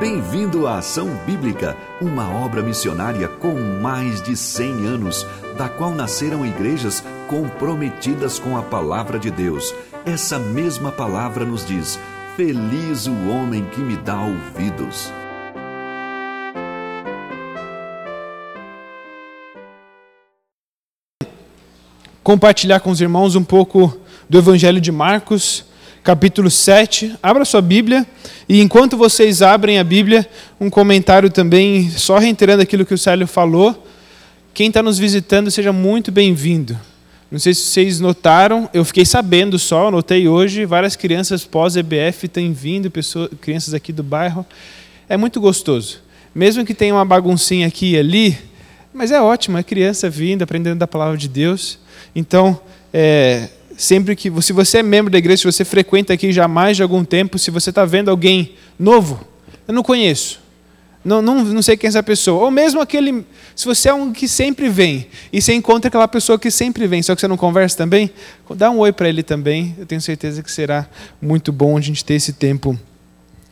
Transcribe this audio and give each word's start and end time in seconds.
Bem-vindo 0.00 0.66
à 0.66 0.78
Ação 0.78 1.14
Bíblica, 1.26 1.76
uma 2.00 2.26
obra 2.34 2.62
missionária 2.62 3.28
com 3.28 3.52
mais 3.82 4.22
de 4.22 4.34
100 4.34 4.86
anos, 4.86 5.26
da 5.58 5.68
qual 5.68 5.90
nasceram 5.90 6.46
igrejas 6.46 7.04
comprometidas 7.28 8.38
com 8.38 8.56
a 8.56 8.62
palavra 8.62 9.18
de 9.18 9.30
Deus. 9.30 9.74
Essa 10.06 10.38
mesma 10.38 10.90
palavra 10.90 11.44
nos 11.44 11.66
diz: 11.66 12.00
Feliz 12.34 13.06
o 13.06 13.28
homem 13.28 13.62
que 13.66 13.80
me 13.82 13.94
dá 13.98 14.18
ouvidos. 14.22 15.12
Compartilhar 22.22 22.80
com 22.80 22.90
os 22.90 23.02
irmãos 23.02 23.36
um 23.36 23.44
pouco 23.44 23.94
do 24.30 24.38
Evangelho 24.38 24.80
de 24.80 24.90
Marcos 24.90 25.68
capítulo 26.02 26.50
7. 26.50 27.16
Abra 27.22 27.44
sua 27.44 27.60
Bíblia 27.60 28.06
e 28.48 28.60
enquanto 28.60 28.96
vocês 28.96 29.42
abrem 29.42 29.78
a 29.78 29.84
Bíblia, 29.84 30.28
um 30.60 30.70
comentário 30.70 31.30
também, 31.30 31.90
só 31.90 32.18
reiterando 32.18 32.62
aquilo 32.62 32.84
que 32.84 32.94
o 32.94 32.98
Célio 32.98 33.26
falou. 33.26 33.86
Quem 34.52 34.68
está 34.68 34.82
nos 34.82 34.98
visitando, 34.98 35.50
seja 35.50 35.72
muito 35.72 36.10
bem-vindo. 36.10 36.78
Não 37.30 37.38
sei 37.38 37.54
se 37.54 37.60
vocês 37.60 38.00
notaram, 38.00 38.68
eu 38.74 38.84
fiquei 38.84 39.04
sabendo 39.04 39.56
só, 39.56 39.88
notei 39.88 40.26
hoje, 40.26 40.64
várias 40.64 40.96
crianças 40.96 41.44
pós-EBF 41.44 42.26
têm 42.26 42.52
vindo, 42.52 42.90
pessoas, 42.90 43.30
crianças 43.40 43.72
aqui 43.72 43.92
do 43.92 44.02
bairro. 44.02 44.44
É 45.08 45.16
muito 45.16 45.40
gostoso. 45.40 46.00
Mesmo 46.34 46.64
que 46.64 46.74
tenha 46.74 46.92
uma 46.92 47.04
baguncinha 47.04 47.68
aqui 47.68 47.92
e 47.92 47.98
ali, 47.98 48.36
mas 48.92 49.12
é 49.12 49.20
ótimo, 49.20 49.58
é 49.58 49.62
criança 49.62 50.10
vindo, 50.10 50.42
aprendendo 50.42 50.78
da 50.78 50.88
palavra 50.88 51.16
de 51.16 51.28
Deus. 51.28 51.78
Então, 52.16 52.58
é, 52.92 53.48
sempre 53.80 54.14
que, 54.14 54.30
se 54.42 54.52
você 54.52 54.78
é 54.78 54.82
membro 54.82 55.10
da 55.10 55.16
igreja, 55.16 55.38
se 55.38 55.44
você 55.44 55.64
frequenta 55.64 56.12
aqui 56.12 56.32
já 56.32 56.44
há 56.44 56.48
mais 56.48 56.76
de 56.76 56.82
algum 56.82 57.02
tempo, 57.02 57.38
se 57.38 57.50
você 57.50 57.70
está 57.70 57.84
vendo 57.86 58.10
alguém 58.10 58.54
novo, 58.78 59.26
eu 59.66 59.72
não 59.72 59.82
conheço, 59.82 60.38
não, 61.02 61.22
não, 61.22 61.42
não 61.42 61.62
sei 61.62 61.78
quem 61.78 61.88
é 61.88 61.88
essa 61.88 62.02
pessoa, 62.02 62.44
ou 62.44 62.50
mesmo 62.50 62.78
aquele, 62.78 63.24
se 63.56 63.64
você 63.64 63.88
é 63.88 63.94
um 63.94 64.12
que 64.12 64.28
sempre 64.28 64.68
vem, 64.68 65.06
e 65.32 65.40
você 65.40 65.54
encontra 65.54 65.88
aquela 65.88 66.06
pessoa 66.06 66.38
que 66.38 66.50
sempre 66.50 66.86
vem, 66.86 67.02
só 67.02 67.14
que 67.14 67.22
você 67.22 67.28
não 67.28 67.38
conversa 67.38 67.78
também, 67.78 68.10
dá 68.54 68.70
um 68.70 68.80
oi 68.80 68.92
para 68.92 69.08
ele 69.08 69.22
também, 69.22 69.74
eu 69.78 69.86
tenho 69.86 70.00
certeza 70.00 70.42
que 70.42 70.52
será 70.52 70.86
muito 71.20 71.50
bom 71.50 71.78
a 71.78 71.80
gente 71.80 72.04
ter 72.04 72.14
esse 72.14 72.34
tempo 72.34 72.78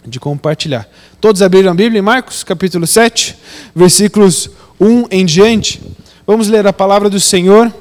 de 0.06 0.20
compartilhar. 0.20 0.86
Todos 1.22 1.40
abriram 1.40 1.70
a 1.70 1.74
Bíblia 1.74 2.00
em 2.00 2.02
Marcos, 2.02 2.44
capítulo 2.44 2.86
7, 2.86 3.34
versículos 3.74 4.50
1 4.78 5.06
em 5.10 5.24
diante. 5.24 5.80
Vamos 6.26 6.48
ler 6.48 6.66
a 6.66 6.72
palavra 6.72 7.08
do 7.08 7.18
Senhor. 7.18 7.72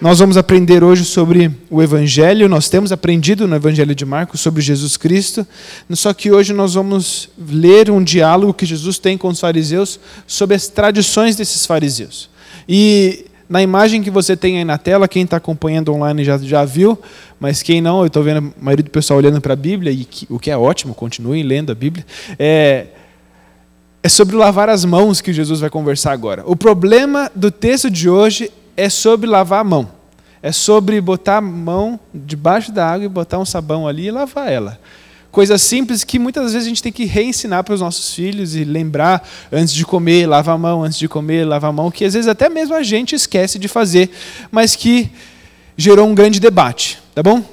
Nós 0.00 0.18
vamos 0.18 0.38
aprender 0.38 0.82
hoje 0.82 1.04
sobre 1.04 1.54
o 1.68 1.82
Evangelho. 1.82 2.48
Nós 2.48 2.70
temos 2.70 2.90
aprendido 2.90 3.46
no 3.46 3.54
Evangelho 3.54 3.94
de 3.94 4.06
Marcos 4.06 4.40
sobre 4.40 4.62
Jesus 4.62 4.96
Cristo. 4.96 5.46
Só 5.90 6.14
que 6.14 6.32
hoje 6.32 6.54
nós 6.54 6.72
vamos 6.72 7.28
ler 7.38 7.90
um 7.90 8.02
diálogo 8.02 8.54
que 8.54 8.64
Jesus 8.64 8.98
tem 8.98 9.18
com 9.18 9.28
os 9.28 9.38
fariseus 9.38 10.00
sobre 10.26 10.56
as 10.56 10.68
tradições 10.68 11.36
desses 11.36 11.66
fariseus. 11.66 12.30
E 12.66 13.26
na 13.46 13.60
imagem 13.60 14.02
que 14.02 14.10
você 14.10 14.34
tem 14.34 14.56
aí 14.56 14.64
na 14.64 14.78
tela, 14.78 15.06
quem 15.06 15.24
está 15.24 15.36
acompanhando 15.36 15.92
online 15.92 16.24
já, 16.24 16.38
já 16.38 16.64
viu, 16.64 16.98
mas 17.38 17.62
quem 17.62 17.82
não, 17.82 18.00
eu 18.00 18.06
estou 18.06 18.22
vendo 18.22 18.38
a 18.38 18.64
maioria 18.64 18.84
do 18.84 18.90
pessoal 18.90 19.18
olhando 19.18 19.38
para 19.38 19.52
a 19.52 19.56
Bíblia, 19.56 19.92
e 19.92 20.06
que, 20.06 20.26
o 20.30 20.38
que 20.38 20.50
é 20.50 20.56
ótimo, 20.56 20.94
continuem 20.94 21.42
lendo 21.42 21.72
a 21.72 21.74
Bíblia. 21.74 22.06
É, 22.38 22.86
é 24.02 24.08
sobre 24.08 24.34
lavar 24.34 24.70
as 24.70 24.82
mãos 24.82 25.20
que 25.20 25.30
Jesus 25.30 25.60
vai 25.60 25.68
conversar 25.68 26.12
agora. 26.12 26.42
O 26.46 26.56
problema 26.56 27.30
do 27.34 27.50
texto 27.50 27.90
de 27.90 28.08
hoje 28.08 28.50
é 28.80 28.88
sobre 28.88 29.28
lavar 29.28 29.60
a 29.60 29.64
mão. 29.64 29.90
É 30.42 30.50
sobre 30.52 30.98
botar 31.02 31.36
a 31.36 31.40
mão 31.40 32.00
debaixo 32.14 32.72
da 32.72 32.90
água 32.90 33.04
e 33.04 33.08
botar 33.08 33.38
um 33.38 33.44
sabão 33.44 33.86
ali 33.86 34.06
e 34.06 34.10
lavar 34.10 34.50
ela. 34.50 34.80
Coisa 35.30 35.58
simples 35.58 36.02
que 36.02 36.18
muitas 36.18 36.54
vezes 36.54 36.66
a 36.66 36.68
gente 36.68 36.82
tem 36.82 36.90
que 36.90 37.04
reensinar 37.04 37.62
para 37.62 37.74
os 37.74 37.80
nossos 37.80 38.14
filhos 38.14 38.56
e 38.56 38.64
lembrar 38.64 39.28
antes 39.52 39.74
de 39.74 39.84
comer, 39.84 40.26
lava 40.26 40.52
a 40.52 40.58
mão, 40.58 40.82
antes 40.82 40.98
de 40.98 41.06
comer, 41.06 41.44
lava 41.44 41.68
a 41.68 41.72
mão, 41.72 41.90
que 41.90 42.04
às 42.04 42.14
vezes 42.14 42.26
até 42.26 42.48
mesmo 42.48 42.74
a 42.74 42.82
gente 42.82 43.14
esquece 43.14 43.58
de 43.58 43.68
fazer, 43.68 44.10
mas 44.50 44.74
que 44.74 45.10
gerou 45.76 46.08
um 46.08 46.14
grande 46.14 46.40
debate, 46.40 46.98
tá 47.14 47.22
bom? 47.22 47.44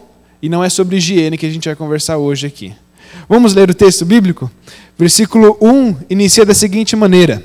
E 0.42 0.48
não 0.48 0.64
é 0.64 0.70
sobre 0.70 0.96
higiene 0.96 1.38
que 1.38 1.46
a 1.46 1.52
gente 1.52 1.68
vai 1.68 1.76
conversar 1.76 2.18
hoje 2.18 2.48
aqui. 2.48 2.74
Vamos 3.28 3.54
ler 3.54 3.70
o 3.70 3.76
texto 3.76 4.06
bíblico? 4.06 4.50
Versículo 4.98 5.58
1 5.62 5.98
inicia 6.10 6.46
da 6.46 6.54
seguinte 6.54 6.96
maneira: 6.96 7.44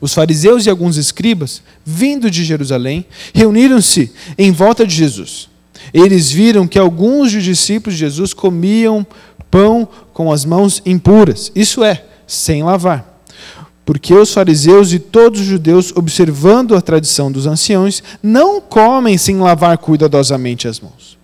os 0.00 0.12
fariseus 0.12 0.66
e 0.66 0.70
alguns 0.70 0.96
escribas, 0.96 1.62
vindo 1.84 2.30
de 2.30 2.44
Jerusalém, 2.44 3.06
reuniram-se 3.34 4.12
em 4.36 4.52
volta 4.52 4.86
de 4.86 4.94
Jesus. 4.94 5.48
Eles 5.92 6.30
viram 6.30 6.66
que 6.66 6.78
alguns 6.78 7.32
dos 7.32 7.42
discípulos 7.42 7.94
de 7.94 8.00
Jesus 8.00 8.34
comiam 8.34 9.06
pão 9.50 9.88
com 10.12 10.32
as 10.32 10.44
mãos 10.44 10.82
impuras, 10.84 11.50
isso 11.54 11.82
é, 11.84 12.04
sem 12.26 12.62
lavar. 12.62 13.14
Porque 13.84 14.12
os 14.12 14.32
fariseus 14.32 14.92
e 14.92 14.98
todos 14.98 15.40
os 15.40 15.46
judeus, 15.46 15.92
observando 15.94 16.74
a 16.74 16.80
tradição 16.80 17.30
dos 17.30 17.46
anciãos, 17.46 18.02
não 18.20 18.60
comem 18.60 19.16
sem 19.16 19.36
lavar 19.36 19.78
cuidadosamente 19.78 20.66
as 20.66 20.80
mãos. 20.80 21.16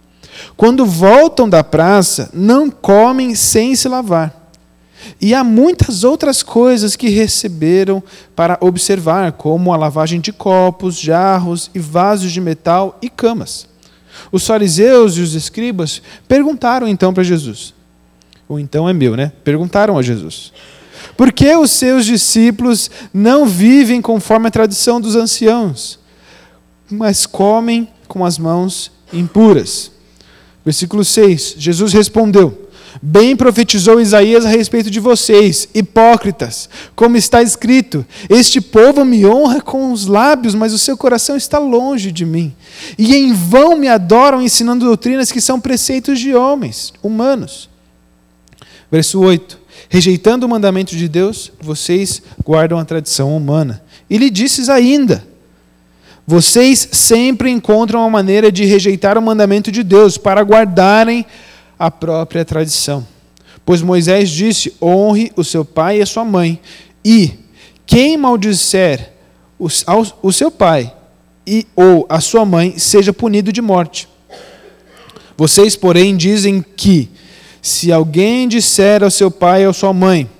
Quando 0.56 0.86
voltam 0.86 1.48
da 1.48 1.64
praça, 1.64 2.30
não 2.32 2.70
comem 2.70 3.34
sem 3.34 3.74
se 3.74 3.88
lavar. 3.88 4.41
E 5.20 5.34
há 5.34 5.42
muitas 5.42 6.04
outras 6.04 6.42
coisas 6.42 6.96
que 6.96 7.08
receberam 7.08 8.02
para 8.34 8.58
observar, 8.60 9.32
como 9.32 9.72
a 9.72 9.76
lavagem 9.76 10.20
de 10.20 10.32
copos, 10.32 10.98
jarros 10.98 11.70
e 11.74 11.78
vasos 11.78 12.32
de 12.32 12.40
metal 12.40 12.98
e 13.00 13.08
camas. 13.08 13.66
Os 14.30 14.46
fariseus 14.46 15.16
e 15.16 15.20
os 15.20 15.34
escribas 15.34 16.02
perguntaram 16.28 16.86
então 16.86 17.12
para 17.12 17.22
Jesus. 17.22 17.74
Ou 18.48 18.58
então 18.58 18.88
é 18.88 18.92
meu, 18.92 19.16
né? 19.16 19.32
Perguntaram 19.42 19.96
a 19.96 20.02
Jesus. 20.02 20.52
Por 21.16 21.32
que 21.32 21.54
os 21.56 21.70
seus 21.70 22.04
discípulos 22.04 22.90
não 23.12 23.46
vivem 23.46 24.00
conforme 24.00 24.48
a 24.48 24.50
tradição 24.50 25.00
dos 25.00 25.16
anciãos, 25.16 25.98
mas 26.90 27.26
comem 27.26 27.88
com 28.06 28.24
as 28.24 28.38
mãos 28.38 28.90
impuras? 29.12 29.90
Versículo 30.64 31.04
6. 31.04 31.56
Jesus 31.58 31.92
respondeu: 31.92 32.61
Bem 33.00 33.34
profetizou 33.34 34.00
Isaías 34.00 34.44
a 34.44 34.48
respeito 34.48 34.90
de 34.90 35.00
vocês, 35.00 35.68
hipócritas, 35.74 36.68
como 36.94 37.16
está 37.16 37.42
escrito: 37.42 38.04
Este 38.28 38.60
povo 38.60 39.04
me 39.04 39.24
honra 39.24 39.60
com 39.60 39.92
os 39.92 40.06
lábios, 40.06 40.54
mas 40.54 40.72
o 40.72 40.78
seu 40.78 40.96
coração 40.96 41.36
está 41.36 41.58
longe 41.58 42.12
de 42.12 42.26
mim. 42.26 42.54
E 42.98 43.14
em 43.14 43.32
vão 43.32 43.76
me 43.76 43.88
adoram, 43.88 44.42
ensinando 44.42 44.84
doutrinas 44.84 45.32
que 45.32 45.40
são 45.40 45.58
preceitos 45.60 46.20
de 46.20 46.34
homens, 46.34 46.92
humanos. 47.02 47.70
Verso 48.90 49.20
8: 49.20 49.58
Rejeitando 49.88 50.44
o 50.44 50.48
mandamento 50.48 50.94
de 50.94 51.08
Deus, 51.08 51.50
vocês 51.60 52.22
guardam 52.44 52.78
a 52.78 52.84
tradição 52.84 53.34
humana. 53.34 53.82
E 54.08 54.18
lhe 54.18 54.28
disses 54.28 54.68
ainda: 54.68 55.26
Vocês 56.26 56.88
sempre 56.92 57.50
encontram 57.50 58.00
uma 58.00 58.10
maneira 58.10 58.52
de 58.52 58.66
rejeitar 58.66 59.16
o 59.16 59.22
mandamento 59.22 59.72
de 59.72 59.82
Deus 59.82 60.18
para 60.18 60.42
guardarem 60.42 61.24
a 61.82 61.90
própria 61.90 62.44
tradição. 62.44 63.04
Pois 63.66 63.82
Moisés 63.82 64.30
disse: 64.30 64.72
honre 64.80 65.32
o 65.34 65.42
seu 65.42 65.64
pai 65.64 65.98
e 65.98 66.02
a 66.02 66.06
sua 66.06 66.24
mãe, 66.24 66.60
e 67.04 67.32
quem 67.84 68.16
maldisser 68.16 69.10
o, 69.58 69.68
seu 70.32 70.48
pai 70.48 70.94
e 71.44 71.66
ou 71.74 72.06
a 72.08 72.20
sua 72.20 72.44
mãe 72.44 72.78
seja 72.78 73.12
punido 73.12 73.52
de 73.52 73.60
morte. 73.60 74.08
Vocês, 75.36 75.74
porém, 75.74 76.16
dizem 76.16 76.64
que 76.76 77.10
se 77.60 77.90
alguém 77.90 78.46
disser 78.46 79.02
ao 79.02 79.10
seu 79.10 79.28
pai 79.28 79.64
ou 79.64 79.70
à 79.70 79.74
sua 79.74 79.92
mãe, 79.92 80.30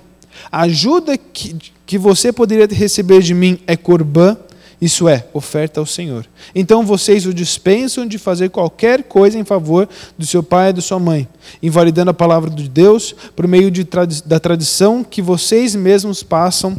a 0.49 0.61
ajuda 0.61 1.17
que, 1.17 1.57
que 1.85 1.97
você 1.97 2.31
poderia 2.31 2.67
receber 2.67 3.21
de 3.21 3.33
mim 3.33 3.59
é 3.67 3.75
corbã, 3.75 4.37
isso 4.83 5.07
é, 5.07 5.25
oferta 5.33 5.79
ao 5.79 5.85
Senhor. 5.85 6.25
Então 6.53 6.85
vocês 6.85 7.25
o 7.25 7.33
dispensam 7.33 8.05
de 8.05 8.17
fazer 8.17 8.49
qualquer 8.49 9.03
coisa 9.03 9.39
em 9.39 9.45
favor 9.45 9.87
do 10.17 10.25
seu 10.25 10.43
pai 10.43 10.71
e 10.71 10.73
da 10.73 10.81
sua 10.81 10.99
mãe, 10.99 11.25
invalidando 11.61 12.11
a 12.11 12.13
palavra 12.13 12.49
de 12.49 12.67
Deus 12.67 13.15
por 13.33 13.47
meio 13.47 13.71
de, 13.71 13.87
da 14.25 14.41
tradição 14.41 15.01
que 15.01 15.21
vocês 15.21 15.73
mesmos 15.73 16.21
passam 16.21 16.77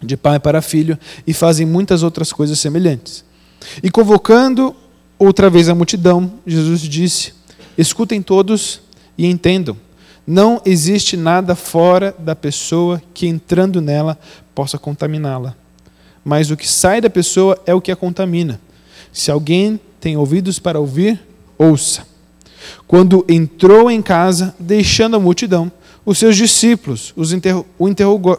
de 0.00 0.16
pai 0.16 0.38
para 0.38 0.62
filho 0.62 0.96
e 1.26 1.34
fazem 1.34 1.66
muitas 1.66 2.04
outras 2.04 2.32
coisas 2.32 2.60
semelhantes. 2.60 3.24
E 3.82 3.90
convocando 3.90 4.72
outra 5.18 5.50
vez 5.50 5.68
a 5.68 5.74
multidão, 5.74 6.34
Jesus 6.46 6.82
disse: 6.82 7.34
Escutem 7.76 8.22
todos 8.22 8.80
e 9.16 9.26
entendam. 9.26 9.76
Não 10.24 10.62
existe 10.64 11.16
nada 11.16 11.56
fora 11.56 12.14
da 12.16 12.36
pessoa 12.36 13.02
que 13.12 13.26
entrando 13.26 13.80
nela 13.80 14.16
possa 14.54 14.78
contaminá-la 14.78 15.56
mas 16.24 16.50
o 16.50 16.56
que 16.56 16.68
sai 16.68 17.00
da 17.00 17.10
pessoa 17.10 17.58
é 17.66 17.74
o 17.74 17.80
que 17.80 17.92
a 17.92 17.96
contamina. 17.96 18.60
Se 19.12 19.30
alguém 19.30 19.80
tem 20.00 20.16
ouvidos 20.16 20.58
para 20.58 20.78
ouvir, 20.78 21.20
ouça. 21.56 22.06
Quando 22.86 23.24
entrou 23.28 23.90
em 23.90 24.02
casa, 24.02 24.54
deixando 24.58 25.16
a 25.16 25.20
multidão, 25.20 25.70
os 26.04 26.18
seus 26.18 26.36
discípulos 26.36 27.12
os 27.16 27.32
interro 27.32 27.66
o, 27.78 28.38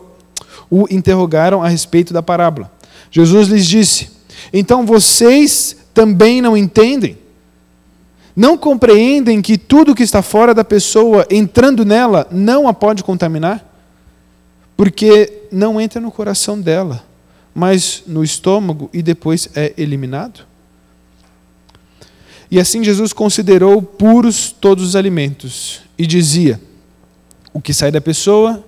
o 0.69 0.87
interrogaram 0.89 1.63
a 1.63 1.67
respeito 1.67 2.13
da 2.13 2.21
parábola. 2.21 2.71
Jesus 3.11 3.47
lhes 3.47 3.65
disse: 3.65 4.11
Então 4.53 4.85
vocês 4.85 5.75
também 5.93 6.41
não 6.41 6.55
entendem? 6.55 7.17
Não 8.35 8.57
compreendem 8.57 9.41
que 9.41 9.57
tudo 9.57 9.95
que 9.95 10.03
está 10.03 10.21
fora 10.21 10.53
da 10.53 10.63
pessoa, 10.63 11.25
entrando 11.29 11.83
nela, 11.83 12.27
não 12.31 12.67
a 12.67 12.73
pode 12.73 13.03
contaminar? 13.03 13.69
porque 14.79 15.43
não 15.51 15.81
entra 15.81 15.99
no 15.99 16.09
coração 16.09 16.57
dela, 16.57 17.03
mas 17.53 18.03
no 18.05 18.23
estômago 18.23 18.89
e 18.93 19.01
depois 19.01 19.49
é 19.55 19.73
eliminado? 19.77 20.47
E 22.51 22.59
assim 22.59 22.83
Jesus 22.83 23.13
considerou 23.13 23.81
puros 23.81 24.51
todos 24.51 24.83
os 24.83 24.95
alimentos 24.95 25.81
e 25.97 26.07
dizia: 26.07 26.59
o 27.53 27.61
que 27.61 27.73
sai 27.73 27.91
da 27.91 28.01
pessoa, 28.01 28.63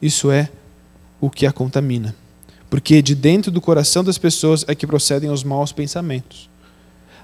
isso 0.00 0.30
é 0.30 0.48
o 1.20 1.28
que 1.28 1.46
a 1.46 1.52
contamina. 1.52 2.14
Porque 2.70 3.02
de 3.02 3.14
dentro 3.14 3.50
do 3.50 3.60
coração 3.60 4.04
das 4.04 4.18
pessoas 4.18 4.64
é 4.68 4.74
que 4.74 4.86
procedem 4.86 5.30
os 5.30 5.42
maus 5.42 5.72
pensamentos, 5.72 6.48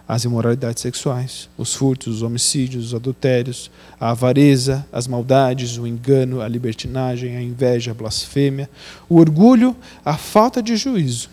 as 0.06 0.24
imoralidades 0.24 0.82
sexuais, 0.82 1.48
os 1.56 1.74
furtos, 1.74 2.16
os 2.16 2.22
homicídios, 2.22 2.86
os 2.86 2.94
adultérios, 2.94 3.70
a 3.98 4.10
avareza, 4.10 4.86
as 4.92 5.06
maldades, 5.06 5.78
o 5.78 5.86
engano, 5.86 6.42
a 6.42 6.48
libertinagem, 6.48 7.36
a 7.36 7.42
inveja, 7.42 7.92
a 7.92 7.94
blasfêmia, 7.94 8.68
o 9.08 9.16
orgulho, 9.16 9.74
a 10.04 10.16
falta 10.16 10.62
de 10.62 10.76
juízo. 10.76 11.30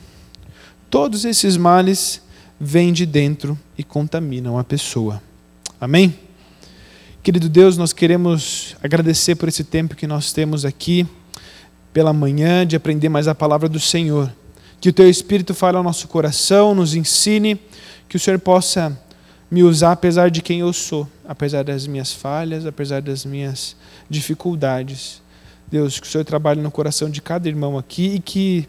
Todos 0.90 1.26
esses 1.26 1.58
males 1.58 2.22
vêm 2.60 2.94
de 2.94 3.06
dentro 3.06 3.60
e 3.78 3.84
contaminam 3.84 4.58
a 4.58 4.64
pessoa. 4.64 5.22
Amém? 5.80 6.16
Querido 7.24 7.50
Deus, 7.50 7.78
nós 7.78 7.92
queremos 7.94 8.76
agradecer 8.82 9.36
por 9.36 9.50
esse 9.50 9.64
tempo 9.64 9.96
que 9.96 10.08
nós 10.08 10.32
temos 10.32 10.66
aqui 10.66 11.06
pela 11.94 12.14
manhã 12.14 12.66
de 12.66 12.76
aprender 12.76 13.10
mais 13.10 13.28
a 13.28 13.36
palavra 13.36 13.68
do 13.68 13.80
Senhor. 13.80 14.32
Que 14.82 14.90
o 14.90 14.94
teu 14.94 15.10
Espírito 15.10 15.54
fale 15.54 15.78
ao 15.78 15.84
nosso 15.84 16.08
coração, 16.10 16.76
nos 16.76 16.96
ensine, 16.96 17.58
que 18.10 18.18
o 18.18 18.20
Senhor 18.20 18.40
possa 18.40 19.00
me 19.50 19.64
usar 19.64 19.94
apesar 19.94 20.30
de 20.30 20.42
quem 20.42 20.62
eu 20.62 20.74
sou, 20.74 21.08
apesar 21.26 21.64
das 21.64 21.88
minhas 21.88 22.12
falhas, 22.12 22.66
apesar 22.66 23.02
das 23.02 23.24
minhas 23.24 23.76
dificuldades. 24.10 25.22
Deus, 25.70 26.00
que 26.00 26.08
o 26.08 26.10
Senhor 26.10 26.26
trabalhe 26.26 26.62
no 26.62 26.70
coração 26.70 27.10
de 27.10 27.22
cada 27.22 27.48
irmão 27.48 27.78
aqui 27.78 28.16
e 28.16 28.20
que 28.20 28.68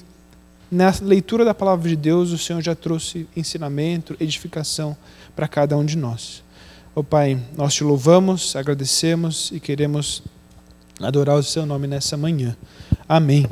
na 0.71 0.93
leitura 1.03 1.45
da 1.45 1.53
palavra 1.53 1.89
de 1.89 1.97
Deus 1.97 2.31
o 2.31 2.39
Senhor 2.39 2.63
já 2.63 2.75
trouxe 2.75 3.27
ensinamento, 3.37 4.17
edificação 4.21 4.97
para 5.35 5.49
cada 5.49 5.77
um 5.77 5.85
de 5.85 5.97
nós. 5.97 6.43
Ó 6.95 7.01
oh, 7.01 7.05
Pai, 7.05 7.41
nós 7.57 7.75
te 7.75 7.83
louvamos, 7.83 8.55
agradecemos 8.55 9.51
e 9.51 9.59
queremos 9.59 10.23
adorar 11.01 11.37
o 11.37 11.43
seu 11.43 11.65
nome 11.65 11.87
nessa 11.87 12.17
manhã. 12.17 12.57
Amém. 13.09 13.47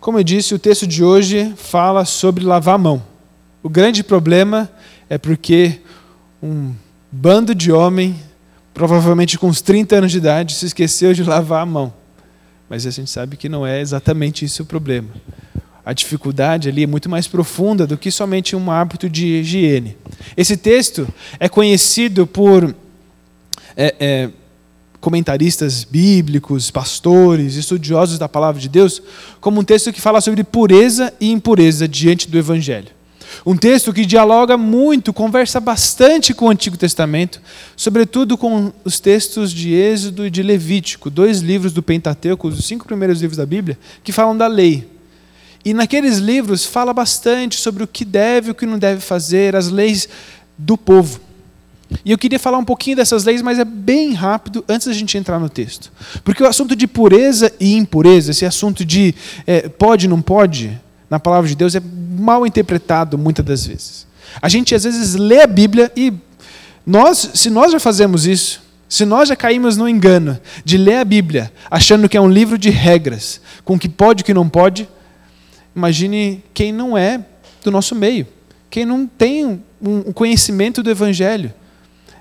Como 0.00 0.18
eu 0.18 0.24
disse, 0.24 0.54
o 0.54 0.58
texto 0.58 0.86
de 0.86 1.02
hoje 1.02 1.52
fala 1.56 2.04
sobre 2.04 2.44
lavar 2.44 2.76
a 2.76 2.78
mão. 2.78 3.02
O 3.62 3.68
grande 3.68 4.04
problema 4.04 4.70
é 5.08 5.18
porque 5.18 5.80
um 6.42 6.72
bando 7.10 7.54
de 7.54 7.72
homem, 7.72 8.14
provavelmente 8.72 9.38
com 9.38 9.48
uns 9.48 9.60
30 9.60 9.96
anos 9.96 10.12
de 10.12 10.18
idade, 10.18 10.54
se 10.54 10.66
esqueceu 10.66 11.12
de 11.12 11.24
lavar 11.24 11.62
a 11.62 11.66
mão. 11.66 11.92
Mas 12.68 12.86
a 12.86 12.90
gente 12.90 13.10
sabe 13.10 13.36
que 13.36 13.48
não 13.48 13.66
é 13.66 13.80
exatamente 13.80 14.44
isso 14.44 14.62
o 14.62 14.66
problema. 14.66 15.08
A 15.84 15.92
dificuldade 15.92 16.68
ali 16.68 16.82
é 16.82 16.86
muito 16.86 17.08
mais 17.08 17.26
profunda 17.26 17.86
do 17.86 17.96
que 17.96 18.10
somente 18.10 18.56
um 18.56 18.70
hábito 18.70 19.08
de 19.08 19.26
higiene. 19.26 19.96
Esse 20.36 20.56
texto 20.56 21.08
é 21.38 21.48
conhecido 21.48 22.26
por 22.26 22.74
é, 23.76 23.94
é, 24.00 24.30
comentaristas 25.06 25.84
bíblicos, 25.84 26.68
pastores, 26.68 27.54
estudiosos 27.54 28.18
da 28.18 28.28
palavra 28.28 28.60
de 28.60 28.68
Deus, 28.68 29.00
como 29.40 29.60
um 29.60 29.64
texto 29.64 29.92
que 29.92 30.00
fala 30.00 30.20
sobre 30.20 30.42
pureza 30.42 31.14
e 31.20 31.30
impureza 31.30 31.86
diante 31.86 32.28
do 32.28 32.36
Evangelho. 32.36 32.88
Um 33.46 33.56
texto 33.56 33.92
que 33.92 34.04
dialoga 34.04 34.56
muito, 34.56 35.12
conversa 35.12 35.60
bastante 35.60 36.34
com 36.34 36.46
o 36.46 36.50
Antigo 36.50 36.76
Testamento, 36.76 37.40
sobretudo 37.76 38.36
com 38.36 38.72
os 38.82 38.98
textos 38.98 39.52
de 39.52 39.72
Êxodo 39.72 40.26
e 40.26 40.30
de 40.30 40.42
Levítico, 40.42 41.08
dois 41.08 41.38
livros 41.38 41.72
do 41.72 41.84
Pentateuco, 41.84 42.48
os 42.48 42.66
cinco 42.66 42.84
primeiros 42.84 43.20
livros 43.20 43.36
da 43.36 43.46
Bíblia, 43.46 43.78
que 44.02 44.10
falam 44.10 44.36
da 44.36 44.48
lei. 44.48 44.88
E 45.64 45.72
naqueles 45.72 46.18
livros 46.18 46.64
fala 46.64 46.92
bastante 46.92 47.60
sobre 47.60 47.84
o 47.84 47.86
que 47.86 48.04
deve 48.04 48.48
e 48.48 48.50
o 48.50 48.56
que 48.56 48.66
não 48.66 48.76
deve 48.76 49.00
fazer, 49.00 49.54
as 49.54 49.68
leis 49.68 50.08
do 50.58 50.76
povo. 50.76 51.25
E 52.04 52.10
eu 52.10 52.18
queria 52.18 52.38
falar 52.38 52.58
um 52.58 52.64
pouquinho 52.64 52.96
dessas 52.96 53.24
leis, 53.24 53.42
mas 53.42 53.58
é 53.58 53.64
bem 53.64 54.12
rápido 54.12 54.64
antes 54.68 54.86
da 54.86 54.92
gente 54.92 55.16
entrar 55.16 55.38
no 55.38 55.48
texto. 55.48 55.92
Porque 56.24 56.42
o 56.42 56.46
assunto 56.46 56.74
de 56.74 56.86
pureza 56.86 57.52
e 57.60 57.74
impureza, 57.74 58.32
esse 58.32 58.44
assunto 58.44 58.84
de 58.84 59.14
é, 59.46 59.68
pode, 59.68 60.08
não 60.08 60.20
pode, 60.20 60.78
na 61.08 61.20
palavra 61.20 61.48
de 61.48 61.54
Deus 61.54 61.74
é 61.74 61.82
mal 62.18 62.46
interpretado 62.46 63.16
muitas 63.16 63.44
das 63.44 63.66
vezes. 63.66 64.06
A 64.42 64.48
gente 64.48 64.74
às 64.74 64.84
vezes 64.84 65.14
lê 65.14 65.42
a 65.42 65.46
Bíblia 65.46 65.90
e 65.96 66.12
nós, 66.84 67.30
se 67.34 67.50
nós 67.50 67.72
já 67.72 67.78
fazemos 67.78 68.26
isso, 68.26 68.62
se 68.88 69.04
nós 69.04 69.28
já 69.28 69.36
caímos 69.36 69.76
no 69.76 69.88
engano 69.88 70.38
de 70.64 70.76
ler 70.76 70.98
a 70.98 71.04
Bíblia 71.04 71.52
achando 71.70 72.08
que 72.08 72.16
é 72.16 72.20
um 72.20 72.28
livro 72.28 72.58
de 72.58 72.70
regras, 72.70 73.40
com 73.64 73.74
o 73.74 73.78
que 73.78 73.88
pode 73.88 74.20
e 74.20 74.22
o 74.22 74.24
que 74.24 74.34
não 74.34 74.48
pode, 74.48 74.88
imagine 75.74 76.42
quem 76.52 76.72
não 76.72 76.96
é 76.96 77.24
do 77.62 77.70
nosso 77.70 77.94
meio, 77.94 78.26
quem 78.70 78.84
não 78.84 79.06
tem 79.06 79.62
um 79.80 80.12
conhecimento 80.12 80.82
do 80.82 80.90
Evangelho 80.90 81.52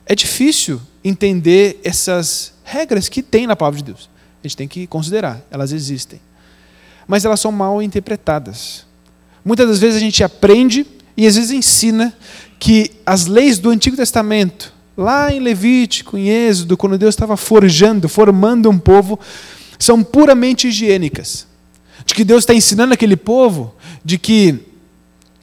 é 0.05 0.15
difícil 0.15 0.81
entender 1.03 1.79
essas 1.83 2.53
regras 2.63 3.09
que 3.09 3.23
tem 3.23 3.47
na 3.47 3.55
palavra 3.55 3.77
de 3.77 3.85
Deus. 3.85 4.09
A 4.43 4.47
gente 4.47 4.57
tem 4.57 4.67
que 4.67 4.85
considerar, 4.85 5.41
elas 5.49 5.71
existem. 5.71 6.19
Mas 7.07 7.25
elas 7.25 7.39
são 7.39 7.51
mal 7.51 7.81
interpretadas. 7.81 8.85
Muitas 9.43 9.67
das 9.67 9.79
vezes 9.79 9.97
a 9.97 9.99
gente 9.99 10.23
aprende 10.23 10.85
e 11.17 11.25
às 11.25 11.35
vezes 11.35 11.51
ensina 11.51 12.15
que 12.59 12.91
as 13.05 13.25
leis 13.25 13.59
do 13.59 13.69
Antigo 13.69 13.95
Testamento, 13.95 14.73
lá 14.97 15.31
em 15.31 15.39
Levítico, 15.39 16.17
em 16.17 16.29
Êxodo, 16.29 16.77
quando 16.77 16.97
Deus 16.97 17.13
estava 17.13 17.35
forjando, 17.35 18.09
formando 18.09 18.69
um 18.69 18.77
povo, 18.77 19.19
são 19.79 20.03
puramente 20.03 20.67
higiênicas. 20.67 21.47
De 22.05 22.13
que 22.13 22.23
Deus 22.23 22.43
está 22.43 22.53
ensinando 22.53 22.93
aquele 22.93 23.15
povo 23.15 23.73
de 24.03 24.17
que 24.17 24.59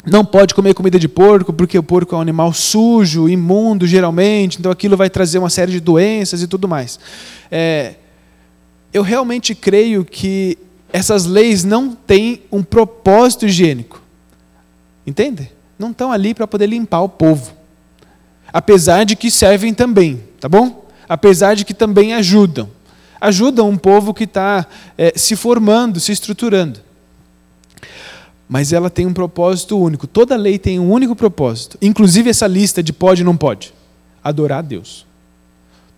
não 0.05 0.25
pode 0.25 0.55
comer 0.55 0.75
comida 0.75 0.99
de 0.99 1.09
porco, 1.09 1.53
porque 1.53 1.79
o 1.79 1.83
porco 1.83 2.15
é 2.15 2.19
um 2.19 2.21
animal 2.21 2.53
sujo, 2.53 3.29
imundo, 3.29 3.87
geralmente, 3.87 4.59
então 4.59 4.73
aquilo 4.73 4.97
vai 4.97 5.09
trazer 5.09 5.39
uma 5.39 5.51
série 5.51 5.71
de 5.71 5.81
doenças 5.81 6.43
e 6.43 6.49
tudo 6.49 6.67
mais. 6.67 6.99
É, 7.51 7.95
eu 8.93 9.03
realmente 9.03 9.55
creio 9.55 10.05
que 10.05 10.59
essas 10.93 11.25
leis 11.25 11.63
não 11.63 11.95
têm 11.95 12.43
um 12.51 12.63
propósito 12.63 13.47
higiênico. 13.47 14.03
Entende? 15.07 15.51
Não 15.79 15.91
estão 15.93 16.13
ali 16.13 16.35
para 16.35 16.47
poder 16.47 16.67
limpar 16.67 17.01
o 17.03 17.09
povo. 17.09 17.53
Apesar 18.53 19.05
de 19.05 19.17
que 19.17 19.31
servem 19.31 19.73
também, 19.73 20.23
tá 20.41 20.49
bom? 20.49 20.85
Apesar 21.09 21.55
de 21.55 21.65
que 21.65 21.73
também 21.73 22.13
ajudam. 22.15 22.69
Ajudam 23.21 23.69
um 23.69 23.79
povo 23.79 24.13
que 24.13 24.25
está 24.25 24.67
é, 24.99 25.13
se 25.17 25.37
formando, 25.37 26.01
se 26.01 26.11
estruturando 26.11 26.81
mas 28.53 28.71
ela 28.71 28.91
tem 28.91 29.07
um 29.07 29.15
propósito 29.15 29.79
único. 29.79 30.07
Toda 30.07 30.37
lei 30.37 30.59
tem 30.59 30.79
um 30.79 30.93
único 30.93 31.17
propósito, 31.17 31.79
inclusive 31.81 32.29
essa 32.29 32.47
lista 32.47 32.83
de 32.83 32.93
pode 32.93 33.23
e 33.23 33.25
não 33.25 33.35
pode: 33.35 33.73
adorar 34.23 34.59
a 34.59 34.63
Deus. 34.63 35.07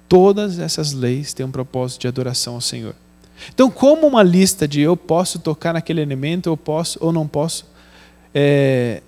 Todas 0.08 0.61
essas 0.61 0.92
leis 0.92 1.32
têm 1.32 1.44
um 1.44 1.50
propósito 1.50 2.02
de 2.02 2.06
adoração 2.06 2.54
ao 2.54 2.61
Senhor. 2.61 2.94
Então, 3.52 3.68
como 3.68 4.06
uma 4.06 4.23
lista 4.23 4.68
de 4.68 4.80
eu 4.80 4.96
posso 4.96 5.40
tocar 5.40 5.73
naquele 5.73 6.00
elemento, 6.00 6.49
eu 6.49 6.56
posso 6.56 6.96
ou 7.00 7.12
não 7.12 7.26
posso, 7.26 7.66
é, 8.32 9.02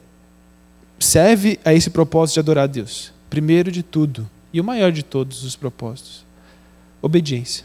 serve 0.98 1.60
a 1.64 1.72
esse 1.72 1.88
propósito 1.88 2.34
de 2.34 2.40
adorar 2.40 2.64
a 2.64 2.66
Deus? 2.66 3.12
Primeiro 3.30 3.70
de 3.70 3.84
tudo, 3.84 4.28
e 4.52 4.60
o 4.60 4.64
maior 4.64 4.90
de 4.90 5.04
todos 5.04 5.44
os 5.44 5.54
propósitos: 5.54 6.24
obediência. 7.00 7.64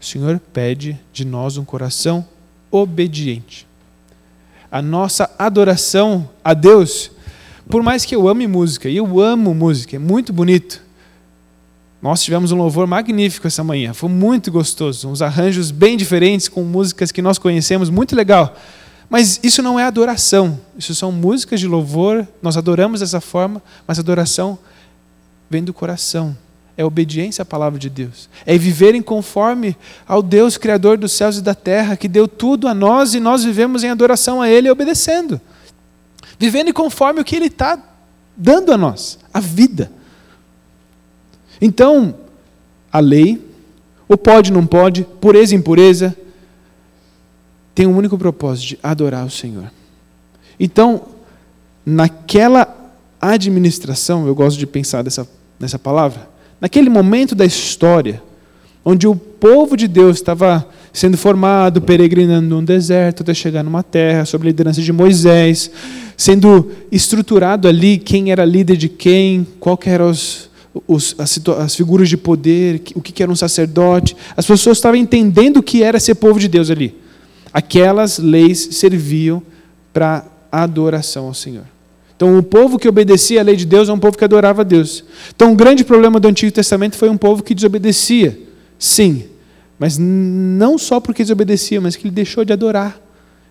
O 0.00 0.04
Senhor 0.04 0.40
pede 0.52 0.98
de 1.12 1.24
nós 1.24 1.56
um 1.56 1.64
coração 1.64 2.26
obediente 2.68 3.70
a 4.72 4.80
nossa 4.80 5.30
adoração 5.38 6.30
a 6.42 6.54
Deus, 6.54 7.10
por 7.68 7.82
mais 7.82 8.06
que 8.06 8.16
eu 8.16 8.26
ame 8.26 8.46
música, 8.46 8.88
e 8.88 8.96
eu 8.96 9.20
amo 9.20 9.54
música, 9.54 9.96
é 9.96 9.98
muito 9.98 10.32
bonito. 10.32 10.82
Nós 12.00 12.22
tivemos 12.22 12.52
um 12.52 12.56
louvor 12.56 12.86
magnífico 12.86 13.46
essa 13.46 13.62
manhã, 13.62 13.92
foi 13.92 14.08
muito 14.08 14.50
gostoso, 14.50 15.10
uns 15.10 15.20
arranjos 15.20 15.70
bem 15.70 15.94
diferentes 15.94 16.48
com 16.48 16.62
músicas 16.62 17.12
que 17.12 17.20
nós 17.20 17.36
conhecemos, 17.36 17.90
muito 17.90 18.16
legal. 18.16 18.56
Mas 19.10 19.38
isso 19.42 19.62
não 19.62 19.78
é 19.78 19.84
adoração, 19.84 20.58
isso 20.76 20.94
são 20.94 21.12
músicas 21.12 21.60
de 21.60 21.68
louvor, 21.68 22.26
nós 22.40 22.56
adoramos 22.56 23.00
dessa 23.00 23.20
forma, 23.20 23.62
mas 23.86 23.98
adoração 23.98 24.58
vem 25.50 25.62
do 25.62 25.74
coração 25.74 26.34
é 26.76 26.84
obediência 26.84 27.42
à 27.42 27.44
palavra 27.44 27.78
de 27.78 27.90
Deus. 27.90 28.28
É 28.46 28.56
viverem 28.56 29.02
conforme 29.02 29.76
ao 30.06 30.22
Deus 30.22 30.56
Criador 30.56 30.96
dos 30.96 31.12
céus 31.12 31.38
e 31.38 31.42
da 31.42 31.54
terra, 31.54 31.96
que 31.96 32.08
deu 32.08 32.26
tudo 32.26 32.66
a 32.66 32.74
nós 32.74 33.14
e 33.14 33.20
nós 33.20 33.44
vivemos 33.44 33.84
em 33.84 33.90
adoração 33.90 34.40
a 34.40 34.48
Ele 34.48 34.70
obedecendo. 34.70 35.40
Vivendo 36.38 36.72
conforme 36.72 37.20
o 37.20 37.24
que 37.24 37.36
Ele 37.36 37.46
está 37.46 37.78
dando 38.36 38.72
a 38.72 38.78
nós, 38.78 39.18
a 39.32 39.40
vida. 39.40 39.90
Então, 41.60 42.14
a 42.92 42.98
lei, 42.98 43.40
o 44.08 44.16
pode, 44.16 44.52
não 44.52 44.66
pode, 44.66 45.04
pureza 45.20 45.54
impureza, 45.54 46.16
tem 47.74 47.86
um 47.86 47.96
único 47.96 48.18
propósito 48.18 48.68
de 48.68 48.78
adorar 48.82 49.24
o 49.24 49.30
Senhor. 49.30 49.70
Então, 50.58 51.02
naquela 51.84 52.76
administração, 53.20 54.26
eu 54.26 54.34
gosto 54.34 54.58
de 54.58 54.66
pensar 54.66 55.02
dessa, 55.02 55.26
palavra, 55.78 56.28
naquele 56.62 56.88
momento 56.88 57.34
da 57.34 57.44
história, 57.44 58.22
onde 58.84 59.08
o 59.08 59.16
povo 59.16 59.76
de 59.76 59.88
Deus 59.88 60.18
estava 60.18 60.64
sendo 60.92 61.16
formado, 61.18 61.82
peregrinando 61.82 62.48
num 62.48 62.62
deserto 62.62 63.24
até 63.24 63.34
chegar 63.34 63.64
numa 63.64 63.82
terra, 63.82 64.24
sob 64.24 64.44
a 64.44 64.46
liderança 64.46 64.80
de 64.80 64.92
Moisés, 64.92 65.68
sendo 66.16 66.70
estruturado 66.92 67.66
ali 67.66 67.98
quem 67.98 68.30
era 68.30 68.44
líder 68.44 68.76
de 68.76 68.88
quem, 68.88 69.44
qual 69.58 69.76
que 69.76 69.90
eram 69.90 70.08
os, 70.08 70.50
os, 70.86 71.16
as, 71.18 71.40
as, 71.58 71.74
figuras 71.74 72.08
de 72.08 72.16
poder, 72.16 72.80
o 72.94 73.00
que, 73.00 73.10
que 73.10 73.24
era 73.24 73.32
um 73.32 73.36
sacerdote. 73.36 74.16
As 74.36 74.46
pessoas 74.46 74.78
estavam 74.78 74.96
entendendo 74.96 75.56
o 75.56 75.62
que 75.64 75.82
era 75.82 75.98
ser 75.98 76.14
povo 76.14 76.38
de 76.38 76.46
Deus 76.46 76.70
ali. 76.70 76.94
Aquelas 77.52 78.18
leis 78.18 78.68
serviam 78.70 79.42
para 79.92 80.24
adoração 80.52 81.26
ao 81.26 81.34
Senhor. 81.34 81.71
Então, 82.22 82.38
o 82.38 82.42
povo 82.42 82.78
que 82.78 82.88
obedecia 82.88 83.40
à 83.40 83.42
lei 83.42 83.56
de 83.56 83.66
Deus 83.66 83.88
é 83.88 83.92
um 83.92 83.98
povo 83.98 84.16
que 84.16 84.22
adorava 84.22 84.60
a 84.60 84.64
Deus. 84.64 85.02
Então, 85.34 85.52
o 85.52 85.56
grande 85.56 85.82
problema 85.82 86.20
do 86.20 86.28
Antigo 86.28 86.52
Testamento 86.52 86.94
foi 86.94 87.08
um 87.08 87.16
povo 87.16 87.42
que 87.42 87.52
desobedecia. 87.52 88.38
Sim, 88.78 89.24
mas 89.76 89.98
não 89.98 90.78
só 90.78 91.00
porque 91.00 91.24
desobedecia, 91.24 91.80
mas 91.80 91.96
que 91.96 92.06
ele 92.06 92.14
deixou 92.14 92.44
de 92.44 92.52
adorar. 92.52 92.96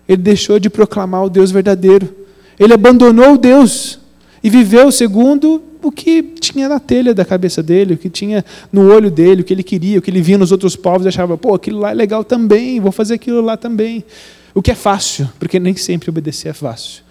Ele 0.08 0.22
deixou 0.22 0.58
de 0.58 0.70
proclamar 0.70 1.22
o 1.22 1.28
Deus 1.28 1.50
verdadeiro. 1.50 2.16
Ele 2.58 2.72
abandonou 2.72 3.34
o 3.34 3.36
Deus 3.36 3.98
e 4.42 4.48
viveu 4.48 4.90
segundo 4.90 5.62
o 5.82 5.92
que 5.92 6.22
tinha 6.22 6.66
na 6.66 6.80
telha 6.80 7.12
da 7.12 7.26
cabeça 7.26 7.62
dele, 7.62 7.92
o 7.92 7.98
que 7.98 8.08
tinha 8.08 8.42
no 8.72 8.90
olho 8.90 9.10
dele, 9.10 9.42
o 9.42 9.44
que 9.44 9.52
ele 9.52 9.62
queria, 9.62 9.98
o 9.98 10.02
que 10.02 10.10
ele 10.10 10.22
via 10.22 10.38
nos 10.38 10.50
outros 10.50 10.76
povos 10.76 11.06
achava, 11.06 11.36
pô, 11.36 11.54
aquilo 11.54 11.78
lá 11.78 11.90
é 11.90 11.94
legal 11.94 12.24
também, 12.24 12.80
vou 12.80 12.90
fazer 12.90 13.12
aquilo 13.12 13.42
lá 13.42 13.54
também. 13.54 14.02
O 14.54 14.62
que 14.62 14.70
é 14.70 14.74
fácil, 14.74 15.28
porque 15.38 15.60
nem 15.60 15.76
sempre 15.76 16.08
obedecer 16.08 16.48
é 16.48 16.52
fácil. 16.54 17.02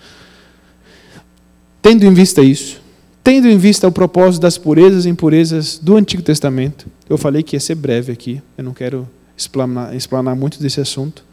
Tendo 1.81 2.05
em 2.05 2.13
vista 2.13 2.43
isso, 2.43 2.79
tendo 3.23 3.47
em 3.47 3.57
vista 3.57 3.87
o 3.87 3.91
propósito 3.91 4.41
das 4.41 4.57
purezas 4.57 5.05
e 5.05 5.09
impurezas 5.09 5.79
do 5.79 5.95
Antigo 5.95 6.21
Testamento, 6.21 6.87
eu 7.09 7.17
falei 7.17 7.41
que 7.43 7.55
ia 7.55 7.59
ser 7.59 7.75
breve 7.75 8.11
aqui, 8.11 8.41
eu 8.57 8.63
não 8.63 8.73
quero 8.73 9.07
explanar, 9.35 9.95
explanar 9.95 10.35
muito 10.35 10.61
desse 10.61 10.79
assunto. 10.79 11.23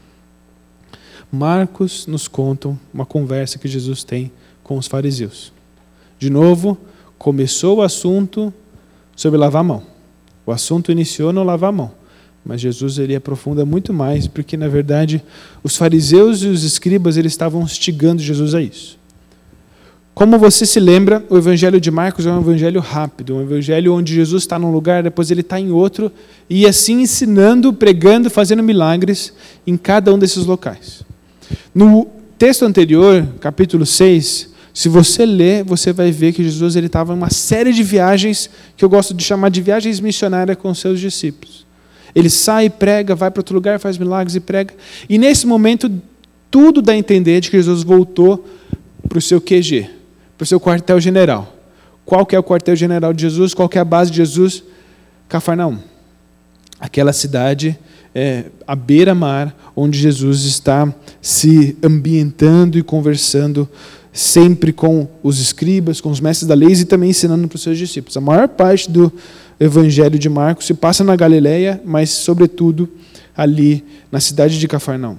Marcos 1.31 2.07
nos 2.07 2.27
conta 2.27 2.75
uma 2.93 3.05
conversa 3.05 3.59
que 3.59 3.67
Jesus 3.67 4.03
tem 4.03 4.31
com 4.63 4.77
os 4.77 4.87
fariseus. 4.87 5.53
De 6.17 6.29
novo, 6.29 6.77
começou 7.17 7.77
o 7.77 7.81
assunto 7.81 8.53
sobre 9.15 9.39
lavar 9.39 9.61
a 9.61 9.63
mão. 9.63 9.83
O 10.45 10.51
assunto 10.51 10.91
iniciou 10.91 11.31
no 11.31 11.43
lavar 11.43 11.69
a 11.69 11.73
mão. 11.73 11.91
Mas 12.43 12.61
Jesus 12.61 12.97
ele 12.97 13.15
aprofunda 13.15 13.65
muito 13.65 13.93
mais, 13.93 14.27
porque 14.27 14.57
na 14.57 14.67
verdade 14.67 15.23
os 15.63 15.77
fariseus 15.77 16.41
e 16.41 16.47
os 16.47 16.63
escribas 16.63 17.17
eles 17.17 17.33
estavam 17.33 17.61
instigando 17.61 18.21
Jesus 18.21 18.55
a 18.55 18.61
isso. 18.61 18.98
Como 20.19 20.37
você 20.37 20.65
se 20.65 20.81
lembra, 20.81 21.23
o 21.29 21.37
Evangelho 21.37 21.79
de 21.79 21.89
Marcos 21.89 22.25
é 22.25 22.29
um 22.29 22.41
evangelho 22.41 22.81
rápido, 22.81 23.37
um 23.37 23.41
evangelho 23.41 23.93
onde 23.93 24.13
Jesus 24.13 24.43
está 24.43 24.59
num 24.59 24.69
lugar, 24.69 25.01
depois 25.01 25.31
ele 25.31 25.39
está 25.39 25.57
em 25.57 25.71
outro, 25.71 26.11
e 26.49 26.67
assim 26.67 26.99
ensinando, 26.99 27.71
pregando, 27.71 28.29
fazendo 28.29 28.61
milagres 28.61 29.31
em 29.65 29.77
cada 29.77 30.13
um 30.13 30.19
desses 30.19 30.45
locais. 30.45 31.05
No 31.73 32.05
texto 32.37 32.65
anterior, 32.65 33.25
capítulo 33.39 33.85
6, 33.85 34.49
se 34.73 34.89
você 34.89 35.25
ler, 35.25 35.63
você 35.63 35.93
vai 35.93 36.11
ver 36.11 36.33
que 36.33 36.43
Jesus 36.43 36.75
ele 36.75 36.87
estava 36.87 37.13
em 37.13 37.15
uma 37.15 37.29
série 37.29 37.71
de 37.71 37.81
viagens 37.81 38.49
que 38.75 38.83
eu 38.83 38.89
gosto 38.89 39.13
de 39.13 39.23
chamar 39.23 39.47
de 39.47 39.61
viagens 39.61 40.01
missionárias 40.01 40.57
com 40.57 40.73
seus 40.73 40.99
discípulos. 40.99 41.65
Ele 42.13 42.29
sai, 42.29 42.69
prega, 42.69 43.15
vai 43.15 43.31
para 43.31 43.39
outro 43.39 43.55
lugar, 43.55 43.79
faz 43.79 43.97
milagres 43.97 44.35
e 44.35 44.41
prega. 44.41 44.73
E 45.07 45.17
nesse 45.17 45.47
momento, 45.47 45.89
tudo 46.51 46.81
dá 46.81 46.91
a 46.91 46.97
entender 46.97 47.39
de 47.39 47.49
que 47.49 47.55
Jesus 47.55 47.83
voltou 47.83 48.45
para 49.07 49.17
o 49.17 49.21
seu 49.21 49.39
QG, 49.39 49.98
para 50.39 50.45
o 50.45 50.47
seu 50.47 50.57
quartel-general. 50.57 51.53
Qual 52.05 52.25
que 52.25 52.33
é 52.33 52.39
o 52.39 52.43
quartel-general 52.43 53.11
de 53.11 53.23
Jesus? 53.23 53.53
Qual 53.53 53.67
que 53.67 53.77
é 53.77 53.81
a 53.81 53.85
base 53.85 54.09
de 54.09 54.15
Jesus? 54.15 54.63
Cafarnaum. 55.27 55.79
Aquela 56.79 57.11
cidade 57.11 57.77
é, 58.15 58.45
à 58.65 58.73
beira-mar, 58.73 59.53
onde 59.75 59.99
Jesus 59.99 60.45
está 60.45 60.95
se 61.21 61.77
ambientando 61.83 62.79
e 62.79 62.83
conversando 62.83 63.67
sempre 64.13 64.71
com 64.71 65.09
os 65.21 65.41
escribas, 65.41 65.99
com 65.99 66.09
os 66.09 66.21
mestres 66.21 66.47
da 66.47 66.55
lei 66.55 66.71
e 66.71 66.85
também 66.85 67.09
ensinando 67.09 67.45
para 67.45 67.57
os 67.57 67.61
seus 67.61 67.77
discípulos. 67.77 68.15
A 68.15 68.21
maior 68.21 68.47
parte 68.47 68.89
do 68.89 69.11
evangelho 69.59 70.17
de 70.17 70.29
Marcos 70.29 70.65
se 70.65 70.73
passa 70.73 71.03
na 71.03 71.17
Galileia, 71.17 71.81
mas 71.83 72.11
sobretudo 72.11 72.87
ali 73.35 73.83
na 74.09 74.21
cidade 74.21 74.57
de 74.57 74.67
Cafarnaum. 74.69 75.17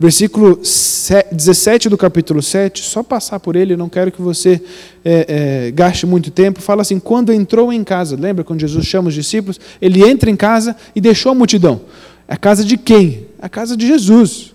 Versículo 0.00 0.56
17 0.56 1.90
do 1.90 1.98
capítulo 1.98 2.40
7, 2.40 2.82
só 2.82 3.02
passar 3.02 3.38
por 3.38 3.54
ele, 3.54 3.76
não 3.76 3.86
quero 3.86 4.10
que 4.10 4.22
você 4.22 4.58
é, 5.04 5.66
é, 5.66 5.70
gaste 5.72 6.06
muito 6.06 6.30
tempo. 6.30 6.62
Fala 6.62 6.80
assim: 6.80 6.98
quando 6.98 7.30
entrou 7.30 7.70
em 7.70 7.84
casa, 7.84 8.16
lembra 8.18 8.42
quando 8.42 8.60
Jesus 8.60 8.86
chama 8.86 9.08
os 9.08 9.14
discípulos? 9.14 9.60
Ele 9.78 10.02
entra 10.02 10.30
em 10.30 10.36
casa 10.36 10.74
e 10.96 11.02
deixou 11.02 11.32
a 11.32 11.34
multidão. 11.34 11.82
A 12.26 12.34
casa 12.34 12.64
de 12.64 12.78
quem? 12.78 13.26
A 13.38 13.46
casa 13.46 13.76
de 13.76 13.86
Jesus. 13.86 14.54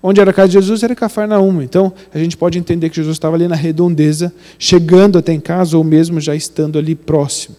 Onde 0.00 0.20
era 0.20 0.30
a 0.30 0.32
casa 0.32 0.46
de 0.46 0.54
Jesus 0.54 0.84
era 0.84 0.94
Cafarnaum. 0.94 1.60
Então, 1.60 1.92
a 2.14 2.18
gente 2.20 2.36
pode 2.36 2.56
entender 2.56 2.88
que 2.88 2.94
Jesus 2.94 3.16
estava 3.16 3.34
ali 3.34 3.48
na 3.48 3.56
redondeza, 3.56 4.32
chegando 4.60 5.18
até 5.18 5.32
em 5.32 5.40
casa, 5.40 5.76
ou 5.76 5.82
mesmo 5.82 6.20
já 6.20 6.36
estando 6.36 6.78
ali 6.78 6.94
próximo. 6.94 7.56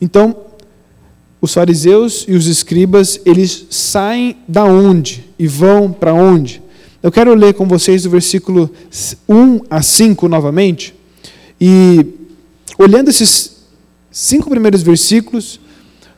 Então, 0.00 0.34
os 1.40 1.54
fariseus 1.54 2.26
e 2.28 2.34
os 2.34 2.46
escribas, 2.46 3.20
eles 3.24 3.66
saem 3.70 4.36
da 4.46 4.64
onde 4.64 5.24
e 5.38 5.46
vão 5.46 5.90
para 5.90 6.12
onde? 6.12 6.62
Eu 7.02 7.10
quero 7.10 7.34
ler 7.34 7.54
com 7.54 7.66
vocês 7.66 8.04
o 8.04 8.10
versículo 8.10 8.70
1 9.28 9.60
a 9.70 9.80
5 9.80 10.28
novamente. 10.28 10.94
E 11.58 12.04
olhando 12.78 13.08
esses 13.08 13.56
cinco 14.10 14.50
primeiros 14.50 14.82
versículos, 14.82 15.58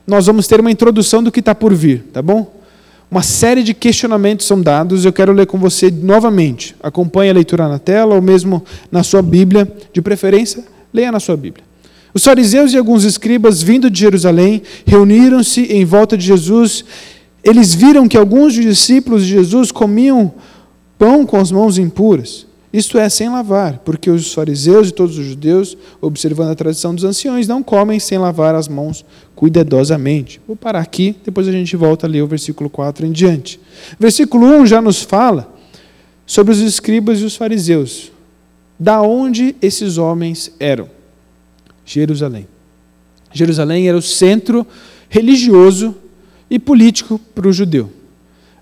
nós 0.07 0.27
vamos 0.27 0.49
ter 0.49 0.59
uma 0.59 0.71
introdução 0.71 1.23
do 1.23 1.31
que 1.31 1.39
está 1.39 1.55
por 1.55 1.73
vir, 1.73 2.05
tá 2.13 2.21
bom? 2.21 2.61
Uma 3.09 3.23
série 3.23 3.63
de 3.63 3.75
questionamentos 3.75 4.47
são 4.47 4.61
dados, 4.61 5.05
eu 5.05 5.13
quero 5.13 5.33
ler 5.33 5.47
com 5.47 5.59
você 5.59 5.91
novamente. 5.91 6.75
Acompanhe 6.83 7.31
a 7.31 7.35
leitura 7.35 7.69
na 7.69 7.79
tela 7.79 8.15
ou 8.15 8.23
mesmo 8.23 8.65
na 8.91 9.03
sua 9.03 9.23
Bíblia, 9.23 9.71
de 9.93 10.01
preferência, 10.01 10.65
leia 10.93 11.13
na 11.13 11.21
sua 11.21 11.37
Bíblia. 11.37 11.72
Os 12.15 12.25
fariseus 12.25 12.73
e 12.73 12.79
alguns 12.79 13.05
escribas, 13.05 13.63
vindo 13.63 13.91
de 13.91 14.01
Jerusalém, 14.01 14.63
reuniram-se 14.87 15.63
em 15.63 15.85
volta 15.85 16.17
de 16.17 16.27
Jesus. 16.27 16.85
Eles 17.43 17.75
viram 17.75 18.07
que 18.07 18.17
alguns 18.17 18.53
discípulos 18.55 19.25
de 19.25 19.31
Jesus 19.31 19.73
comiam 19.73 20.33
pão 20.99 21.25
com 21.25 21.39
as 21.39 21.51
mãos 21.51 21.79
impuras. 21.79 22.47
Isto 22.73 22.99
é, 22.99 23.07
sem 23.09 23.29
lavar, 23.29 23.83
porque 23.85 24.09
os 24.09 24.33
fariseus 24.33 24.89
e 24.89 24.93
todos 24.93 25.19
os 25.19 25.27
judeus, 25.27 25.77
observando 26.01 26.53
a 26.53 26.55
tradição 26.55 26.95
dos 26.95 27.05
anciões, 27.05 27.47
não 27.47 27.63
comem 27.63 28.01
sem 28.01 28.17
lavar 28.17 28.55
as 28.55 28.67
mãos 28.67 29.05
cuidadosamente. 29.35 30.41
Vou 30.47 30.57
parar 30.57 30.81
aqui, 30.81 31.15
depois 31.23 31.47
a 31.47 31.53
gente 31.53 31.77
volta 31.77 32.07
a 32.07 32.09
ler 32.09 32.23
o 32.23 32.27
versículo 32.27 32.71
4 32.71 33.05
em 33.05 33.13
diante. 33.13 33.61
Versículo 33.99 34.47
1 34.47 34.67
já 34.67 34.81
nos 34.81 35.03
fala 35.03 35.53
sobre 36.25 36.53
os 36.53 36.61
escribas 36.61 37.21
e 37.21 37.25
os 37.25 37.37
fariseus. 37.37 38.11
Da 38.79 39.03
onde 39.03 39.55
esses 39.61 39.99
homens 39.99 40.51
eram? 40.59 41.02
Jerusalém. 41.85 42.47
Jerusalém 43.33 43.89
era 43.89 43.97
o 43.97 44.03
centro 44.03 44.67
religioso 45.09 45.95
e 46.51 46.59
político 46.59 47.19
para 47.35 47.49
o 47.49 47.53
judeu. 47.53 47.91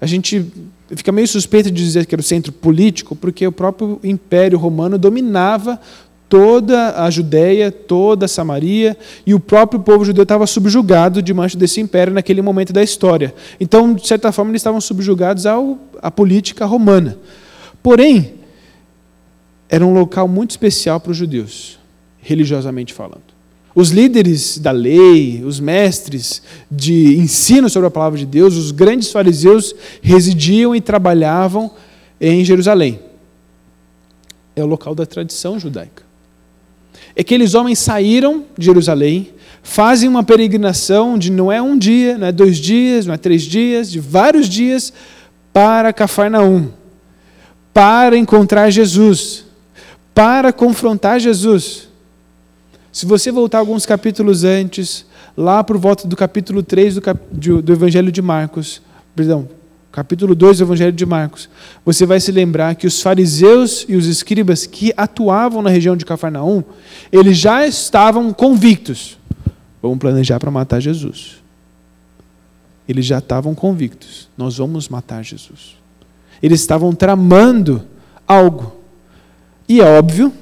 A 0.01 0.07
gente 0.07 0.47
fica 0.95 1.13
meio 1.13 1.29
suspeito 1.29 1.71
de 1.71 1.85
dizer 1.85 2.07
que 2.07 2.15
era 2.15 2.21
o 2.21 2.25
centro 2.25 2.53
político, 2.53 3.15
porque 3.15 3.47
o 3.47 3.53
próprio 3.53 4.01
Império 4.03 4.59
Romano 4.59 4.97
dominava 4.97 5.81
toda 6.29 7.03
a 7.05 7.11
Judéia, 7.11 7.73
toda 7.73 8.27
a 8.27 8.29
Samaria, 8.29 8.97
e 9.27 9.35
o 9.35 9.41
próprio 9.41 9.81
povo 9.81 10.05
judeu 10.05 10.23
estava 10.23 10.47
subjugado 10.47 11.21
diante 11.21 11.57
desse 11.57 11.81
império 11.81 12.15
naquele 12.15 12.41
momento 12.41 12.73
da 12.73 12.83
história. 12.83 13.35
Então, 13.59 13.95
de 13.95 14.07
certa 14.07 14.31
forma, 14.31 14.53
eles 14.53 14.61
estavam 14.61 14.81
subjugados 14.81 15.45
ao, 15.45 15.77
à 16.01 16.09
política 16.09 16.65
romana. 16.65 17.19
Porém, 17.83 18.35
era 19.69 19.85
um 19.85 19.93
local 19.93 20.29
muito 20.29 20.51
especial 20.51 21.01
para 21.01 21.11
os 21.11 21.17
judeus 21.17 21.80
religiosamente 22.23 22.93
falando. 22.93 23.41
Os 23.75 23.91
líderes 23.91 24.59
da 24.59 24.73
lei, 24.73 25.43
os 25.45 25.61
mestres 25.61 26.43
de 26.71 27.17
ensino 27.17 27.71
sobre 27.71 27.87
a 27.87 27.91
palavra 27.91 28.19
de 28.19 28.27
Deus, 28.27 28.57
os 28.57 28.73
grandes 28.73 29.13
fariseus 29.13 29.75
residiam 30.03 30.75
e 30.75 30.81
trabalhavam 30.81 31.71
em 32.21 32.45
Jerusalém. 32.45 32.99
É 34.57 34.63
o 34.63 34.67
local 34.67 34.95
da 34.95 35.07
tradição 35.07 35.59
judaica. 35.59 36.03
Aqueles 37.19 37.55
homens 37.55 37.79
saíram 37.79 38.45
de 38.59 38.67
Jerusalém, 38.67 39.31
fazem 39.63 40.09
uma 40.09 40.25
peregrinação 40.25 41.17
de 41.17 41.31
não 41.31 41.51
é 41.51 41.63
um 41.63 41.79
dia, 41.79 42.19
não 42.19 42.27
é 42.27 42.33
dois 42.33 42.59
dias, 42.59 43.07
não 43.07 43.15
é 43.15 43.19
três 43.19 43.43
dias, 43.43 43.91
de 43.91 44.01
vários 44.01 44.49
dias 44.49 44.93
para 45.53 45.93
Cafarnaum, 45.93 46.71
para 47.73 48.17
encontrar 48.17 48.71
Jesus, 48.71 49.45
para 50.15 50.53
confrontar 50.53 51.21
Jesus. 51.21 51.90
Se 52.93 53.07
você 53.07 53.31
voltar 53.31 53.59
alguns 53.59 53.87
capítulos 53.87 54.43
antes, 54.43 55.07
lá 55.37 55.63
por 55.63 55.79
volta 55.79 56.09
do 56.09 56.17
capítulo 56.17 56.63
3 56.63 56.97
do, 56.97 57.01
cap... 57.01 57.21
do 57.33 57.73
Evangelho 57.73 58.11
de 58.11 58.21
Marcos, 58.21 58.83
perdão, 59.15 59.49
capítulo 59.93 60.35
2 60.35 60.59
do 60.59 60.65
Evangelho 60.65 60.93
de 60.93 61.07
Marcos, 61.07 61.49
você 61.85 62.05
vai 62.05 62.21
se 62.21 62.33
lembrar 62.33 62.75
que 62.75 62.87
os 62.87 63.01
fariseus 63.01 63.85
e 63.89 63.95
os 63.95 64.07
escribas 64.07 64.67
que 64.67 64.93
atuavam 64.97 65.63
na 65.63 65.71
região 65.71 65.97
de 65.97 66.05
Cafarnaum, 66.05 66.65
eles 67.13 67.37
já 67.39 67.67
estavam 67.67 68.33
convictos. 68.33 69.19
Vamos 69.83 69.99
planejar 69.99 70.39
para 70.39 70.51
matar 70.51 70.81
Jesus. 70.81 71.39
eles 72.89 73.07
já 73.07 73.19
estavam 73.19 73.55
convictos: 73.55 74.29
nós 74.37 74.59
vamos 74.59 74.89
matar 74.89 75.25
Jesus. 75.25 75.77
Eles 76.43 76.61
estavam 76.61 76.93
tramando 76.93 77.83
algo. 78.27 78.77
E 79.69 79.81
é 79.81 79.85
óbvio, 79.85 80.33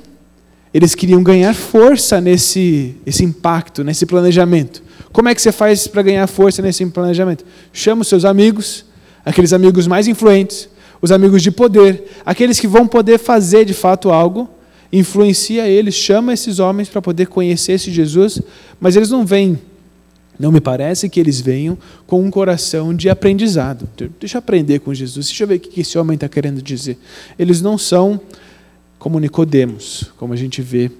eles 0.79 0.95
queriam 0.95 1.21
ganhar 1.25 1.53
força 1.55 2.21
nesse 2.21 2.95
esse 3.05 3.25
impacto, 3.25 3.83
nesse 3.83 4.07
planejamento. 4.07 4.81
Como 5.13 5.29
é 5.29 5.35
que 5.35 5.43
você 5.43 5.51
faz 5.51 5.89
para 5.89 6.03
ganhar 6.03 6.25
força 6.29 6.63
nesse 6.63 6.87
planejamento? 6.87 7.45
Chama 7.73 8.03
os 8.03 8.09
seus 8.09 8.25
amigos, 8.25 8.85
aqueles 9.25 9.53
amigos 9.53 9.89
mais 9.89 10.07
influentes, 10.07 10.69
os 11.03 11.11
amigos 11.11 11.43
de 11.43 11.51
poder, 11.51 12.05
aqueles 12.25 12.61
que 12.61 12.69
vão 12.69 12.87
poder 12.87 13.19
fazer 13.19 13.65
de 13.65 13.75
fato 13.75 14.11
algo, 14.11 14.49
influencia 14.93 15.67
eles, 15.67 15.97
chama 15.97 16.33
esses 16.33 16.61
homens 16.61 16.89
para 16.89 17.03
poder 17.03 17.27
conhecer 17.27 17.73
esse 17.73 17.91
Jesus, 17.91 18.41
mas 18.81 18.95
eles 18.95 19.11
não 19.11 19.27
vêm, 19.27 19.59
não 20.39 20.53
me 20.53 20.61
parece 20.61 21.09
que 21.09 21.19
eles 21.19 21.41
venham 21.41 21.77
com 22.07 22.21
um 22.21 22.31
coração 22.31 22.95
de 22.95 23.11
aprendizado. 23.11 23.89
Deixa 24.21 24.37
eu 24.37 24.39
aprender 24.39 24.79
com 24.79 24.95
Jesus, 24.95 25.27
deixa 25.27 25.43
eu 25.43 25.49
ver 25.49 25.57
o 25.57 25.61
que 25.61 25.81
esse 25.81 25.99
homem 25.99 26.15
está 26.15 26.29
querendo 26.29 26.63
dizer. 26.63 26.97
Eles 27.37 27.61
não 27.61 27.77
são 27.77 28.21
como 28.99 29.19
Nicodemos, 29.19 30.11
como 30.17 30.33
a 30.33 30.37
gente 30.37 30.61
vê 30.61 30.91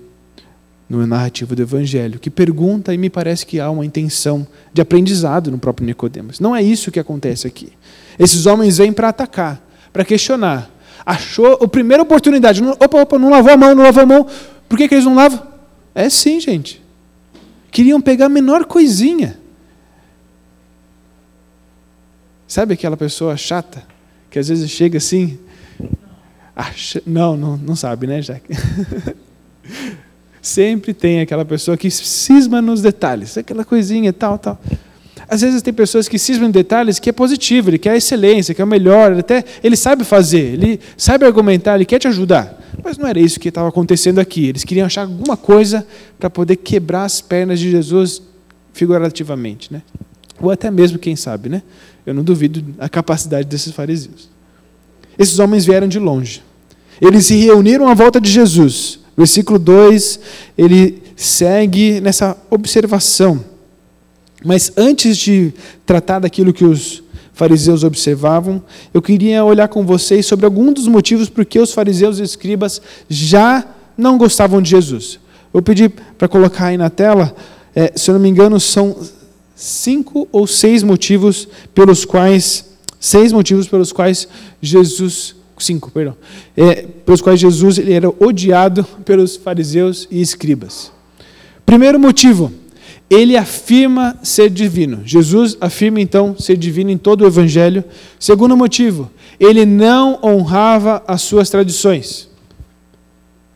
no 0.89 1.07
narrativo 1.07 1.55
do 1.55 1.61
Evangelho, 1.61 2.19
que 2.19 2.31
pergunta 2.31 2.95
e 2.95 2.99
me 2.99 3.11
parece 3.11 3.45
que 3.45 3.61
há 3.61 3.71
uma 3.71 3.85
intenção 3.85 4.47
de 4.73 4.81
aprendizado 4.81 5.51
no 5.51 5.59
próprio 5.59 5.87
Nicodemos. 5.87 6.41
Não 6.41 6.57
é 6.57 6.63
isso 6.63 6.91
que 6.91 6.99
acontece 6.99 7.47
aqui. 7.47 7.73
Esses 8.19 8.47
homens 8.47 8.79
vêm 8.79 8.93
para 8.93 9.09
atacar, 9.09 9.63
para 9.93 10.05
questionar. 10.05 10.71
Achou 11.05 11.59
a 11.63 11.69
primeira 11.69 12.03
oportunidade. 12.03 12.63
Opa, 12.63 13.03
opa, 13.03 13.19
não 13.19 13.31
lavou 13.31 13.53
a 13.53 13.57
mão, 13.57 13.75
não 13.75 13.83
lavou 13.83 14.03
a 14.03 14.07
mão. 14.07 14.27
Por 14.69 14.79
que, 14.79 14.89
que 14.89 14.95
eles 14.95 15.05
não 15.05 15.15
lavam? 15.15 15.47
É 15.95 16.09
sim, 16.09 16.41
gente. 16.41 16.83
Queriam 17.71 18.01
pegar 18.01 18.27
a 18.27 18.31
menor 18.31 18.65
coisinha. 18.65 19.39
Sabe 22.47 22.75
aquela 22.75 22.97
pessoa 22.97 23.37
chata 23.37 23.87
que 24.31 24.39
às 24.39 24.49
vezes 24.49 24.71
chega 24.71 24.97
assim? 24.97 25.39
Não, 27.07 27.37
não, 27.37 27.57
não 27.57 27.77
sabe, 27.77 28.07
né, 28.07 28.21
Jack? 28.21 28.43
Sempre 30.43 30.95
tem 30.95 31.21
aquela 31.21 31.45
pessoa 31.45 31.77
que 31.77 31.91
cisma 31.91 32.63
nos 32.63 32.81
detalhes, 32.81 33.37
aquela 33.37 33.65
coisinha, 33.65 34.13
tal, 34.13 34.39
tal. 34.39 34.61
Às 35.29 35.43
vezes 35.43 35.61
tem 35.61 35.75
pessoas 35.75 36.09
que 36.09 36.19
cismam 36.19 36.49
em 36.49 36.53
detalhes 36.53 36.99
que 36.99 37.11
é 37.11 37.13
positivo, 37.13 37.69
ele 37.69 37.79
quer 37.79 37.97
excelência, 37.97 38.55
quer 38.55 38.65
o 38.65 38.67
melhor, 38.67 39.11
ele 39.13 39.21
até 39.21 39.45
ele 39.63 39.77
sabe 39.77 40.05
fazer, 40.05 40.55
ele 40.55 40.81
sabe 40.97 41.27
argumentar, 41.27 41.75
ele 41.75 41.85
quer 41.85 41.99
te 41.99 42.09
ajudar. 42.09 42.59
Mas 42.83 42.97
não 42.97 43.07
era 43.07 43.21
isso 43.21 43.39
que 43.39 43.49
estava 43.49 43.69
acontecendo 43.69 44.21
aqui. 44.21 44.47
Eles 44.47 44.65
queriam 44.65 44.87
achar 44.87 45.03
alguma 45.03 45.37
coisa 45.37 45.87
para 46.19 46.31
poder 46.31 46.57
quebrar 46.57 47.05
as 47.05 47.21
pernas 47.21 47.61
de 47.61 47.71
Jesus 47.71 48.23
figurativamente, 48.73 49.73
né? 49.73 49.83
Ou 50.41 50.51
até 50.51 50.71
mesmo, 50.71 50.99
quem 50.99 51.17
sabe, 51.17 51.49
né? 51.49 51.63
Eu 52.07 52.15
não 52.15 52.23
duvido 52.23 52.65
a 52.79 52.89
capacidade 52.89 53.47
desses 53.47 53.73
fariseus. 53.73 54.31
Esses 55.19 55.39
homens 55.41 55.67
vieram 55.67 55.89
de 55.89 55.99
longe. 55.99 56.43
Eles 57.01 57.27
se 57.27 57.37
reuniram 57.37 57.89
à 57.89 57.95
volta 57.95 58.21
de 58.21 58.31
Jesus. 58.31 58.99
Versículo 59.17 59.59
2, 59.59 60.21
ele 60.57 61.03
segue 61.17 62.01
nessa 62.01 62.37
observação. 62.51 63.45
Mas 64.45 64.73
antes 64.77 65.17
de 65.17 65.53
tratar 65.85 66.21
daquilo 66.21 66.53
que 66.53 66.65
os 66.65 67.03
fariseus 67.33 67.85
observavam, 67.85 68.63
eu 68.93 69.03
queria 69.03 69.45
olhar 69.45 69.69
com 69.69 69.85
vocês 69.85 70.27
sobre 70.27 70.45
alguns 70.47 70.75
dos 70.75 70.89
motivos 70.89 71.29
por 71.29 71.45
que 71.45 71.59
os 71.59 71.73
fariseus 71.73 72.19
e 72.19 72.23
escribas 72.23 72.81
já 73.09 73.67
não 73.97 74.19
gostavam 74.19 74.63
de 74.63 74.71
Jesus. 74.71 75.19
Vou 75.53 75.63
pedir 75.63 75.93
para 76.17 76.29
colocar 76.29 76.67
aí 76.67 76.77
na 76.77 76.91
tela, 76.91 77.35
é, 77.75 77.93
se 77.97 78.11
eu 78.11 78.15
não 78.15 78.21
me 78.21 78.29
engano, 78.29 78.61
são 78.61 78.97
cinco 79.57 80.29
ou 80.31 80.47
seis 80.47 80.85
motivos 80.85 81.49
pelos 81.75 82.05
quais, 82.05 82.65
seis 83.01 83.33
motivos 83.33 83.67
pelos 83.67 83.93
quais 83.93 84.29
Jesus 84.63 85.35
cinco, 85.65 85.91
perdão, 85.91 86.17
é, 86.57 86.87
pelos 87.05 87.21
quais 87.21 87.41
Jesus 87.41 87.79
ele 87.79 87.93
era 87.93 88.09
odiado 88.09 88.85
pelos 89.05 89.37
fariseus 89.37 90.07
e 90.11 90.21
escribas. 90.21 90.93
Primeiro 91.65 91.99
motivo, 91.99 92.53
ele 93.11 93.37
afirma 93.37 94.19
ser 94.23 94.51
divino. 94.51 95.03
Jesus 95.05 95.57
afirma 95.61 96.01
então 96.01 96.37
ser 96.39 96.57
divino 96.57 96.91
em 96.91 96.99
todo 96.99 97.23
o 97.23 97.27
evangelho. 97.27 97.85
Segundo 98.19 98.57
motivo, 98.57 99.11
ele 99.41 99.65
não 99.65 100.19
honrava 100.23 101.03
as 101.07 101.23
suas 101.23 101.49
tradições. 101.49 102.29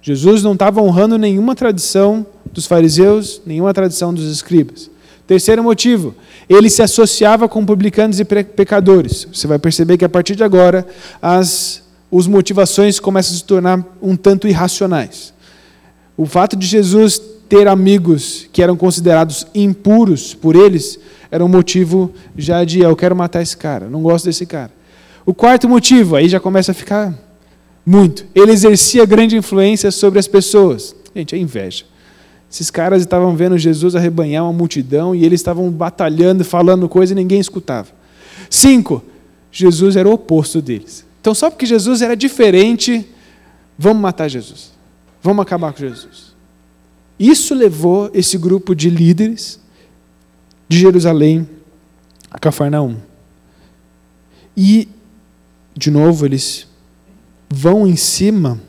Jesus 0.00 0.42
não 0.42 0.54
estava 0.54 0.80
honrando 0.80 1.16
nenhuma 1.18 1.54
tradição 1.54 2.26
dos 2.52 2.66
fariseus, 2.66 3.40
nenhuma 3.46 3.72
tradição 3.72 4.12
dos 4.12 4.30
escribas. 4.30 4.90
Terceiro 5.26 5.62
motivo, 5.62 6.14
ele 6.48 6.68
se 6.68 6.82
associava 6.82 7.48
com 7.48 7.64
publicanos 7.64 8.18
e 8.18 8.24
pecadores. 8.24 9.26
Você 9.32 9.46
vai 9.46 9.58
perceber 9.58 9.96
que 9.96 10.04
a 10.04 10.08
partir 10.08 10.34
de 10.34 10.42
agora 10.42 10.86
as 11.20 11.81
as 12.12 12.26
motivações 12.26 13.00
começam 13.00 13.34
a 13.34 13.38
se 13.38 13.44
tornar 13.44 13.84
um 14.02 14.14
tanto 14.16 14.46
irracionais. 14.46 15.32
O 16.16 16.26
fato 16.26 16.56
de 16.56 16.66
Jesus 16.66 17.20
ter 17.48 17.66
amigos 17.66 18.48
que 18.52 18.62
eram 18.62 18.76
considerados 18.76 19.46
impuros 19.54 20.34
por 20.34 20.54
eles 20.54 20.98
era 21.30 21.44
um 21.44 21.48
motivo 21.48 22.12
já 22.36 22.64
de 22.64 22.80
eu 22.80 22.94
quero 22.94 23.16
matar 23.16 23.42
esse 23.42 23.56
cara, 23.56 23.88
não 23.88 24.02
gosto 24.02 24.26
desse 24.26 24.44
cara. 24.44 24.70
O 25.24 25.32
quarto 25.32 25.68
motivo, 25.68 26.16
aí 26.16 26.28
já 26.28 26.40
começa 26.40 26.72
a 26.72 26.74
ficar 26.74 27.14
muito. 27.86 28.26
Ele 28.34 28.52
exercia 28.52 29.04
grande 29.04 29.36
influência 29.36 29.90
sobre 29.90 30.18
as 30.18 30.26
pessoas. 30.26 30.94
Gente, 31.14 31.34
é 31.34 31.38
inveja. 31.38 31.84
Esses 32.50 32.70
caras 32.70 33.00
estavam 33.00 33.34
vendo 33.34 33.56
Jesus 33.56 33.94
arrebanhar 33.94 34.44
uma 34.44 34.52
multidão 34.52 35.14
e 35.14 35.24
eles 35.24 35.40
estavam 35.40 35.70
batalhando, 35.70 36.44
falando 36.44 36.88
coisa 36.88 37.12
e 37.12 37.16
ninguém 37.16 37.40
escutava. 37.40 37.88
Cinco, 38.50 39.02
Jesus 39.50 39.96
era 39.96 40.08
o 40.08 40.12
oposto 40.12 40.60
deles. 40.60 41.06
Então, 41.22 41.36
só 41.36 41.48
porque 41.48 41.64
Jesus 41.64 42.02
era 42.02 42.16
diferente, 42.16 43.06
vamos 43.78 44.02
matar 44.02 44.28
Jesus. 44.28 44.72
Vamos 45.22 45.40
acabar 45.40 45.72
com 45.72 45.78
Jesus. 45.78 46.34
Isso 47.16 47.54
levou 47.54 48.10
esse 48.12 48.36
grupo 48.36 48.74
de 48.74 48.90
líderes 48.90 49.60
de 50.68 50.80
Jerusalém 50.80 51.48
a 52.28 52.40
Cafarnaum. 52.40 52.96
E, 54.56 54.88
de 55.76 55.92
novo, 55.92 56.26
eles 56.26 56.66
vão 57.48 57.86
em 57.86 57.94
cima 57.94 58.60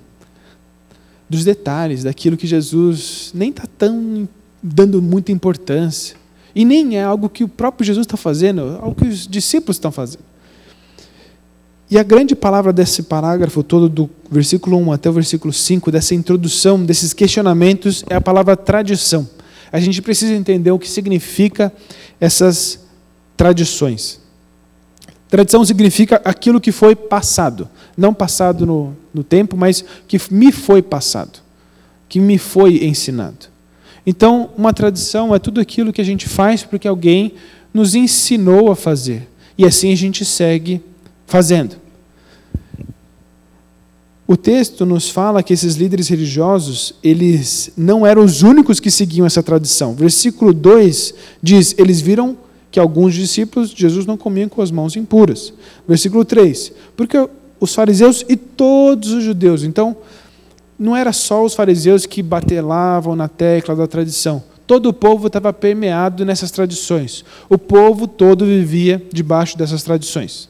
dos 1.28 1.44
detalhes, 1.44 2.04
daquilo 2.04 2.38
que 2.38 2.46
Jesus 2.46 3.32
nem 3.34 3.50
está 3.50 3.64
tão 3.80 4.30
dando 4.62 5.02
muita 5.02 5.32
importância. 5.32 6.16
E 6.54 6.64
nem 6.64 7.00
é 7.00 7.04
algo 7.04 7.28
que 7.28 7.44
o 7.44 7.48
próprio 7.48 7.84
Jesus 7.84 8.06
está 8.06 8.16
fazendo, 8.16 8.62
é 8.62 8.76
algo 8.76 8.94
que 8.94 9.08
os 9.08 9.28
discípulos 9.28 9.78
estão 9.78 9.92
fazendo. 9.92 10.33
E 11.94 12.00
a 12.00 12.02
grande 12.02 12.36
palavra 12.36 12.74
desse 12.74 13.04
parágrafo 13.04 13.62
todo, 13.62 13.88
do 13.88 14.10
versículo 14.28 14.78
1 14.78 14.94
até 14.94 15.12
o 15.12 15.14
versículo 15.14 15.54
5, 15.54 15.92
dessa 15.92 16.16
introdução, 16.16 16.84
desses 16.84 17.14
questionamentos, 17.14 18.04
é 18.10 18.16
a 18.16 18.20
palavra 18.20 18.58
tradição. 18.58 19.30
A 19.72 19.80
gente 19.80 20.02
precisa 20.02 20.34
entender 20.34 20.72
o 20.72 20.80
que 20.80 20.90
significa 20.90 21.72
essas 22.20 22.80
tradições. 23.38 24.20
Tradição 25.30 25.64
significa 25.64 26.20
aquilo 26.26 26.60
que 26.60 26.72
foi 26.72 26.96
passado. 26.96 27.70
Não 27.96 28.12
passado 28.12 28.66
no, 28.66 28.98
no 29.14 29.24
tempo, 29.24 29.56
mas 29.56 29.86
que 30.08 30.20
me 30.32 30.52
foi 30.52 30.82
passado, 30.82 31.42
que 32.10 32.20
me 32.20 32.40
foi 32.40 32.86
ensinado. 32.86 33.46
Então, 34.04 34.50
uma 34.58 34.74
tradição 34.74 35.36
é 35.36 35.38
tudo 35.38 35.62
aquilo 35.62 35.94
que 35.94 36.02
a 36.02 36.04
gente 36.04 36.28
faz 36.28 36.64
porque 36.64 36.88
alguém 36.88 37.36
nos 37.72 37.94
ensinou 37.94 38.72
a 38.72 38.76
fazer. 38.76 39.30
E 39.56 39.64
assim 39.64 39.94
a 39.94 39.96
gente 39.96 40.26
segue 40.26 40.82
fazendo. 41.28 41.83
O 44.34 44.36
texto 44.36 44.84
nos 44.84 45.12
fala 45.12 45.44
que 45.44 45.54
esses 45.54 45.76
líderes 45.76 46.08
religiosos, 46.08 46.96
eles 47.04 47.70
não 47.78 48.04
eram 48.04 48.26
os 48.26 48.42
únicos 48.42 48.80
que 48.80 48.90
seguiam 48.90 49.28
essa 49.28 49.44
tradição. 49.44 49.94
Versículo 49.94 50.52
2 50.52 51.14
diz: 51.40 51.76
eles 51.78 52.02
viram 52.02 52.36
que 52.72 52.80
alguns 52.80 53.14
discípulos 53.14 53.70
de 53.70 53.80
Jesus 53.82 54.08
não 54.08 54.18
comiam 54.18 54.50
com 54.50 54.60
as 54.64 54.72
mãos 54.72 54.96
impuras. 54.96 55.54
Versículo 55.88 56.26
3: 56.26 56.74
porque 56.98 57.30
os 57.60 57.76
fariseus 57.76 58.26
e 58.28 58.36
todos 58.36 59.12
os 59.12 59.24
judeus. 59.24 59.62
Então, 59.62 59.96
não 60.80 60.96
era 60.96 61.14
só 61.14 61.46
os 61.46 61.54
fariseus 61.54 62.08
que 62.08 62.24
batelavam 62.24 63.16
na 63.16 63.28
tecla 63.28 63.76
da 63.76 63.86
tradição. 63.86 64.44
Todo 64.66 64.90
o 64.90 64.94
povo 64.94 65.28
estava 65.28 65.54
permeado 65.54 66.26
nessas 66.26 66.50
tradições. 66.50 67.24
O 67.48 67.60
povo 67.60 68.08
todo 68.08 68.48
vivia 68.48 69.00
debaixo 69.14 69.56
dessas 69.56 69.84
tradições. 69.84 70.50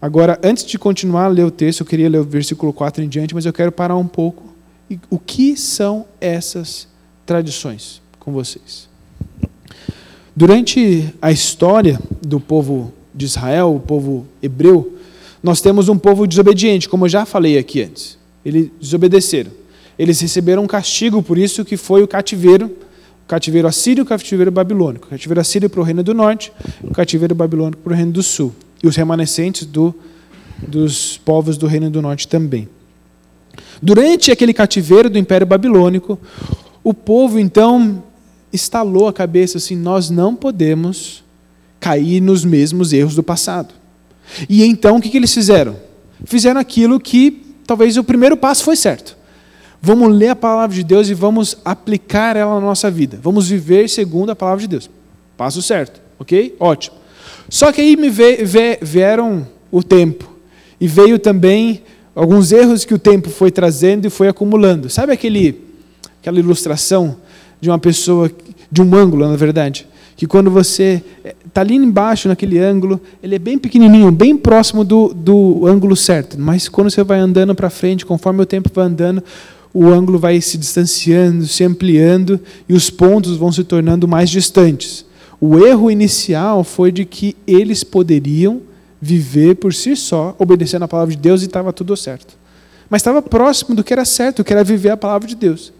Agora, 0.00 0.40
antes 0.42 0.64
de 0.64 0.78
continuar 0.78 1.24
a 1.24 1.28
ler 1.28 1.44
o 1.44 1.50
texto, 1.50 1.80
eu 1.80 1.86
queria 1.86 2.08
ler 2.08 2.18
o 2.18 2.24
versículo 2.24 2.72
4 2.72 3.04
em 3.04 3.08
diante, 3.08 3.34
mas 3.34 3.44
eu 3.44 3.52
quero 3.52 3.70
parar 3.70 3.96
um 3.96 4.06
pouco. 4.06 4.44
O 5.10 5.18
que 5.18 5.56
são 5.56 6.06
essas 6.20 6.88
tradições 7.26 8.00
com 8.18 8.32
vocês? 8.32 8.88
Durante 10.34 11.12
a 11.20 11.30
história 11.30 12.00
do 12.22 12.40
povo 12.40 12.94
de 13.14 13.26
Israel, 13.26 13.74
o 13.74 13.80
povo 13.80 14.26
hebreu, 14.42 14.96
nós 15.42 15.60
temos 15.60 15.88
um 15.88 15.98
povo 15.98 16.26
desobediente, 16.26 16.88
como 16.88 17.04
eu 17.04 17.08
já 17.10 17.26
falei 17.26 17.58
aqui 17.58 17.82
antes. 17.82 18.16
Eles 18.42 18.70
desobedeceram. 18.80 19.50
Eles 19.98 20.18
receberam 20.18 20.64
um 20.64 20.66
castigo 20.66 21.22
por 21.22 21.36
isso 21.36 21.62
que 21.62 21.76
foi 21.76 22.02
o 22.02 22.08
cativeiro, 22.08 22.74
cativeiro 23.28 23.68
assírio 23.68 24.00
e 24.00 24.04
o 24.04 24.06
cativeiro 24.06 24.50
babilônico. 24.50 25.06
O 25.06 25.10
cativeiro 25.10 25.40
assírio 25.40 25.68
para 25.68 25.80
o 25.80 25.84
reino 25.84 26.02
do 26.02 26.14
norte, 26.14 26.50
o 26.82 26.90
cativeiro 26.90 27.34
babilônico 27.34 27.82
para 27.82 27.92
o 27.92 27.96
reino 27.96 28.12
do 28.12 28.22
sul. 28.22 28.54
E 28.82 28.86
os 28.86 28.96
remanescentes 28.96 29.66
do, 29.66 29.94
dos 30.66 31.18
povos 31.18 31.56
do 31.56 31.66
reino 31.66 31.90
do 31.90 32.00
norte 32.00 32.26
também. 32.26 32.68
Durante 33.82 34.30
aquele 34.30 34.52
cativeiro 34.52 35.10
do 35.10 35.18
Império 35.18 35.46
Babilônico, 35.46 36.18
o 36.82 36.94
povo 36.94 37.38
então 37.38 38.02
estalou 38.52 39.08
a 39.08 39.12
cabeça 39.12 39.58
assim: 39.58 39.76
nós 39.76 40.10
não 40.10 40.34
podemos 40.34 41.24
cair 41.78 42.20
nos 42.20 42.44
mesmos 42.44 42.92
erros 42.92 43.14
do 43.14 43.22
passado. 43.22 43.74
E 44.48 44.64
então 44.64 44.96
o 44.96 45.00
que, 45.00 45.08
que 45.08 45.16
eles 45.16 45.32
fizeram? 45.32 45.76
Fizeram 46.24 46.60
aquilo 46.60 47.00
que 47.00 47.42
talvez 47.66 47.96
o 47.96 48.04
primeiro 48.04 48.36
passo 48.36 48.62
foi 48.64 48.76
certo. 48.76 49.16
Vamos 49.82 50.14
ler 50.14 50.28
a 50.28 50.36
palavra 50.36 50.76
de 50.76 50.84
Deus 50.84 51.08
e 51.08 51.14
vamos 51.14 51.56
aplicar 51.64 52.36
ela 52.36 52.54
na 52.56 52.66
nossa 52.66 52.90
vida. 52.90 53.18
Vamos 53.22 53.48
viver 53.48 53.88
segundo 53.88 54.30
a 54.30 54.36
palavra 54.36 54.60
de 54.60 54.68
Deus. 54.68 54.90
Passo 55.38 55.62
certo, 55.62 56.00
ok? 56.18 56.54
Ótimo. 56.60 56.96
Só 57.50 57.70
que 57.70 57.82
aí 57.82 57.96
me 57.96 58.08
vieram 58.80 59.46
o 59.70 59.82
tempo 59.82 60.32
e 60.80 60.88
veio 60.88 61.18
também 61.18 61.82
alguns 62.14 62.52
erros 62.52 62.86
que 62.86 62.94
o 62.94 62.98
tempo 62.98 63.28
foi 63.28 63.50
trazendo 63.50 64.06
e 64.06 64.10
foi 64.10 64.28
acumulando. 64.28 64.88
Sabe 64.88 65.12
aquele, 65.12 65.60
aquela 66.20 66.38
ilustração 66.38 67.16
de 67.60 67.68
uma 67.68 67.78
pessoa, 67.78 68.30
de 68.72 68.80
um 68.80 68.94
ângulo, 68.94 69.28
na 69.28 69.36
verdade? 69.36 69.86
que 70.20 70.26
quando 70.26 70.50
você 70.50 71.02
está 71.46 71.62
ali 71.62 71.74
embaixo, 71.74 72.28
naquele 72.28 72.58
ângulo, 72.58 73.00
ele 73.22 73.36
é 73.36 73.38
bem 73.38 73.56
pequenininho, 73.56 74.12
bem 74.12 74.36
próximo 74.36 74.84
do, 74.84 75.14
do 75.14 75.66
ângulo 75.66 75.96
certo. 75.96 76.38
Mas 76.38 76.68
quando 76.68 76.90
você 76.90 77.02
vai 77.02 77.18
andando 77.18 77.54
para 77.54 77.70
frente, 77.70 78.04
conforme 78.04 78.42
o 78.42 78.44
tempo 78.44 78.68
vai 78.74 78.84
andando, 78.84 79.24
o 79.72 79.86
ângulo 79.86 80.18
vai 80.18 80.38
se 80.42 80.58
distanciando, 80.58 81.46
se 81.46 81.64
ampliando 81.64 82.38
e 82.68 82.74
os 82.74 82.90
pontos 82.90 83.38
vão 83.38 83.50
se 83.50 83.64
tornando 83.64 84.06
mais 84.06 84.28
distantes. 84.28 85.06
O 85.40 85.58
erro 85.58 85.90
inicial 85.90 86.62
foi 86.62 86.92
de 86.92 87.04
que 87.04 87.34
eles 87.46 87.82
poderiam 87.82 88.60
viver 89.00 89.54
por 89.54 89.72
si 89.72 89.96
só, 89.96 90.36
obedecendo 90.38 90.82
a 90.82 90.88
palavra 90.88 91.14
de 91.14 91.20
Deus 91.20 91.42
e 91.42 91.46
estava 91.46 91.72
tudo 91.72 91.96
certo. 91.96 92.36
Mas 92.90 93.00
estava 93.00 93.22
próximo 93.22 93.74
do 93.74 93.82
que 93.82 93.92
era 93.92 94.04
certo, 94.04 94.44
que 94.44 94.52
era 94.52 94.62
viver 94.62 94.90
a 94.90 94.96
palavra 94.96 95.26
de 95.26 95.34
Deus. 95.34 95.72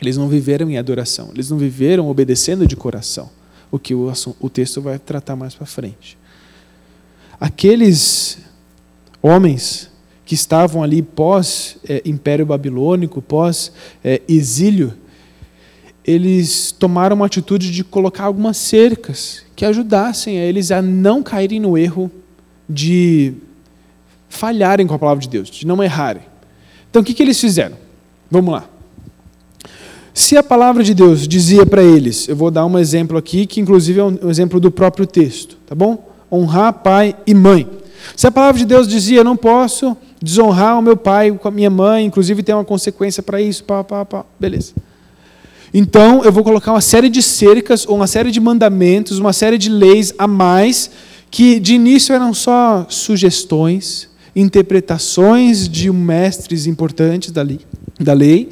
Eles 0.00 0.16
não 0.16 0.28
viveram 0.28 0.68
em 0.68 0.78
adoração, 0.78 1.30
eles 1.32 1.50
não 1.50 1.58
viveram 1.58 2.08
obedecendo 2.08 2.66
de 2.66 2.74
coração, 2.74 3.30
o 3.70 3.78
que 3.78 3.94
o, 3.94 4.12
o 4.40 4.50
texto 4.50 4.80
vai 4.80 4.98
tratar 4.98 5.36
mais 5.36 5.54
para 5.54 5.66
frente. 5.66 6.18
Aqueles 7.40 8.38
homens 9.22 9.90
que 10.24 10.34
estavam 10.34 10.82
ali 10.82 11.02
pós-Império 11.02 12.42
é, 12.42 12.46
Babilônico, 12.46 13.22
pós-exílio, 13.22 14.94
é, 14.94 15.07
eles 16.08 16.72
tomaram 16.72 17.14
uma 17.14 17.26
atitude 17.26 17.70
de 17.70 17.84
colocar 17.84 18.24
algumas 18.24 18.56
cercas 18.56 19.42
que 19.54 19.62
ajudassem 19.62 20.38
a 20.38 20.42
eles 20.42 20.70
a 20.70 20.80
não 20.80 21.22
caírem 21.22 21.60
no 21.60 21.76
erro 21.76 22.10
de 22.66 23.34
falharem 24.26 24.86
com 24.86 24.94
a 24.94 24.98
palavra 24.98 25.20
de 25.20 25.28
Deus, 25.28 25.50
de 25.50 25.66
não 25.66 25.82
errarem. 25.82 26.22
Então 26.88 27.02
o 27.02 27.04
que, 27.04 27.12
que 27.12 27.22
eles 27.22 27.38
fizeram? 27.38 27.76
Vamos 28.30 28.54
lá. 28.54 28.64
Se 30.14 30.34
a 30.34 30.42
palavra 30.42 30.82
de 30.82 30.94
Deus 30.94 31.28
dizia 31.28 31.66
para 31.66 31.82
eles, 31.82 32.26
eu 32.26 32.34
vou 32.34 32.50
dar 32.50 32.64
um 32.64 32.78
exemplo 32.78 33.18
aqui, 33.18 33.44
que 33.44 33.60
inclusive 33.60 34.00
é 34.00 34.04
um 34.04 34.30
exemplo 34.30 34.58
do 34.58 34.70
próprio 34.70 35.06
texto, 35.06 35.58
tá 35.66 35.74
bom? 35.74 36.08
Honrar 36.32 36.72
pai 36.72 37.14
e 37.26 37.34
mãe. 37.34 37.68
Se 38.16 38.26
a 38.26 38.30
palavra 38.30 38.58
de 38.58 38.64
Deus 38.64 38.88
dizia, 38.88 39.22
não 39.22 39.36
posso 39.36 39.94
desonrar 40.22 40.78
o 40.78 40.82
meu 40.82 40.96
pai 40.96 41.30
com 41.32 41.48
a 41.48 41.50
minha 41.50 41.68
mãe, 41.68 42.06
inclusive 42.06 42.42
tem 42.42 42.54
uma 42.54 42.64
consequência 42.64 43.22
para 43.22 43.42
isso, 43.42 43.62
pá, 43.64 43.84
pá, 43.84 44.06
pá, 44.06 44.24
beleza. 44.40 44.72
Então 45.72 46.24
eu 46.24 46.32
vou 46.32 46.42
colocar 46.42 46.72
uma 46.72 46.80
série 46.80 47.08
de 47.08 47.22
cercas, 47.22 47.86
ou 47.86 47.96
uma 47.96 48.06
série 48.06 48.30
de 48.30 48.40
mandamentos, 48.40 49.18
uma 49.18 49.32
série 49.32 49.58
de 49.58 49.68
leis 49.68 50.14
a 50.18 50.26
mais, 50.26 50.90
que 51.30 51.60
de 51.60 51.74
início 51.74 52.14
eram 52.14 52.32
só 52.32 52.86
sugestões, 52.88 54.08
interpretações 54.34 55.68
de 55.68 55.90
mestres 55.90 56.66
importantes 56.66 57.30
da 57.30 57.42
lei, 57.42 57.60
da 58.00 58.12
lei 58.12 58.48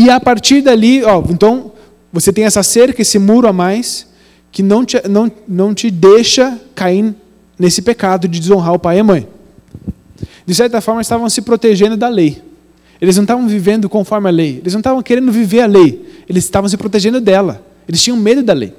e 0.00 0.08
a 0.10 0.20
partir 0.20 0.62
dali, 0.62 1.02
ó, 1.02 1.20
então, 1.28 1.72
você 2.12 2.32
tem 2.32 2.44
essa 2.44 2.62
cerca, 2.62 3.02
esse 3.02 3.18
muro 3.18 3.48
a 3.48 3.52
mais, 3.52 4.06
que 4.52 4.62
não 4.62 4.84
te, 4.84 4.96
não, 5.08 5.28
não 5.48 5.74
te 5.74 5.90
deixa 5.90 6.56
cair 6.72 7.12
nesse 7.58 7.82
pecado 7.82 8.28
de 8.28 8.38
desonrar 8.38 8.74
o 8.74 8.78
pai 8.78 8.98
e 8.98 9.00
a 9.00 9.04
mãe. 9.04 9.26
De 10.46 10.54
certa 10.54 10.80
forma, 10.80 11.00
estavam 11.00 11.28
se 11.28 11.42
protegendo 11.42 11.96
da 11.96 12.08
lei. 12.08 12.40
Eles 13.00 13.16
não 13.16 13.24
estavam 13.24 13.46
vivendo 13.48 13.88
conforme 13.88 14.28
a 14.28 14.32
lei. 14.32 14.58
Eles 14.58 14.72
não 14.72 14.80
estavam 14.80 15.02
querendo 15.02 15.30
viver 15.30 15.60
a 15.60 15.66
lei. 15.66 16.22
Eles 16.28 16.44
estavam 16.44 16.68
se 16.68 16.76
protegendo 16.76 17.20
dela. 17.20 17.64
Eles 17.88 18.02
tinham 18.02 18.16
medo 18.16 18.42
da 18.42 18.52
lei. 18.52 18.74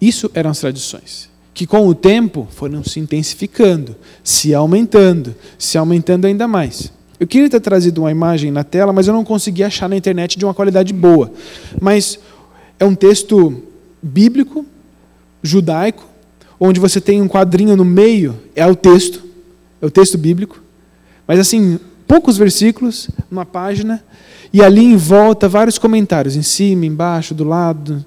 Isso 0.00 0.30
eram 0.32 0.50
as 0.50 0.60
tradições, 0.60 1.28
que 1.52 1.66
com 1.66 1.86
o 1.86 1.94
tempo 1.94 2.46
foram 2.50 2.84
se 2.84 3.00
intensificando, 3.00 3.96
se 4.22 4.54
aumentando, 4.54 5.34
se 5.58 5.76
aumentando 5.76 6.26
ainda 6.26 6.46
mais. 6.46 6.92
Eu 7.18 7.26
queria 7.26 7.50
ter 7.50 7.60
trazido 7.60 8.02
uma 8.02 8.10
imagem 8.10 8.50
na 8.52 8.62
tela, 8.62 8.92
mas 8.92 9.08
eu 9.08 9.14
não 9.14 9.24
consegui 9.24 9.64
achar 9.64 9.88
na 9.88 9.96
internet 9.96 10.38
de 10.38 10.44
uma 10.44 10.54
qualidade 10.54 10.92
boa. 10.92 11.32
Mas 11.80 12.18
é 12.78 12.84
um 12.84 12.94
texto 12.94 13.60
bíblico, 14.00 14.64
judaico, 15.42 16.06
onde 16.60 16.78
você 16.78 17.00
tem 17.00 17.20
um 17.20 17.28
quadrinho 17.28 17.76
no 17.76 17.84
meio, 17.84 18.38
é 18.54 18.66
o 18.66 18.76
texto, 18.76 19.24
é 19.82 19.86
o 19.86 19.90
texto 19.90 20.16
bíblico. 20.16 20.62
Mas 21.26 21.40
assim, 21.40 21.80
poucos 22.08 22.38
versículos, 22.38 23.10
uma 23.30 23.44
página, 23.44 24.02
e 24.50 24.62
ali 24.62 24.82
em 24.82 24.96
volta 24.96 25.46
vários 25.46 25.78
comentários, 25.78 26.34
em 26.34 26.42
cima, 26.42 26.86
embaixo, 26.86 27.34
do 27.34 27.44
lado. 27.44 28.04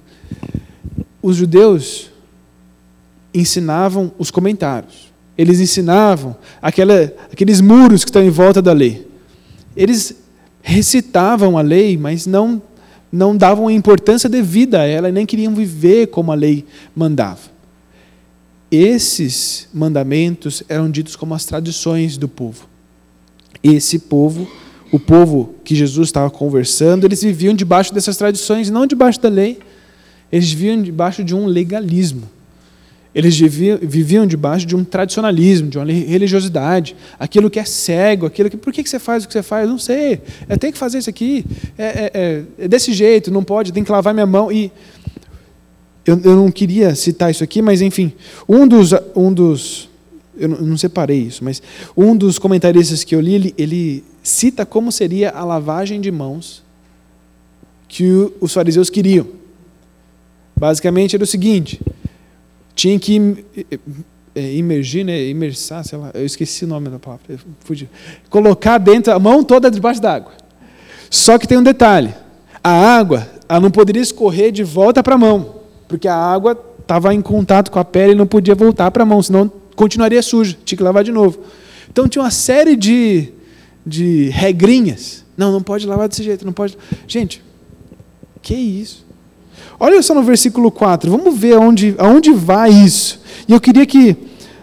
Os 1.22 1.36
judeus 1.36 2.10
ensinavam 3.32 4.10
os 4.18 4.28
comentários. 4.28 5.12
Eles 5.38 5.60
ensinavam 5.60 6.36
aquela, 6.60 7.12
aqueles 7.32 7.60
muros 7.60 8.04
que 8.04 8.10
estão 8.10 8.22
em 8.22 8.28
volta 8.28 8.60
da 8.60 8.72
lei. 8.72 9.06
Eles 9.76 10.16
recitavam 10.60 11.56
a 11.56 11.62
lei, 11.62 11.96
mas 11.96 12.26
não, 12.26 12.60
não 13.10 13.36
davam 13.36 13.68
a 13.68 13.72
importância 13.72 14.28
devida 14.28 14.80
a 14.80 14.84
ela, 14.84 15.12
nem 15.12 15.24
queriam 15.24 15.54
viver 15.54 16.08
como 16.08 16.32
a 16.32 16.34
lei 16.34 16.66
mandava. 16.94 17.52
Esses 18.70 19.68
mandamentos 19.72 20.62
eram 20.68 20.90
ditos 20.90 21.14
como 21.14 21.34
as 21.34 21.44
tradições 21.44 22.16
do 22.16 22.26
povo. 22.28 22.71
Esse 23.62 23.98
povo, 23.98 24.48
o 24.90 24.98
povo 24.98 25.54
que 25.64 25.74
Jesus 25.74 26.08
estava 26.08 26.30
conversando, 26.30 27.06
eles 27.06 27.22
viviam 27.22 27.54
debaixo 27.54 27.94
dessas 27.94 28.16
tradições, 28.16 28.70
não 28.70 28.86
debaixo 28.86 29.20
da 29.20 29.28
lei. 29.28 29.58
Eles 30.30 30.50
viviam 30.50 30.82
debaixo 30.82 31.22
de 31.22 31.34
um 31.34 31.46
legalismo. 31.46 32.28
Eles 33.14 33.38
viviam 33.38 34.26
debaixo 34.26 34.64
de 34.64 34.74
um 34.74 34.82
tradicionalismo, 34.82 35.68
de 35.68 35.76
uma 35.76 35.84
religiosidade, 35.84 36.96
aquilo 37.18 37.50
que 37.50 37.60
é 37.60 37.64
cego, 37.64 38.24
aquilo 38.24 38.48
que. 38.48 38.56
Por 38.56 38.72
que 38.72 38.82
você 38.88 38.98
faz 38.98 39.24
o 39.24 39.26
que 39.26 39.34
você 39.34 39.42
faz? 39.42 39.68
Não 39.68 39.78
sei. 39.78 40.22
É, 40.48 40.56
tem 40.56 40.72
que 40.72 40.78
fazer 40.78 40.98
isso 40.98 41.10
aqui. 41.10 41.44
É, 41.76 41.84
é, 41.84 42.10
é, 42.14 42.42
é 42.64 42.68
desse 42.68 42.90
jeito, 42.94 43.30
não 43.30 43.44
pode, 43.44 43.70
tem 43.70 43.84
que 43.84 43.92
lavar 43.92 44.14
minha 44.14 44.24
mão. 44.24 44.50
E 44.50 44.72
eu, 46.06 46.18
eu, 46.24 46.34
não 46.34 46.50
queria 46.50 46.94
citar 46.94 47.30
isso 47.30 47.44
aqui, 47.44 47.60
mas 47.60 47.82
enfim, 47.82 48.12
um 48.48 48.66
dos. 48.66 48.94
Um 49.14 49.30
dos 49.32 49.91
eu 50.36 50.48
não, 50.48 50.76
separei 50.76 51.18
isso, 51.18 51.44
mas 51.44 51.62
um 51.96 52.16
dos 52.16 52.38
comentaristas 52.38 53.04
que 53.04 53.14
eu 53.14 53.20
li, 53.20 53.34
ele, 53.34 53.54
ele 53.58 54.04
cita 54.22 54.64
como 54.64 54.90
seria 54.90 55.30
a 55.30 55.44
lavagem 55.44 56.00
de 56.00 56.10
mãos 56.10 56.62
que 57.86 58.32
os 58.40 58.52
fariseus 58.52 58.88
queriam. 58.88 59.26
Basicamente 60.56 61.14
era 61.14 61.24
o 61.24 61.26
seguinte 61.26 61.80
tinha 62.74 62.98
que 62.98 63.44
é, 64.34 64.54
imergir, 64.54 65.04
né? 65.04 65.26
imersar, 65.26 65.84
sei 65.84 65.98
lá, 65.98 66.10
eu 66.14 66.24
esqueci 66.24 66.64
o 66.64 66.68
nome 66.68 66.88
da 66.88 66.98
palavra, 66.98 67.24
fugi. 67.60 67.88
colocar 68.30 68.78
dentro 68.78 69.12
a 69.12 69.18
mão 69.18 69.44
toda 69.44 69.70
debaixo 69.70 70.00
d'água. 70.00 70.32
Só 71.10 71.38
que 71.38 71.46
tem 71.46 71.58
um 71.58 71.62
detalhe: 71.62 72.14
a 72.62 72.70
água 72.70 73.28
ela 73.48 73.60
não 73.60 73.70
poderia 73.70 74.02
escorrer 74.02 74.50
de 74.50 74.64
volta 74.64 75.02
para 75.02 75.14
a 75.14 75.18
mão, 75.18 75.56
porque 75.86 76.08
a 76.08 76.16
água 76.16 76.58
estava 76.80 77.14
em 77.14 77.20
contato 77.20 77.70
com 77.70 77.78
a 77.78 77.84
pele 77.84 78.12
e 78.12 78.16
não 78.16 78.26
podia 78.26 78.54
voltar 78.54 78.90
para 78.90 79.02
a 79.02 79.06
mão, 79.06 79.22
senão 79.22 79.50
continuaria 79.74 80.22
suja, 80.22 80.56
tinha 80.64 80.76
que 80.76 80.82
lavar 80.82 81.04
de 81.04 81.12
novo. 81.12 81.38
Então 81.90 82.08
tinha 82.08 82.22
uma 82.22 82.30
série 82.30 82.76
de, 82.76 83.28
de 83.84 84.28
regrinhas. 84.30 85.24
Não, 85.36 85.52
não 85.52 85.62
pode 85.62 85.86
lavar 85.86 86.08
desse 86.08 86.22
jeito, 86.22 86.44
não 86.44 86.52
pode. 86.52 86.76
Gente, 87.06 87.42
que 88.42 88.54
isso? 88.54 89.04
Olha 89.78 90.00
só 90.02 90.14
no 90.14 90.22
versículo 90.22 90.70
4, 90.70 91.10
vamos 91.10 91.36
ver 91.38 91.54
aonde, 91.54 91.94
aonde 91.98 92.32
vai 92.32 92.70
isso. 92.70 93.20
E 93.48 93.52
eu 93.52 93.60
queria 93.60 93.84
que 93.86 94.16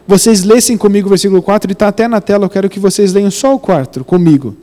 vocês 0.08 0.44
lessem 0.44 0.78
comigo 0.78 1.08
o 1.08 1.10
versículo 1.10 1.42
4, 1.42 1.68
ele 1.68 1.74
está 1.74 1.88
até 1.88 2.08
na 2.08 2.22
tela, 2.22 2.46
eu 2.46 2.50
quero 2.50 2.70
que 2.70 2.80
vocês 2.80 3.14
leiam 3.14 3.30
só 3.30 3.54
o 3.54 3.60
4 3.60 4.04
comigo. 4.04 4.56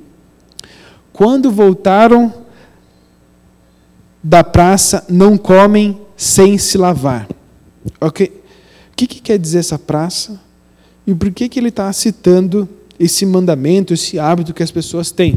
Quando 1.13 1.51
voltaram 1.51 2.33
da 4.23 4.43
praça, 4.43 5.05
não 5.09 5.39
comem 5.39 6.01
sem 6.17 6.59
se 6.59 6.77
lavar. 6.77 7.29
Ok? 8.01 8.43
O 8.97 8.99
que, 8.99 9.07
que 9.07 9.21
quer 9.21 9.39
dizer 9.39 9.59
essa 9.59 9.79
praça? 9.79 10.41
E 11.07 11.15
por 11.15 11.31
que, 11.31 11.51
que 11.51 11.61
ele 11.61 11.69
está 11.69 11.93
citando 11.93 12.67
esse 12.99 13.27
mandamento, 13.27 13.93
esse 13.93 14.19
hábito 14.19 14.55
que 14.55 14.63
as 14.63 14.71
pessoas 14.71 15.11
têm? 15.11 15.37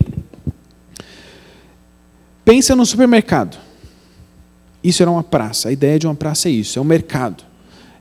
Pensa 2.45 2.73
no 2.73 2.85
supermercado. 2.85 3.57
Isso 4.81 5.03
era 5.03 5.11
uma 5.11 5.21
praça. 5.21 5.67
A 5.67 5.73
ideia 5.73 5.99
de 5.99 6.07
uma 6.07 6.15
praça 6.15 6.47
é 6.47 6.53
isso, 6.53 6.79
é 6.79 6.81
um 6.81 6.85
mercado. 6.85 7.43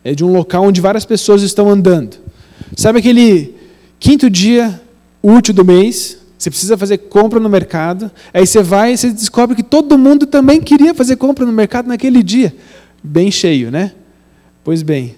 É 0.04 0.14
de 0.14 0.24
um 0.24 0.32
local 0.32 0.62
onde 0.62 0.80
várias 0.80 1.04
pessoas 1.04 1.42
estão 1.42 1.68
andando. 1.68 2.18
Sabe 2.76 3.00
aquele 3.00 3.52
quinto 3.98 4.30
dia 4.30 4.80
útil 5.20 5.52
do 5.52 5.64
mês? 5.64 6.18
Você 6.38 6.50
precisa 6.50 6.78
fazer 6.78 6.98
compra 6.98 7.40
no 7.40 7.48
mercado. 7.48 8.12
Aí 8.32 8.46
você 8.46 8.62
vai 8.62 8.92
e 8.92 8.96
você 8.96 9.10
descobre 9.10 9.56
que 9.56 9.64
todo 9.64 9.98
mundo 9.98 10.24
também 10.24 10.60
queria 10.60 10.94
fazer 10.94 11.16
compra 11.16 11.44
no 11.44 11.52
mercado 11.52 11.88
naquele 11.88 12.22
dia. 12.22 12.54
Bem 13.02 13.28
cheio, 13.28 13.72
né? 13.72 13.92
Pois 14.62 14.84
bem, 14.84 15.16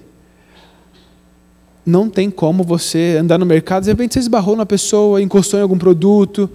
não 1.85 2.09
tem 2.09 2.31
como 2.31 2.63
você 2.63 3.17
andar 3.21 3.39
no 3.39 3.47
mercado, 3.47 3.85
de 3.85 3.91
repente 3.91 4.15
você 4.15 4.21
esbarrou 4.21 4.57
na 4.57 4.67
pessoa, 4.67 5.21
encostou 5.23 5.59
em 5.59 5.63
algum 5.63 5.79
produto, 5.79 6.51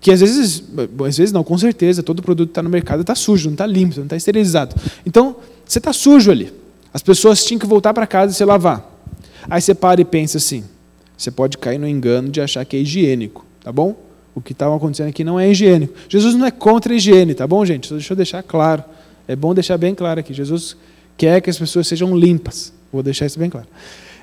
que 0.00 0.10
às 0.10 0.20
vezes, 0.20 0.62
às 1.06 1.16
vezes 1.16 1.32
não, 1.32 1.42
com 1.42 1.56
certeza, 1.56 2.02
todo 2.02 2.22
produto 2.22 2.48
que 2.48 2.52
está 2.52 2.62
no 2.62 2.68
mercado 2.68 3.00
está 3.00 3.14
sujo, 3.14 3.46
não 3.46 3.54
está 3.54 3.66
limpo, 3.66 3.96
não 3.96 4.04
está 4.04 4.16
esterilizado. 4.16 4.74
Então, 5.06 5.36
você 5.64 5.78
está 5.78 5.92
sujo 5.92 6.30
ali. 6.30 6.52
As 6.92 7.02
pessoas 7.02 7.44
tinham 7.44 7.58
que 7.58 7.66
voltar 7.66 7.94
para 7.94 8.06
casa 8.06 8.32
e 8.32 8.34
se 8.34 8.44
lavar. 8.44 8.92
Aí 9.48 9.60
você 9.60 9.74
para 9.74 10.00
e 10.00 10.04
pensa 10.04 10.38
assim, 10.38 10.64
você 11.16 11.30
pode 11.30 11.56
cair 11.58 11.78
no 11.78 11.88
engano 11.88 12.28
de 12.28 12.40
achar 12.40 12.64
que 12.64 12.76
é 12.76 12.80
higiênico, 12.80 13.46
tá 13.62 13.72
bom? 13.72 13.96
O 14.34 14.40
que 14.40 14.52
estava 14.52 14.76
acontecendo 14.76 15.08
aqui 15.08 15.22
não 15.22 15.38
é 15.38 15.50
higiênico. 15.50 15.94
Jesus 16.08 16.34
não 16.34 16.44
é 16.44 16.50
contra 16.50 16.92
a 16.92 16.96
higiene, 16.96 17.34
tá 17.34 17.46
bom, 17.46 17.64
gente? 17.64 17.90
Deixa 17.92 18.12
eu 18.12 18.16
deixar 18.16 18.42
claro. 18.42 18.84
É 19.26 19.34
bom 19.34 19.54
deixar 19.54 19.78
bem 19.78 19.94
claro 19.94 20.20
aqui. 20.20 20.34
Jesus 20.34 20.76
quer 21.16 21.40
que 21.40 21.48
as 21.48 21.58
pessoas 21.58 21.86
sejam 21.86 22.16
limpas. 22.16 22.72
Vou 22.92 23.02
deixar 23.02 23.26
isso 23.26 23.38
bem 23.38 23.48
claro. 23.48 23.68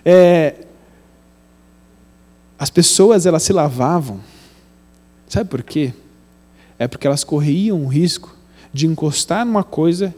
É, 0.04 0.66
as 2.58 2.70
pessoas 2.70 3.26
elas 3.26 3.44
se 3.44 3.54
lavavam, 3.54 4.20
sabe 5.28 5.50
por 5.50 5.64
quê? 5.64 5.94
É 6.78 6.88
porque 6.88 7.08
elas 7.08 7.24
corriam 7.24 7.84
o 7.84 7.88
risco 7.88 8.36
de 8.74 8.88
encostar 8.88 9.46
numa 9.46 9.64
coisa 9.64 10.14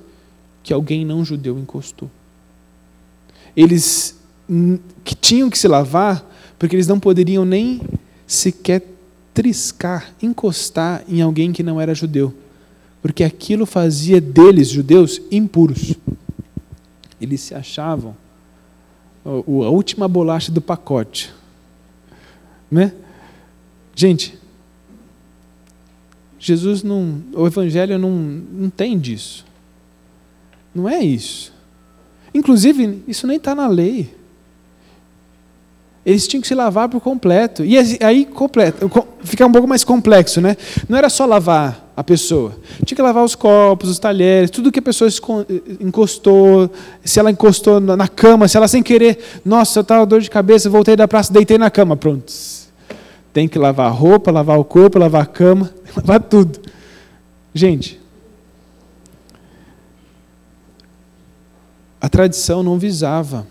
que 0.61 0.73
alguém 0.73 1.05
não 1.05 1.25
judeu 1.25 1.57
encostou. 1.59 2.09
Eles 3.55 4.17
que 5.03 5.15
tinham 5.15 5.49
que 5.49 5.57
se 5.57 5.67
lavar 5.67 6.25
porque 6.59 6.75
eles 6.75 6.87
não 6.87 6.99
poderiam 6.99 7.45
nem 7.45 7.81
sequer 8.27 8.83
triscar, 9.33 10.13
encostar 10.21 11.03
em 11.07 11.21
alguém 11.21 11.51
que 11.51 11.63
não 11.63 11.81
era 11.81 11.95
judeu, 11.95 12.33
porque 13.01 13.23
aquilo 13.23 13.65
fazia 13.65 14.21
deles, 14.21 14.69
judeus, 14.69 15.21
impuros. 15.31 15.95
Eles 17.19 17.41
se 17.41 17.55
achavam 17.55 18.15
a 19.25 19.69
última 19.69 20.07
bolacha 20.07 20.51
do 20.51 20.61
pacote. 20.61 21.33
Né? 22.69 22.93
Gente, 23.95 24.37
Jesus 26.39 26.83
não. 26.83 27.23
O 27.33 27.47
Evangelho 27.47 27.97
não, 27.97 28.11
não 28.11 28.69
tem 28.69 28.99
disso. 28.99 29.45
Não 30.75 30.89
é 30.89 30.99
isso. 30.99 31.53
Inclusive, 32.33 33.03
isso 33.07 33.25
nem 33.27 33.37
está 33.37 33.53
na 33.55 33.67
lei. 33.67 34.13
Eles 36.05 36.27
tinham 36.27 36.41
que 36.41 36.47
se 36.47 36.55
lavar 36.55 36.89
por 36.89 36.99
completo. 36.99 37.63
E 37.63 37.77
aí 38.03 38.25
completo, 38.25 38.91
fica 39.23 39.45
um 39.45 39.51
pouco 39.51 39.67
mais 39.67 39.83
complexo, 39.83 40.41
né? 40.41 40.57
Não 40.89 40.97
era 40.97 41.09
só 41.09 41.25
lavar 41.25 41.91
a 41.95 42.03
pessoa. 42.03 42.57
Tinha 42.85 42.95
que 42.95 43.01
lavar 43.01 43.23
os 43.23 43.35
copos, 43.35 43.89
os 43.89 43.99
talheres, 43.99 44.49
tudo 44.49 44.71
que 44.71 44.79
a 44.79 44.81
pessoa 44.81 45.09
encostou, 45.79 46.69
se 47.05 47.19
ela 47.19 47.31
encostou 47.31 47.79
na 47.79 48.07
cama, 48.07 48.47
se 48.47 48.57
ela 48.57 48.67
sem 48.67 48.83
querer, 48.83 49.17
nossa, 49.45 49.79
eu 49.79 49.81
estava 49.81 50.05
dor 50.05 50.19
de 50.19 50.29
cabeça, 50.29 50.69
voltei 50.69 50.95
da 50.95 51.07
praça, 51.07 51.31
deitei 51.31 51.57
na 51.57 51.71
cama, 51.71 51.95
pronto. 51.95 52.33
Tem 53.31 53.47
que 53.47 53.57
lavar 53.57 53.87
a 53.87 53.91
roupa, 53.91 54.29
lavar 54.29 54.59
o 54.59 54.65
corpo, 54.65 54.99
lavar 54.99 55.23
a 55.23 55.25
cama, 55.25 55.73
lavar 55.95 56.21
tudo. 56.21 56.59
Gente, 57.53 58.01
a 62.01 62.09
tradição 62.09 62.61
não 62.61 62.77
visava 62.77 63.47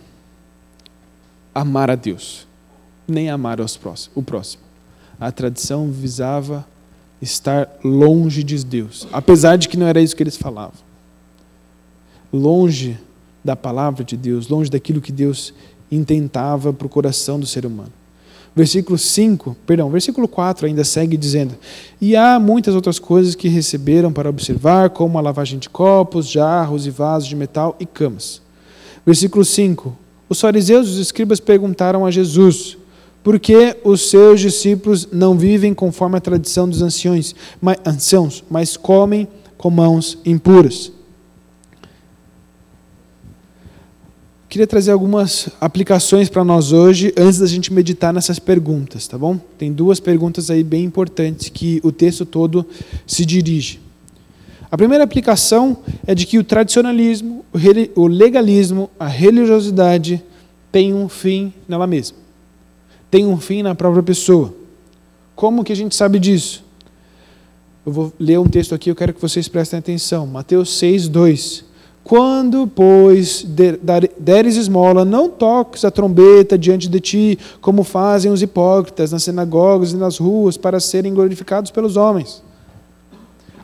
amar 1.55 1.91
a 1.91 1.95
Deus, 1.95 2.47
nem 3.07 3.31
amar 3.31 3.57
próximos, 3.57 4.11
o 4.15 4.23
próximo. 4.23 4.62
A 5.21 5.31
tradição 5.31 5.91
visava 5.91 6.67
estar 7.21 7.69
longe 7.85 8.43
de 8.43 8.65
Deus, 8.65 9.07
apesar 9.12 9.57
de 9.57 9.69
que 9.69 9.77
não 9.77 9.87
era 9.87 10.01
isso 10.01 10.17
que 10.17 10.23
eles 10.23 10.37
falavam. 10.37 10.81
Longe 12.33 12.99
da 13.45 13.55
palavra 13.55 14.03
de 14.03 14.17
Deus, 14.17 14.49
longe 14.49 14.71
daquilo 14.71 15.01
que 15.01 15.12
Deus 15.12 15.55
intentava 15.91 16.73
para 16.73 16.87
o 16.87 16.91
coração 16.91 17.38
do 17.38 17.47
ser 17.47 17.67
humano. 17.67 17.93
Versículo 18.55 18.99
5, 18.99 19.57
perdão, 19.67 19.88
versículo 19.88 20.29
4 20.29 20.67
ainda 20.67 20.85
segue 20.85 21.17
dizendo: 21.17 21.55
E 22.01 22.15
há 22.15 22.38
muitas 22.38 22.75
outras 22.75 22.99
coisas 22.99 23.35
que 23.35 23.49
receberam 23.49 24.12
para 24.12 24.29
observar, 24.29 24.91
como 24.91 25.17
a 25.17 25.23
lavagem 25.23 25.59
de 25.59 25.71
copos, 25.71 26.29
jarros 26.29 26.87
e 26.87 26.91
vasos 26.91 27.29
de 27.29 27.37
metal 27.37 27.75
e 27.81 27.87
camas. 27.87 28.43
Versículo 29.07 29.45
5: 29.45 29.97
Os 30.33 30.40
fariseus 30.40 30.88
e 30.88 30.90
os 30.92 30.97
escribas 30.97 31.40
perguntaram 31.40 32.07
a 32.07 32.11
Jesus: 32.11 32.79
por 33.23 33.38
que 33.38 33.77
os 33.85 34.09
seus 34.09 34.40
discípulos 34.40 35.07
não 35.12 35.37
vivem 35.37 35.75
conforme 35.75 36.16
a 36.16 36.23
tradição 36.23 36.66
dos 36.66 36.81
anciões, 36.81 37.35
mas, 37.61 37.77
anciãos, 37.85 38.42
mas 38.49 38.75
comem 38.75 39.29
com 39.59 39.68
mãos 39.68 40.16
impuras? 40.25 40.90
Queria 44.49 44.66
trazer 44.66 44.92
algumas 44.92 45.51
aplicações 45.61 46.31
para 46.31 46.42
nós 46.42 46.73
hoje, 46.73 47.12
antes 47.14 47.38
da 47.38 47.47
gente 47.47 47.71
meditar 47.71 48.11
nessas 48.11 48.38
perguntas, 48.38 49.07
tá 49.07 49.18
bom? 49.18 49.38
Tem 49.59 49.71
duas 49.71 50.01
perguntas 50.01 50.49
aí 50.49 50.64
bem 50.64 50.85
importantes 50.85 51.51
que 51.51 51.79
o 51.85 51.92
texto 51.92 52.25
todo 52.25 52.64
se 53.07 53.27
dirige. 53.27 53.81
A 54.73 54.77
primeira 54.77 55.05
aplicação 55.05 55.77
é 56.05 56.17
de 56.17 56.27
que 56.27 56.39
o 56.39 56.43
tradicionalismo, 56.43 57.45
o 57.95 58.07
legalismo, 58.09 58.91
a 58.99 59.07
religiosidade 59.07 60.21
têm 60.73 60.93
um 60.93 61.09
fim 61.09 61.53
nela 61.69 61.87
mesma 61.87 62.23
tem 63.13 63.27
um 63.27 63.37
fim 63.37 63.63
na 63.63 63.75
própria 63.75 64.03
pessoa. 64.03 64.55
Como 65.37 65.63
que 65.63 65.71
a 65.71 65.77
gente 65.77 65.95
sabe 65.95 66.19
disso? 66.19 66.65
Eu 67.85 67.93
vou 67.93 68.11
ler 68.19 68.39
um 68.39 68.49
texto 68.49 68.75
aqui, 68.75 68.91
eu 68.91 68.95
quero 68.95 69.13
que 69.13 69.21
vocês 69.21 69.49
prestem 69.49 69.79
atenção. 69.79 70.27
Mateus 70.27 70.79
6, 70.79 71.09
2. 71.09 71.65
Quando, 72.03 72.67
pois, 72.67 73.47
deres 74.19 74.57
esmola, 74.57 75.05
não 75.05 75.29
toques 75.29 75.85
a 75.85 75.91
trombeta 75.91 76.57
diante 76.57 76.89
de 76.89 77.01
ti, 77.01 77.39
como 77.61 77.85
fazem 77.85 78.33
os 78.33 78.41
hipócritas 78.41 79.13
nas 79.13 79.25
sinagogas 79.25 79.93
e 79.93 79.97
nas 79.97 80.17
ruas, 80.17 80.57
para 80.57 80.81
serem 80.81 81.13
glorificados 81.13 81.71
pelos 81.71 81.99
homens. 81.99 82.43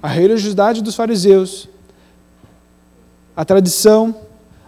A 0.02 0.08
religiosidade 0.08 0.82
dos 0.82 0.94
fariseus, 0.94 1.68
a 3.36 3.44
tradição, 3.44 4.14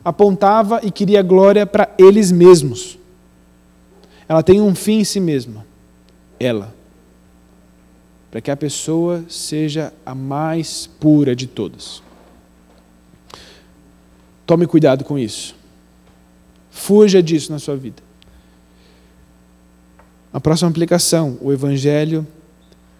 apontava 0.05 0.81
e 0.83 0.91
queria 0.91 1.23
glória 1.23 1.67
para 1.67 1.89
eles 1.99 2.33
mesmos 2.33 2.99
ela 4.31 4.45
tem 4.45 4.61
um 4.61 4.77
fim 4.77 5.01
em 5.01 5.05
si 5.05 5.19
mesma. 5.19 5.67
Ela. 6.39 6.73
Para 8.31 8.41
que 8.41 8.49
a 8.49 8.57
pessoa 8.57 9.25
seja 9.29 9.93
a 10.07 10.15
mais 10.15 10.87
pura 10.87 11.35
de 11.35 11.49
todas. 11.49 12.01
Tome 14.47 14.69
cuidado 14.69 15.03
com 15.03 15.19
isso. 15.19 15.57
Fuja 16.71 17.21
disso 17.21 17.51
na 17.51 17.59
sua 17.59 17.77
vida. 17.77 18.01
A 20.33 20.41
próxima 20.41 20.71
aplicação: 20.71 21.37
o 21.41 21.53
Evangelho 21.53 22.25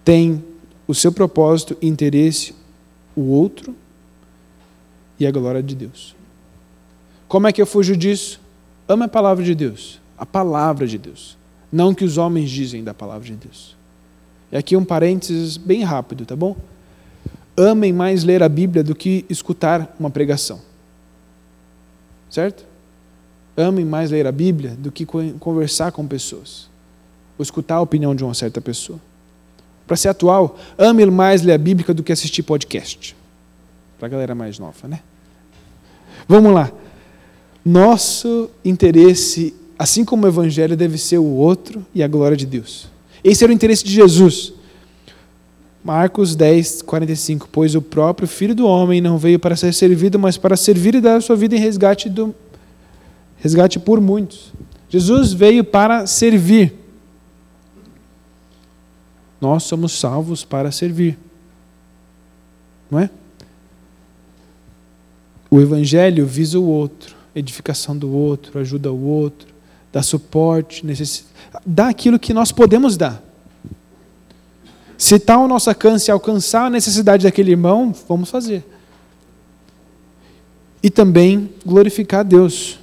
tem 0.03 0.43
o 0.87 0.93
seu 0.93 1.11
propósito 1.11 1.77
e 1.81 1.87
interesse 1.87 2.55
o 3.15 3.21
outro 3.21 3.75
e 5.19 5.25
a 5.25 5.31
glória 5.31 5.61
de 5.61 5.75
Deus. 5.75 6.15
Como 7.27 7.47
é 7.47 7.51
que 7.51 7.61
eu 7.61 7.65
fujo 7.65 7.95
disso? 7.95 8.39
Ame 8.87 9.03
a 9.03 9.07
palavra 9.07 9.43
de 9.43 9.55
Deus 9.55 10.01
a 10.21 10.25
palavra 10.25 10.85
de 10.85 10.99
Deus, 10.99 11.35
não 11.71 11.89
o 11.89 11.95
que 11.95 12.05
os 12.05 12.15
homens 12.15 12.51
dizem 12.51 12.83
da 12.83 12.93
palavra 12.93 13.25
de 13.25 13.33
Deus. 13.33 13.75
E 14.51 14.55
aqui 14.55 14.77
um 14.77 14.85
parênteses 14.85 15.57
bem 15.57 15.81
rápido, 15.81 16.27
tá 16.27 16.35
bom? 16.35 16.55
Amem 17.57 17.91
mais 17.91 18.23
ler 18.23 18.43
a 18.43 18.47
Bíblia 18.47 18.83
do 18.83 18.93
que 18.93 19.25
escutar 19.27 19.95
uma 19.99 20.11
pregação. 20.11 20.61
Certo? 22.29 22.63
Amem 23.57 23.83
mais 23.83 24.11
ler 24.11 24.27
a 24.27 24.31
Bíblia 24.31 24.75
do 24.77 24.91
que 24.91 25.07
conversar 25.07 25.91
com 25.91 26.05
pessoas, 26.05 26.69
ou 27.35 27.41
escutar 27.41 27.77
a 27.77 27.81
opinião 27.81 28.13
de 28.13 28.23
uma 28.23 28.35
certa 28.35 28.61
pessoa. 28.61 28.99
Para 29.91 29.97
ser 29.97 30.07
atual, 30.07 30.57
ame 30.77 31.05
mais 31.07 31.41
ler 31.41 31.51
a 31.51 31.57
Bíblia 31.57 31.93
do 31.93 32.01
que 32.01 32.13
assistir 32.13 32.43
podcast. 32.43 33.13
Para 33.99 34.07
a 34.07 34.09
galera 34.09 34.33
mais 34.33 34.57
nova, 34.57 34.87
né? 34.87 35.01
Vamos 36.25 36.53
lá. 36.53 36.71
Nosso 37.65 38.49
interesse 38.63 39.53
assim 39.77 40.05
como 40.05 40.23
o 40.23 40.29
evangelho 40.29 40.77
deve 40.77 40.97
ser 40.97 41.17
o 41.17 41.25
outro 41.25 41.85
e 41.93 42.01
a 42.01 42.07
glória 42.07 42.37
de 42.37 42.45
Deus. 42.45 42.87
Esse 43.21 43.43
era 43.43 43.51
o 43.51 43.53
interesse 43.53 43.83
de 43.83 43.91
Jesus. 43.91 44.53
Marcos 45.83 46.37
10, 46.37 46.83
45. 46.83 47.49
Pois 47.51 47.75
o 47.75 47.81
próprio 47.81 48.29
Filho 48.29 48.55
do 48.55 48.65
Homem 48.65 49.01
não 49.01 49.17
veio 49.17 49.39
para 49.39 49.57
ser 49.57 49.73
servido, 49.73 50.17
mas 50.17 50.37
para 50.37 50.55
servir 50.55 50.95
e 50.95 51.01
dar 51.01 51.17
a 51.17 51.21
sua 51.21 51.35
vida 51.35 51.53
em 51.53 51.59
resgate, 51.59 52.07
do, 52.07 52.33
resgate 53.39 53.77
por 53.77 53.99
muitos. 53.99 54.53
Jesus 54.87 55.33
veio 55.33 55.65
para 55.65 56.07
servir. 56.07 56.80
Nós 59.41 59.63
somos 59.63 59.99
salvos 59.99 60.45
para 60.45 60.71
servir. 60.71 61.17
não 62.89 62.99
é? 62.99 63.09
O 65.49 65.59
Evangelho 65.59 66.25
visa 66.25 66.59
o 66.59 66.65
outro, 66.65 67.15
edificação 67.35 67.97
do 67.97 68.09
outro, 68.09 68.57
ajuda 68.59 68.91
o 68.91 69.03
outro, 69.03 69.49
dá 69.91 70.01
suporte, 70.01 70.85
dá 71.65 71.89
aquilo 71.89 72.17
que 72.17 72.33
nós 72.33 72.51
podemos 72.51 72.95
dar. 72.95 73.21
Se 74.97 75.15
está 75.15 75.33
ao 75.33 75.47
nosso 75.47 75.69
alcance 75.69 76.11
alcançar 76.11 76.67
a 76.67 76.69
necessidade 76.69 77.23
daquele 77.23 77.51
irmão, 77.51 77.93
vamos 78.07 78.29
fazer. 78.29 78.63
E 80.81 80.89
também 80.89 81.49
glorificar 81.65 82.19
a 82.19 82.23
Deus. 82.23 82.79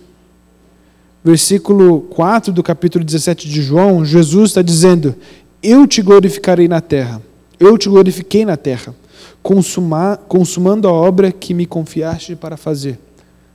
Versículo 1.25 2.03
4 2.03 2.53
do 2.53 2.63
capítulo 2.63 3.05
17 3.05 3.49
de 3.49 3.63
João, 3.63 4.05
Jesus 4.05 4.51
está 4.51 4.63
dizendo: 4.63 5.15
Eu 5.63 5.87
te 5.87 6.03
glorificarei 6.03 6.69
na 6.69 6.81
terra, 6.81 7.21
eu 7.59 7.77
te 7.77 7.89
glorifiquei 7.89 8.45
na 8.45 8.57
terra, 8.57 8.95
consumar, 9.43 10.17
consumando 10.17 10.87
a 10.87 10.93
obra 10.93 11.33
que 11.33 11.53
me 11.53 11.67
confiaste 11.67 12.37
para 12.37 12.57
fazer. 12.57 12.99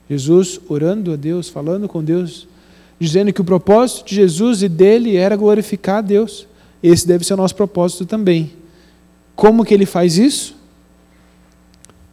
Jesus 0.10 0.60
orando 0.68 1.14
a 1.14 1.16
Deus, 1.16 1.48
falando 1.48 1.88
com 1.88 2.04
Deus, 2.04 2.48
dizendo 3.00 3.32
que 3.32 3.42
o 3.42 3.46
propósito 3.46 4.06
de 4.06 4.16
Jesus 4.16 4.62
e 4.62 4.70
dele 4.70 5.16
era 5.16 5.36
glorificar 5.36 5.98
a 5.98 6.02
Deus. 6.02 6.46
Esse 6.82 7.08
deve 7.08 7.24
ser 7.24 7.36
o 7.36 7.38
nosso 7.38 7.56
propósito 7.56 8.06
também. 8.06 8.52
Como 9.36 9.64
que 9.64 9.74
ele 9.74 9.86
faz 9.86 10.18
isso? 10.18 10.56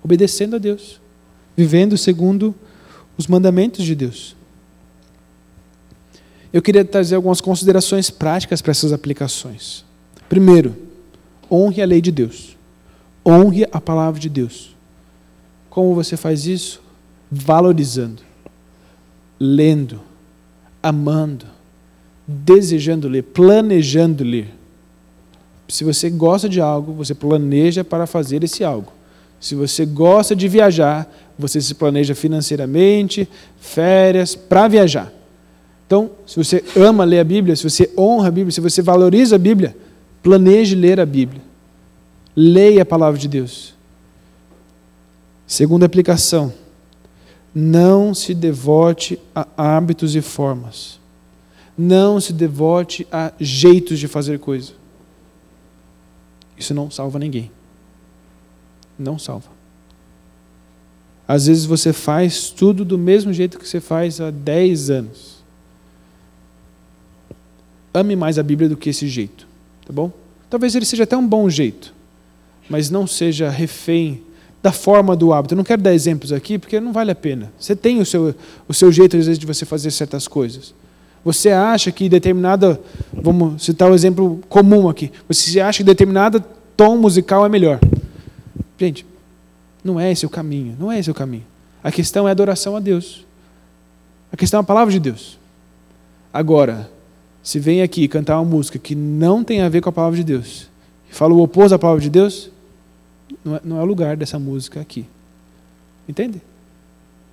Obedecendo 0.02 0.56
a 0.56 0.58
Deus, 0.58 1.00
vivendo 1.56 1.98
segundo 1.98 2.54
os 3.18 3.26
mandamentos 3.26 3.84
de 3.84 3.94
Deus. 3.94 4.36
Eu 6.52 6.60
queria 6.60 6.84
trazer 6.84 7.14
algumas 7.14 7.40
considerações 7.40 8.10
práticas 8.10 8.60
para 8.60 8.72
essas 8.72 8.92
aplicações. 8.92 9.84
Primeiro, 10.28 10.74
honre 11.50 11.80
a 11.80 11.86
lei 11.86 12.00
de 12.00 12.10
Deus. 12.10 12.56
Honre 13.24 13.66
a 13.70 13.80
palavra 13.80 14.18
de 14.18 14.28
Deus. 14.28 14.74
Como 15.68 15.94
você 15.94 16.16
faz 16.16 16.46
isso? 16.46 16.82
Valorizando, 17.30 18.22
lendo, 19.38 20.00
amando, 20.82 21.46
desejando 22.26 23.08
ler, 23.08 23.22
planejando 23.22 24.24
ler. 24.24 24.52
Se 25.68 25.84
você 25.84 26.10
gosta 26.10 26.48
de 26.48 26.60
algo, 26.60 26.92
você 26.92 27.14
planeja 27.14 27.84
para 27.84 28.06
fazer 28.06 28.42
esse 28.42 28.64
algo. 28.64 28.92
Se 29.38 29.54
você 29.54 29.86
gosta 29.86 30.34
de 30.34 30.48
viajar, 30.48 31.08
você 31.38 31.60
se 31.60 31.74
planeja 31.74 32.14
financeiramente, 32.14 33.28
férias, 33.60 34.34
para 34.34 34.66
viajar. 34.66 35.19
Então, 35.90 36.08
se 36.24 36.36
você 36.36 36.62
ama 36.76 37.02
ler 37.02 37.18
a 37.18 37.24
Bíblia, 37.24 37.56
se 37.56 37.68
você 37.68 37.92
honra 37.98 38.28
a 38.28 38.30
Bíblia, 38.30 38.52
se 38.52 38.60
você 38.60 38.80
valoriza 38.80 39.34
a 39.34 39.38
Bíblia, 39.40 39.76
planeje 40.22 40.76
ler 40.76 41.00
a 41.00 41.04
Bíblia. 41.04 41.42
Leia 42.36 42.82
a 42.82 42.86
palavra 42.86 43.18
de 43.18 43.26
Deus. 43.26 43.74
Segunda 45.48 45.86
aplicação: 45.86 46.52
não 47.52 48.14
se 48.14 48.34
devote 48.34 49.18
a 49.34 49.48
hábitos 49.56 50.14
e 50.14 50.20
formas. 50.20 51.00
Não 51.76 52.20
se 52.20 52.32
devote 52.32 53.04
a 53.10 53.32
jeitos 53.40 53.98
de 53.98 54.06
fazer 54.06 54.38
coisa. 54.38 54.70
Isso 56.56 56.72
não 56.72 56.88
salva 56.88 57.18
ninguém. 57.18 57.50
Não 58.96 59.18
salva. 59.18 59.48
Às 61.26 61.46
vezes 61.46 61.64
você 61.64 61.92
faz 61.92 62.48
tudo 62.48 62.84
do 62.84 62.96
mesmo 62.96 63.32
jeito 63.32 63.58
que 63.58 63.66
você 63.66 63.80
faz 63.80 64.20
há 64.20 64.30
10 64.30 64.90
anos 64.90 65.29
ame 67.92 68.16
mais 68.16 68.38
a 68.38 68.42
Bíblia 68.42 68.68
do 68.68 68.76
que 68.76 68.90
esse 68.90 69.08
jeito, 69.08 69.46
tá 69.86 69.92
bom? 69.92 70.10
Talvez 70.48 70.74
ele 70.74 70.84
seja 70.84 71.04
até 71.04 71.16
um 71.16 71.26
bom 71.26 71.48
jeito, 71.48 71.94
mas 72.68 72.90
não 72.90 73.06
seja 73.06 73.48
refém 73.48 74.22
da 74.62 74.72
forma 74.72 75.16
do 75.16 75.32
hábito. 75.32 75.54
Eu 75.54 75.56
não 75.56 75.64
quero 75.64 75.80
dar 75.80 75.94
exemplos 75.94 76.32
aqui 76.32 76.58
porque 76.58 76.78
não 76.80 76.92
vale 76.92 77.10
a 77.10 77.14
pena. 77.14 77.52
Você 77.58 77.74
tem 77.74 78.00
o 78.00 78.06
seu, 78.06 78.34
o 78.68 78.74
seu 78.74 78.92
jeito, 78.92 79.16
às 79.16 79.26
vezes, 79.26 79.38
de 79.38 79.46
você 79.46 79.64
fazer 79.64 79.90
certas 79.90 80.28
coisas. 80.28 80.74
Você 81.24 81.50
acha 81.50 81.92
que 81.92 82.08
determinada, 82.08 82.80
vamos 83.12 83.62
citar 83.62 83.90
um 83.90 83.94
exemplo 83.94 84.40
comum 84.48 84.88
aqui, 84.88 85.12
você 85.28 85.60
acha 85.60 85.78
que 85.78 85.84
determinada 85.84 86.40
tom 86.76 86.96
musical 86.96 87.44
é 87.44 87.48
melhor. 87.48 87.78
Gente, 88.78 89.04
não 89.84 90.00
é 90.00 90.10
esse 90.10 90.24
o 90.24 90.30
caminho, 90.30 90.74
não 90.78 90.90
é 90.90 90.98
esse 90.98 91.10
o 91.10 91.14
caminho. 91.14 91.44
A 91.84 91.92
questão 91.92 92.26
é 92.26 92.30
adoração 92.30 92.74
a 92.74 92.80
Deus. 92.80 93.26
A 94.32 94.36
questão 94.36 94.58
é 94.58 94.62
a 94.62 94.64
palavra 94.64 94.92
de 94.92 95.00
Deus. 95.00 95.38
Agora, 96.32 96.90
se 97.42 97.58
vem 97.58 97.82
aqui 97.82 98.06
cantar 98.06 98.38
uma 98.38 98.44
música 98.44 98.78
que 98.78 98.94
não 98.94 99.42
tem 99.42 99.62
a 99.62 99.68
ver 99.68 99.80
com 99.80 99.88
a 99.88 99.92
palavra 99.92 100.16
de 100.16 100.24
Deus, 100.24 100.68
e 101.10 101.14
fala 101.14 101.34
o 101.34 101.40
oposto 101.40 101.70
da 101.70 101.78
palavra 101.78 102.02
de 102.02 102.10
Deus, 102.10 102.50
não 103.44 103.56
é, 103.56 103.60
não 103.64 103.78
é 103.78 103.82
o 103.82 103.86
lugar 103.86 104.16
dessa 104.16 104.38
música 104.38 104.80
aqui. 104.80 105.06
Entende? 106.08 106.40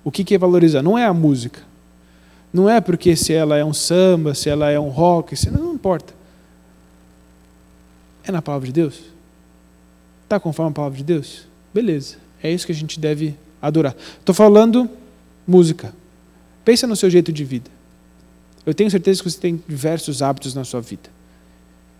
O 0.04 0.10
que, 0.10 0.24
que 0.24 0.34
é 0.34 0.38
valorizar? 0.38 0.82
Não 0.82 0.96
é 0.96 1.04
a 1.04 1.12
música. 1.12 1.60
Não 2.52 2.68
é 2.68 2.80
porque 2.80 3.14
se 3.14 3.32
ela 3.32 3.56
é 3.56 3.64
um 3.64 3.74
samba, 3.74 4.34
se 4.34 4.48
ela 4.48 4.70
é 4.70 4.78
um 4.78 4.88
rock, 4.88 5.36
se 5.36 5.50
não, 5.50 5.64
não 5.64 5.74
importa. 5.74 6.14
É 8.24 8.32
na 8.32 8.40
palavra 8.40 8.66
de 8.66 8.72
Deus? 8.72 9.00
Está 10.24 10.38
conforme 10.40 10.70
a 10.70 10.74
palavra 10.74 10.96
de 10.96 11.04
Deus? 11.04 11.46
Beleza. 11.72 12.16
É 12.42 12.50
isso 12.50 12.66
que 12.66 12.72
a 12.72 12.74
gente 12.74 12.98
deve 12.98 13.34
adorar. 13.60 13.94
Estou 14.18 14.34
falando 14.34 14.88
música. 15.46 15.94
Pensa 16.64 16.86
no 16.86 16.96
seu 16.96 17.10
jeito 17.10 17.32
de 17.32 17.44
vida. 17.44 17.70
Eu 18.68 18.74
tenho 18.74 18.90
certeza 18.90 19.22
que 19.22 19.30
você 19.30 19.40
tem 19.40 19.58
diversos 19.66 20.20
hábitos 20.20 20.52
na 20.52 20.62
sua 20.62 20.82
vida. 20.82 21.08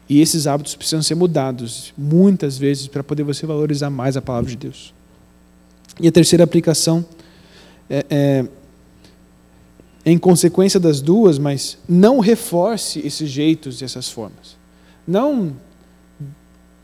E 0.07 0.21
esses 0.21 0.47
hábitos 0.47 0.75
precisam 0.75 1.03
ser 1.03 1.15
mudados 1.15 1.95
muitas 1.97 2.59
vezes 2.59 2.87
para 2.87 3.03
poder 3.03 3.23
você 3.23 3.47
valorizar 3.47 3.89
mais 3.89 4.19
a 4.19 4.21
palavra 4.21 4.51
de 4.51 4.57
Deus. 4.59 4.93
E 5.99 6.07
a 6.07 6.13
terceira 6.13 6.45
aplicação 6.45 7.07
é, 7.89 8.05
é, 8.11 8.49
em 10.05 10.19
consequência 10.19 10.79
das 10.79 11.01
duas, 11.01 11.39
mas 11.39 11.79
não 11.89 12.19
reforce 12.19 12.99
esses 12.99 13.31
jeitos 13.31 13.81
e 13.81 13.87
essas 13.87 14.11
formas. 14.11 14.55
Não 15.07 15.57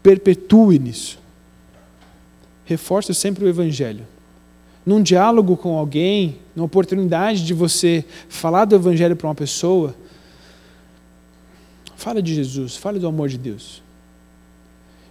perpetue 0.02 0.78
nisso. 0.78 1.18
Reforce 2.64 3.12
sempre 3.12 3.44
o 3.44 3.48
Evangelho 3.48 4.06
num 4.84 5.02
diálogo 5.02 5.56
com 5.56 5.76
alguém, 5.76 6.38
numa 6.54 6.66
oportunidade 6.66 7.44
de 7.44 7.54
você 7.54 8.04
falar 8.28 8.64
do 8.64 8.74
Evangelho 8.74 9.16
para 9.16 9.28
uma 9.28 9.34
pessoa, 9.34 9.94
fala 11.96 12.20
de 12.20 12.34
Jesus, 12.34 12.76
fala 12.76 12.98
do 12.98 13.06
amor 13.06 13.28
de 13.28 13.38
Deus. 13.38 13.82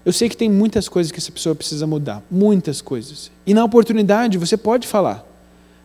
Eu 0.05 0.11
sei 0.11 0.27
que 0.27 0.37
tem 0.37 0.49
muitas 0.49 0.89
coisas 0.89 1.11
que 1.11 1.19
essa 1.19 1.31
pessoa 1.31 1.55
precisa 1.55 1.87
mudar, 1.87 2.21
muitas 2.29 2.81
coisas. 2.81 3.31
E 3.47 3.53
na 3.53 3.63
oportunidade 3.63 4.37
você 4.37 4.57
pode 4.57 4.87
falar, 4.87 5.25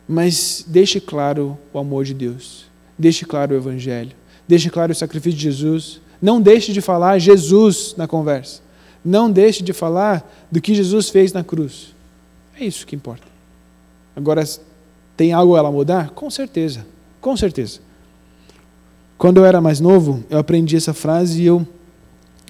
mas 0.09 0.65
deixe 0.67 1.01
claro 1.01 1.57
o 1.73 1.79
amor 1.79 2.05
de 2.05 2.15
Deus, 2.15 2.67
deixe 2.99 3.25
claro 3.25 3.55
o 3.55 3.57
Evangelho, 3.57 4.13
deixe 4.47 4.69
claro 4.71 4.93
o 4.93 4.95
sacrifício 4.95 5.39
de 5.39 5.45
Jesus. 5.45 6.01
Não 6.21 6.41
deixe 6.41 6.73
de 6.73 6.81
falar 6.81 7.19
Jesus 7.19 7.95
na 7.97 8.09
conversa. 8.09 8.61
Não 9.05 9.31
deixe 9.31 9.63
de 9.63 9.73
falar 9.73 10.29
do 10.51 10.61
que 10.61 10.75
Jesus 10.75 11.09
fez 11.09 11.33
na 11.33 11.45
cruz. 11.45 11.95
É 12.59 12.65
isso 12.65 12.85
que 12.85 12.97
importa. 12.97 13.28
Agora, 14.19 14.43
tem 15.17 15.33
algo 15.33 15.57
ela 15.57 15.71
mudar? 15.71 16.11
Com 16.11 16.29
certeza, 16.29 16.85
com 17.21 17.37
certeza. 17.37 17.79
Quando 19.17 19.37
eu 19.37 19.45
era 19.45 19.61
mais 19.61 19.79
novo, 19.79 20.25
eu 20.29 20.39
aprendi 20.39 20.75
essa 20.75 20.93
frase 20.93 21.41
e 21.41 21.47
eu 21.47 21.65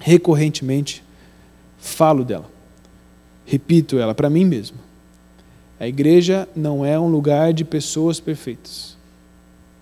recorrentemente 0.01 1.03
falo 1.77 2.25
dela. 2.25 2.49
Repito 3.45 3.99
ela 3.99 4.15
para 4.15 4.31
mim 4.31 4.45
mesmo. 4.45 4.77
A 5.79 5.87
igreja 5.87 6.49
não 6.55 6.83
é 6.83 6.99
um 6.99 7.07
lugar 7.07 7.53
de 7.53 7.63
pessoas 7.63 8.19
perfeitas. 8.19 8.97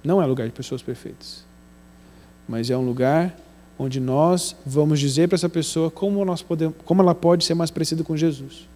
Não 0.03 0.21
é 0.21 0.25
lugar 0.25 0.45
de 0.45 0.53
pessoas 0.53 0.81
perfeitas. 0.81 1.45
Mas 2.49 2.69
é 2.69 2.75
um 2.75 2.85
lugar 2.85 3.33
onde 3.79 4.01
nós 4.01 4.57
vamos 4.65 4.99
dizer 4.99 5.29
para 5.29 5.35
essa 5.35 5.47
pessoa 5.47 5.89
como, 5.89 6.25
nós 6.25 6.41
podemos, 6.41 6.75
como 6.83 7.01
ela 7.01 7.15
pode 7.15 7.45
ser 7.45 7.53
mais 7.53 7.71
parecida 7.71 8.03
com 8.03 8.17
Jesus. 8.17 8.67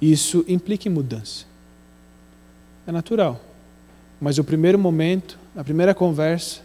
Isso 0.00 0.44
implica 0.48 0.88
em 0.88 0.92
mudança. 0.92 1.44
É 2.86 2.92
natural. 2.92 3.40
Mas 4.20 4.38
o 4.38 4.44
primeiro 4.44 4.78
momento, 4.78 5.38
a 5.56 5.64
primeira 5.64 5.94
conversa, 5.94 6.60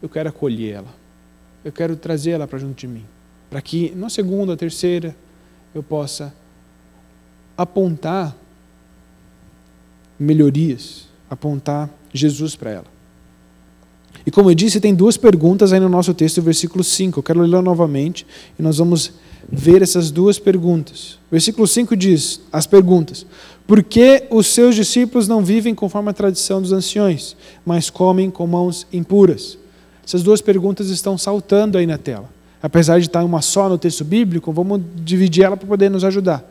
eu 0.00 0.08
quero 0.08 0.28
acolher 0.28 0.76
ela. 0.76 0.94
Eu 1.64 1.72
quero 1.72 1.96
trazer 1.96 2.32
ela 2.32 2.46
para 2.46 2.58
junto 2.58 2.78
de 2.78 2.88
mim. 2.88 3.04
Para 3.50 3.60
que 3.60 3.92
na 3.94 4.08
segunda, 4.08 4.56
terceira, 4.56 5.14
eu 5.74 5.82
possa 5.82 6.34
apontar 7.56 8.36
melhorias, 10.18 11.08
apontar 11.28 11.90
Jesus 12.12 12.56
para 12.56 12.70
ela. 12.70 12.92
E 14.24 14.30
como 14.30 14.50
eu 14.50 14.54
disse, 14.54 14.80
tem 14.80 14.94
duas 14.94 15.16
perguntas 15.16 15.72
aí 15.72 15.80
no 15.80 15.88
nosso 15.88 16.14
texto, 16.14 16.40
versículo 16.40 16.84
5. 16.84 17.18
Eu 17.18 17.22
quero 17.22 17.40
ler 17.40 17.62
novamente 17.62 18.26
e 18.58 18.62
nós 18.62 18.78
vamos 18.78 19.12
ver 19.50 19.82
essas 19.82 20.10
duas 20.10 20.38
perguntas. 20.38 21.18
Versículo 21.30 21.66
5 21.66 21.96
diz: 21.96 22.40
as 22.52 22.66
perguntas. 22.66 23.26
Por 23.66 23.82
que 23.82 24.24
os 24.30 24.48
seus 24.48 24.74
discípulos 24.74 25.28
não 25.28 25.44
vivem 25.44 25.74
conforme 25.74 26.10
a 26.10 26.12
tradição 26.12 26.60
dos 26.60 26.72
anciões, 26.72 27.36
mas 27.64 27.88
comem 27.88 28.30
com 28.30 28.46
mãos 28.46 28.86
impuras? 28.92 29.56
Essas 30.04 30.22
duas 30.22 30.40
perguntas 30.40 30.88
estão 30.88 31.16
saltando 31.16 31.78
aí 31.78 31.86
na 31.86 31.96
tela. 31.96 32.28
Apesar 32.62 32.98
de 32.98 33.06
estar 33.06 33.24
uma 33.24 33.40
só 33.40 33.68
no 33.68 33.78
texto 33.78 34.04
bíblico, 34.04 34.52
vamos 34.52 34.80
dividir 34.96 35.44
ela 35.44 35.56
para 35.56 35.66
poder 35.66 35.90
nos 35.90 36.04
ajudar. 36.04 36.44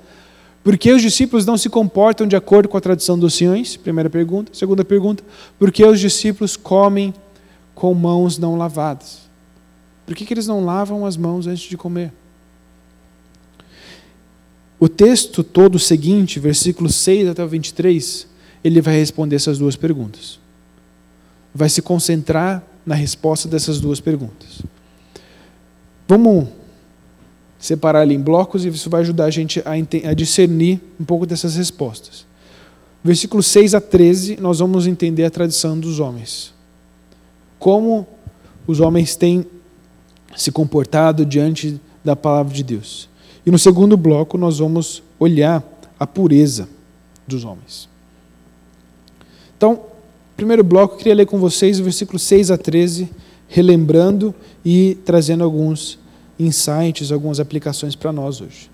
Por 0.64 0.78
que 0.78 0.92
os 0.92 1.02
discípulos 1.02 1.46
não 1.46 1.58
se 1.58 1.70
comportam 1.70 2.28
de 2.28 2.36
acordo 2.36 2.70
com 2.70 2.78
a 2.78 2.82
tradição 2.82 3.18
dos 3.18 3.34
senhores? 3.34 3.76
Primeira 3.76 4.10
pergunta. 4.10 4.52
Segunda 4.54 4.86
pergunta. 4.86 5.24
Por 5.58 5.72
que 5.72 5.84
os 5.84 6.00
discípulos 6.00 6.56
comem 6.56 7.14
com 7.74 7.94
mãos 7.94 8.38
não 8.38 8.56
lavadas? 8.58 9.22
Por 10.06 10.16
que, 10.16 10.26
que 10.26 10.34
eles 10.34 10.48
não 10.48 10.64
lavam 10.64 11.06
as 11.06 11.18
mãos 11.18 11.48
antes 11.48 11.68
de 11.68 11.78
comer? 11.78 12.12
O 14.82 14.90
texto 14.90 15.44
todo 15.44 15.78
seguinte, 15.78 16.40
versículos 16.40 16.96
6 16.96 17.30
até 17.30 17.44
o 17.44 17.48
23, 17.48 18.26
ele 18.64 18.82
vai 18.82 18.98
responder 18.98 19.36
essas 19.36 19.60
duas 19.60 19.76
perguntas. 19.76 20.40
Vai 21.54 21.70
se 21.70 21.84
concentrar 21.84 22.64
na 22.84 22.96
resposta 22.96 23.48
dessas 23.48 23.80
duas 23.80 24.00
perguntas. 24.00 24.64
Vamos 26.08 26.48
separar 27.60 28.00
ali 28.00 28.16
em 28.16 28.20
blocos 28.20 28.66
e 28.66 28.70
isso 28.70 28.90
vai 28.90 29.02
ajudar 29.02 29.26
a 29.26 29.30
gente 29.30 29.62
a 29.64 30.14
discernir 30.16 30.82
um 31.00 31.06
pouco 31.06 31.28
dessas 31.28 31.56
respostas. 31.56 32.26
Versículos 33.04 33.46
6 33.46 33.76
a 33.76 33.82
13, 33.82 34.38
nós 34.42 34.58
vamos 34.58 34.88
entender 34.88 35.26
a 35.26 35.30
tradição 35.30 35.80
dos 35.80 36.00
homens. 36.00 36.56
Como 37.60 38.08
os 38.66 38.80
homens 38.80 39.16
têm 39.16 39.46
se 40.36 40.52
comportado 40.52 41.24
diante 41.24 41.80
da 42.04 42.16
palavra 42.16 42.52
de 42.52 42.64
Deus. 42.64 43.11
E 43.46 43.52
no 43.52 43.58
segundo 43.58 43.98
bloco, 43.98 44.38
nós 44.38 44.60
vamos 44.60 45.02
olhar 45.20 45.64
a 46.00 46.06
pureza 46.06 46.68
dos 47.28 47.44
homens. 47.44 47.90
Então, 49.58 49.82
primeiro 50.36 50.64
bloco, 50.64 50.96
eu 50.96 50.98
queria 50.98 51.16
ler 51.16 51.26
com 51.26 51.40
vocês 51.40 51.80
o 51.80 51.84
versículo 51.84 52.20
6 52.20 52.52
a 52.52 52.58
13, 52.58 53.10
relembrando 53.48 54.34
e 54.64 54.98
trazendo 55.06 55.44
alguns 55.44 56.00
insights, 56.40 57.12
algumas 57.12 57.40
aplicações 57.40 57.96
para 57.96 58.12
nós 58.12 58.42
hoje. 58.42 58.70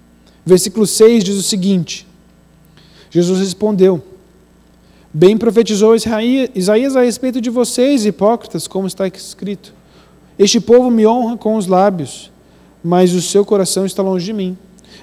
Versículo 0.45 0.87
6 0.87 1.23
diz 1.23 1.35
o 1.35 1.43
seguinte: 1.43 2.07
Jesus 3.09 3.39
respondeu: 3.39 4.01
Bem 5.13 5.37
profetizou 5.37 5.95
Isaías 5.95 6.95
a 6.95 7.01
respeito 7.01 7.41
de 7.41 7.49
vocês, 7.49 8.05
hipócritas, 8.05 8.67
como 8.67 8.87
está 8.87 9.07
escrito. 9.07 9.73
Este 10.37 10.59
povo 10.59 10.91
me 10.91 11.05
honra 11.07 11.35
com 11.35 11.55
os 11.55 11.67
lábios, 11.67 12.31
mas 12.83 13.13
o 13.13 13.21
seu 13.21 13.43
coração 13.45 13.85
está 13.85 14.01
longe 14.01 14.25
de 14.25 14.33
mim. 14.33 14.57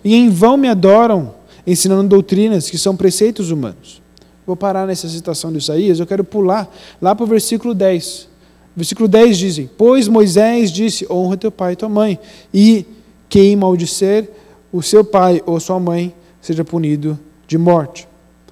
E 0.04 0.14
em 0.14 0.28
vão 0.30 0.56
me 0.56 0.68
adoram, 0.68 1.34
ensinando 1.66 2.08
doutrinas 2.08 2.70
que 2.70 2.78
são 2.78 2.96
preceitos 2.96 3.50
humanos. 3.50 4.02
Vou 4.46 4.56
parar 4.56 4.86
nessa 4.86 5.08
citação 5.08 5.50
de 5.50 5.58
Isaías, 5.58 5.98
eu 5.98 6.06
quero 6.06 6.22
pular 6.22 6.70
lá 7.00 7.14
para 7.14 7.24
o 7.24 7.26
versículo 7.26 7.74
10. 7.74 8.28
Versículo 8.76 9.08
10 9.08 9.38
dizem: 9.38 9.70
Pois 9.78 10.08
Moisés 10.08 10.70
disse: 10.70 11.06
Honra 11.10 11.36
teu 11.36 11.50
pai 11.50 11.72
e 11.72 11.76
tua 11.76 11.88
mãe, 11.88 12.18
e 12.52 12.84
quem 13.28 13.56
maldizer 13.56 14.28
o 14.72 14.82
seu 14.82 15.04
pai 15.04 15.42
ou 15.46 15.58
sua 15.60 15.78
mãe 15.78 16.14
seja 16.40 16.64
punido 16.64 17.18
de 17.46 17.56
morte. 17.56 18.06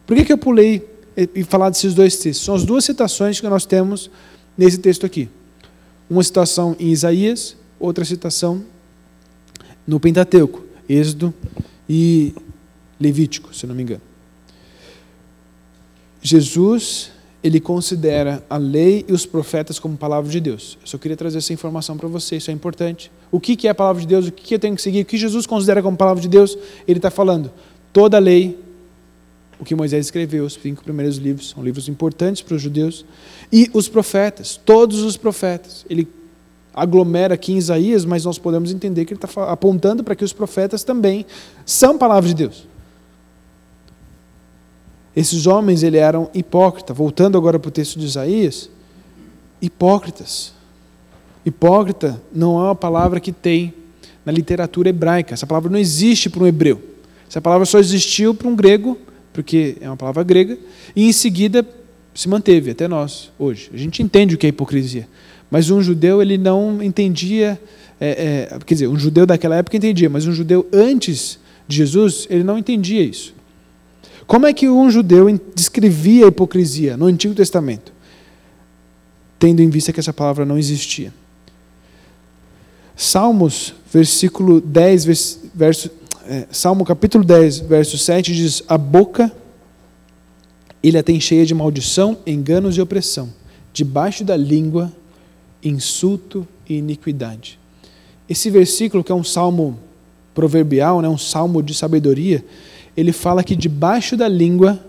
Por 0.07 0.17
que, 0.17 0.25
que 0.25 0.33
eu 0.33 0.39
pulei 0.39 0.89
e 1.35 1.45
falar 1.45 1.69
desses 1.71 1.95
dois 1.95 2.17
textos? 2.17 2.45
São 2.45 2.55
as 2.55 2.65
duas 2.65 2.85
citações 2.85 3.41
que 3.41 3.49
nós 3.49 3.67
temos 3.67 4.11
nesse 4.57 4.79
texto 4.79 5.05
aqui. 5.05 5.29
Uma 6.09 6.23
citação 6.23 6.77
em 6.79 6.89
Isaías, 6.89 7.57
outra 7.79 8.05
citação 8.05 8.63
no 9.87 9.99
Pentateuco, 9.99 10.65
Êxodo 10.89 11.33
e 11.89 12.35
Levítico, 13.01 13.55
se 13.55 13.67
não 13.67 13.75
me 13.75 13.83
engano. 13.83 14.03
Jesus 16.23 17.11
ele 17.43 17.59
considera 17.59 18.45
a 18.49 18.57
lei 18.57 19.05
e 19.09 19.13
os 19.13 19.27
profetas 19.27 19.81
como 19.81 19.97
palavra 19.97 20.31
de 20.31 20.39
Deus. 20.39 20.79
Eu 20.81 20.87
só 20.87 20.97
queria 20.97 21.17
trazer 21.17 21.39
essa 21.39 21.53
informação 21.53 21.97
para 21.97 22.07
você, 22.07 22.37
isso 22.37 22.51
é 22.51 22.55
importante. 22.55 23.11
O 23.33 23.41
que 23.41 23.67
é 23.67 23.71
a 23.71 23.75
palavra 23.75 24.01
de 24.01 24.07
Deus? 24.07 24.29
O 24.29 24.33
que 24.33 24.55
eu 24.55 24.59
tenho 24.59 24.77
que 24.77 24.83
seguir? 24.83 25.03
O 25.03 25.05
que 25.05 25.17
Jesus 25.17 25.45
considera 25.47 25.83
como 25.83 25.97
palavra 25.97 26.23
de 26.23 26.29
Deus? 26.29 26.57
Ele 26.87 27.01
está 27.01 27.11
falando 27.11 27.51
toda 27.93 28.17
a 28.17 28.21
lei, 28.21 28.59
o 29.59 29.65
que 29.65 29.75
Moisés 29.75 30.07
escreveu, 30.07 30.45
os 30.45 30.55
cinco 30.55 30.85
primeiros 30.85 31.17
livros, 31.17 31.51
são 31.51 31.63
livros 31.63 31.89
importantes 31.89 32.43
para 32.43 32.55
os 32.55 32.63
judeus, 32.63 33.05
e 33.53 33.69
os 33.73 33.89
profetas, 33.89 34.57
todos 34.57 35.01
os 35.01 35.17
profetas. 35.17 35.85
Ele 35.91 36.09
aglomera 36.75 37.35
aqui 37.35 37.53
em 37.53 37.57
Isaías, 37.57 38.05
mas 38.05 38.25
nós 38.25 38.39
podemos 38.39 38.73
entender 38.73 39.05
que 39.05 39.15
ele 39.15 39.23
está 39.23 39.45
apontando 39.51 40.03
para 40.03 40.15
que 40.15 40.25
os 40.25 40.33
profetas 40.33 40.83
também 40.85 41.27
são 41.65 41.99
palavra 41.99 42.29
de 42.29 42.35
Deus. 42.35 42.67
Esses 45.15 45.47
homens 45.47 45.83
ele 45.83 45.99
eram 45.99 46.31
hipócritas. 46.33 46.97
Voltando 46.97 47.37
agora 47.37 47.59
para 47.59 47.69
o 47.69 47.73
texto 47.73 47.99
de 47.99 48.07
Isaías, 48.07 48.71
hipócritas. 49.61 50.53
Hipócrita 51.45 52.21
não 52.33 52.59
é 52.59 52.65
uma 52.65 52.75
palavra 52.75 53.21
que 53.21 53.33
tem 53.33 53.75
na 54.25 54.33
literatura 54.33 54.89
hebraica. 54.89 55.35
Essa 55.35 55.47
palavra 55.47 55.71
não 55.71 55.79
existe 55.79 56.31
para 56.31 56.43
um 56.43 56.47
hebreu. 56.47 56.81
Essa 57.29 57.41
palavra 57.41 57.67
só 57.67 57.79
existiu 57.79 58.35
para 58.35 58.49
um 58.49 58.55
grego, 58.55 58.99
porque 59.33 59.77
é 59.81 59.89
uma 59.89 59.97
palavra 59.97 60.23
grega, 60.23 60.59
e 60.95 61.09
em 61.09 61.13
seguida 61.13 61.67
se 62.15 62.29
manteve 62.29 62.71
até 62.71 62.87
nós 62.87 63.31
hoje. 63.39 63.71
A 63.73 63.77
gente 63.77 64.03
entende 64.03 64.35
o 64.35 64.39
que 64.39 64.47
é 64.47 64.51
hipocrisia, 64.51 65.09
mas 65.53 65.69
um 65.69 65.83
judeu 65.83 66.23
ele 66.23 66.39
não 66.39 66.83
entendia, 66.83 67.61
é, 68.01 68.49
é, 68.51 68.59
quer 68.65 68.73
dizer, 68.73 68.89
um 68.89 68.99
judeu 68.99 69.27
daquela 69.27 69.55
época 69.55 69.77
entendia, 69.77 70.09
mas 70.09 70.27
um 70.27 70.33
judeu 70.33 70.67
antes 70.73 71.39
de 71.69 71.77
Jesus 71.77 72.27
ele 72.31 72.43
não 72.43 72.57
entendia 72.57 73.03
isso. 73.03 73.35
Como 74.27 74.47
é 74.47 74.55
que 74.55 74.67
um 74.67 74.91
judeu 74.91 75.27
descrevia 75.55 76.25
a 76.25 76.29
hipocrisia 76.29 76.97
no 76.97 77.05
Antigo 77.05 77.35
Testamento? 77.35 77.93
Tendo 79.39 79.61
em 79.61 79.69
vista 79.69 79.93
que 79.93 80.01
essa 80.01 80.11
palavra 80.11 80.47
não 80.47 80.57
existia. 80.57 81.13
Salmos, 82.97 83.75
versículo 83.93 84.59
10, 84.59 85.05
verso, 85.55 85.91
é, 86.27 86.47
Salmo 86.51 86.83
capítulo 86.83 87.23
10, 87.23 87.59
verso 87.59 87.99
7 87.99 88.35
diz: 88.35 88.63
A 88.67 88.79
boca 88.79 89.31
ele 90.83 90.97
a 90.97 91.03
tem 91.03 91.21
cheia 91.21 91.45
de 91.45 91.55
maldição, 91.55 92.17
enganos 92.27 92.79
e 92.79 92.81
opressão. 92.81 93.29
Debaixo 93.71 94.25
da 94.25 94.35
língua, 94.35 94.91
insulto 95.63 96.47
e 96.69 96.75
iniquidade. 96.75 97.59
Esse 98.29 98.51
versículo, 98.51 99.05
que 99.05 99.13
é 99.13 99.15
um 99.15 99.25
salmo 99.25 99.79
proverbial, 100.35 101.03
né, 101.03 101.09
um 101.09 101.19
salmo 101.19 101.63
de 101.63 101.75
sabedoria, 101.75 102.45
ele 102.97 103.13
fala 103.13 103.45
que 103.45 103.55
debaixo 103.55 104.17
da 104.17 104.29
língua, 104.29 104.81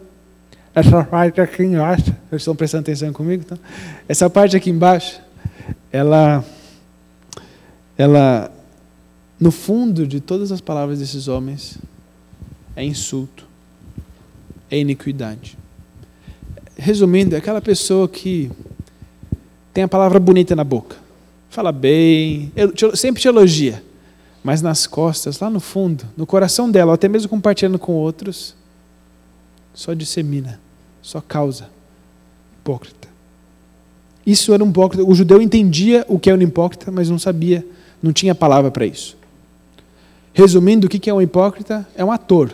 essa 0.74 1.04
parte 1.04 1.40
aqui 1.40 1.64
embaixo, 1.64 2.06
vocês 2.30 2.42
estão 2.42 2.56
prestando 2.56 2.82
atenção 2.82 3.14
comigo? 3.14 3.44
Então? 3.46 3.60
Essa 4.08 4.30
parte 4.30 4.56
aqui 4.56 4.70
embaixo, 4.70 5.22
ela, 5.92 6.44
ela, 7.98 8.52
no 9.40 9.52
fundo 9.52 10.08
de 10.08 10.20
todas 10.20 10.52
as 10.52 10.62
palavras 10.62 11.00
desses 11.00 11.28
homens, 11.28 11.78
é 12.76 12.84
insulto, 12.84 13.46
é 14.70 14.80
iniquidade. 14.80 15.58
Resumindo, 16.76 17.36
é 17.36 17.38
aquela 17.38 17.62
pessoa 17.62 18.08
que 18.10 18.52
tem 19.74 19.84
a 19.84 19.88
palavra 19.88 20.20
bonita 20.20 20.56
na 20.56 20.64
boca, 20.64 20.96
fala 21.50 21.72
bem, 21.72 22.52
sempre 22.96 23.22
te 23.22 23.28
elogia 23.28 23.82
mas 24.44 24.62
nas 24.62 24.86
costas, 24.86 25.40
lá 25.40 25.50
no 25.50 25.62
fundo, 25.62 26.04
no 26.18 26.26
coração 26.26 26.70
dela, 26.70 26.94
até 26.94 27.08
mesmo 27.08 27.30
compartilhando 27.30 27.80
com 27.80 27.94
outros, 27.94 28.54
só 29.74 29.94
dissemina, 29.94 30.60
só 31.02 31.22
causa. 31.22 31.70
Hipócrita. 32.60 33.08
Isso 34.26 34.54
era 34.54 34.64
um 34.64 34.70
hipócrita. 34.70 35.04
O 35.04 35.16
judeu 35.16 35.42
entendia 35.42 36.06
o 36.10 36.20
que 36.20 36.30
é 36.30 36.36
um 36.36 36.42
hipócrita, 36.42 36.92
mas 36.92 37.10
não 37.10 37.18
sabia, 37.18 37.66
não 38.02 38.12
tinha 38.12 38.36
palavra 38.36 38.70
para 38.70 38.86
isso. 38.86 39.18
Resumindo, 40.34 40.88
o 40.88 40.90
que 40.90 41.10
é 41.10 41.14
um 41.14 41.22
hipócrita? 41.22 41.88
É 41.96 42.04
um 42.04 42.12
ator. 42.12 42.54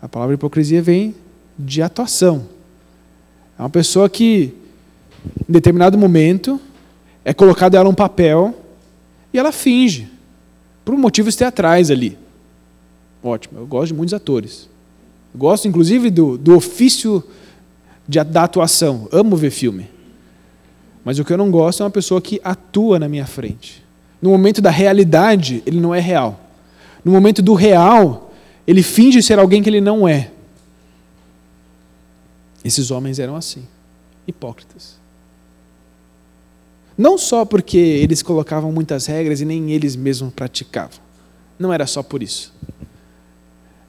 A 0.00 0.08
palavra 0.08 0.34
hipocrisia 0.34 0.80
vem 0.80 1.14
de 1.58 1.82
atuação. 1.82 2.46
É 3.58 3.62
uma 3.62 3.70
pessoa 3.70 4.08
que, 4.08 4.54
em 5.48 5.52
determinado 5.52 5.98
momento, 5.98 6.60
é 7.24 7.32
colocado 7.34 7.76
ela 7.76 7.88
um 7.88 7.94
papel 7.94 8.54
e 9.32 9.38
ela 9.38 9.52
finge 9.52 10.08
por 10.84 10.96
motivos 10.96 11.36
teatrais 11.36 11.90
ali. 11.90 12.18
Ótimo, 13.22 13.58
eu 13.58 13.66
gosto 13.66 13.88
de 13.88 13.94
muitos 13.94 14.14
atores. 14.14 14.68
Gosto, 15.34 15.68
inclusive, 15.68 16.10
do, 16.10 16.36
do 16.36 16.56
ofício 16.56 17.22
de, 18.08 18.22
da 18.24 18.44
atuação. 18.44 19.08
Amo 19.12 19.36
ver 19.36 19.50
filme. 19.50 19.88
Mas 21.04 21.18
o 21.18 21.24
que 21.24 21.32
eu 21.32 21.38
não 21.38 21.50
gosto 21.50 21.82
é 21.82 21.84
uma 21.84 21.90
pessoa 21.90 22.20
que 22.20 22.40
atua 22.42 22.98
na 22.98 23.08
minha 23.08 23.26
frente. 23.26 23.84
No 24.20 24.30
momento 24.30 24.60
da 24.60 24.70
realidade, 24.70 25.62
ele 25.64 25.80
não 25.80 25.94
é 25.94 26.00
real. 26.00 26.40
No 27.04 27.12
momento 27.12 27.40
do 27.40 27.54
real, 27.54 28.32
ele 28.66 28.82
finge 28.82 29.22
ser 29.22 29.38
alguém 29.38 29.62
que 29.62 29.70
ele 29.70 29.80
não 29.80 30.06
é. 30.06 30.30
Esses 32.62 32.90
homens 32.90 33.18
eram 33.18 33.36
assim, 33.36 33.62
hipócritas. 34.26 34.99
Não 37.00 37.16
só 37.16 37.46
porque 37.46 37.78
eles 37.78 38.22
colocavam 38.22 38.70
muitas 38.70 39.06
regras 39.06 39.40
e 39.40 39.46
nem 39.46 39.70
eles 39.72 39.96
mesmos 39.96 40.34
praticavam. 40.34 40.98
Não 41.58 41.72
era 41.72 41.86
só 41.86 42.02
por 42.02 42.22
isso. 42.22 42.52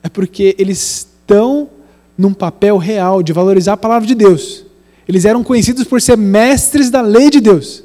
É 0.01 0.07
porque 0.07 0.55
eles 0.57 0.99
estão 0.99 1.69
num 2.17 2.33
papel 2.33 2.77
real 2.77 3.21
de 3.21 3.33
valorizar 3.33 3.73
a 3.73 3.77
palavra 3.77 4.07
de 4.07 4.15
Deus. 4.15 4.63
Eles 5.05 5.25
eram 5.25 5.43
conhecidos 5.43 5.83
por 5.83 6.01
ser 6.01 6.17
mestres 6.17 6.89
da 6.89 7.01
lei 7.01 7.29
de 7.29 7.41
Deus. 7.41 7.83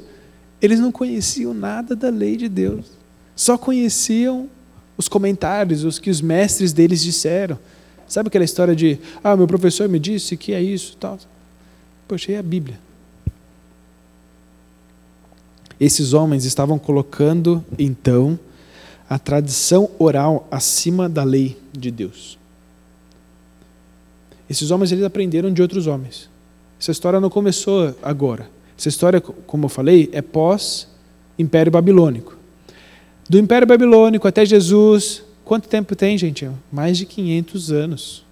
Eles 0.61 0.79
não 0.79 0.93
conheciam 0.93 1.53
nada 1.53 1.93
da 1.93 2.09
lei 2.09 2.37
de 2.37 2.47
Deus. 2.47 2.85
Só 3.35 3.57
conheciam 3.57 4.47
os 4.95 5.09
comentários, 5.09 5.83
os 5.83 5.99
que 5.99 6.09
os 6.09 6.21
mestres 6.21 6.71
deles 6.71 7.03
disseram. 7.03 7.59
Sabe 8.07 8.27
aquela 8.27 8.45
história 8.45 8.73
de, 8.73 8.97
ah, 9.21 9.35
meu 9.35 9.45
professor 9.45 9.89
me 9.89 9.99
disse 9.99 10.37
que 10.37 10.53
é 10.53 10.61
isso, 10.61 10.95
tal. 10.97 11.19
Poxa, 12.07 12.31
é 12.31 12.37
a 12.37 12.43
Bíblia. 12.43 12.86
Esses 15.79 16.13
homens 16.13 16.43
estavam 16.43 16.79
colocando, 16.79 17.63
então, 17.77 18.39
a 19.09 19.19
tradição 19.19 19.89
oral 19.99 20.47
acima 20.49 21.07
da 21.07 21.23
lei 21.23 21.57
de 21.71 21.91
Deus. 21.91 22.37
Esses 24.49 24.71
homens 24.71 24.91
eles 24.91 25.03
aprenderam 25.03 25.53
de 25.53 25.61
outros 25.61 25.87
homens. 25.87 26.29
Essa 26.79 26.91
história 26.91 27.19
não 27.19 27.29
começou 27.29 27.95
agora. 28.01 28.49
Essa 28.77 28.89
história, 28.89 29.19
como 29.19 29.65
eu 29.65 29.69
falei, 29.69 30.09
é 30.11 30.21
pós 30.21 30.87
Império 31.37 31.71
Babilônico. 31.71 32.35
Do 33.29 33.37
Império 33.37 33.67
Babilônico 33.67 34.27
até 34.27 34.45
Jesus, 34.45 35.23
quanto 35.43 35.67
tempo 35.67 35.95
tem, 35.95 36.17
gente? 36.17 36.49
Mais 36.71 36.97
de 36.97 37.05
500 37.05 37.71
anos. 37.71 38.25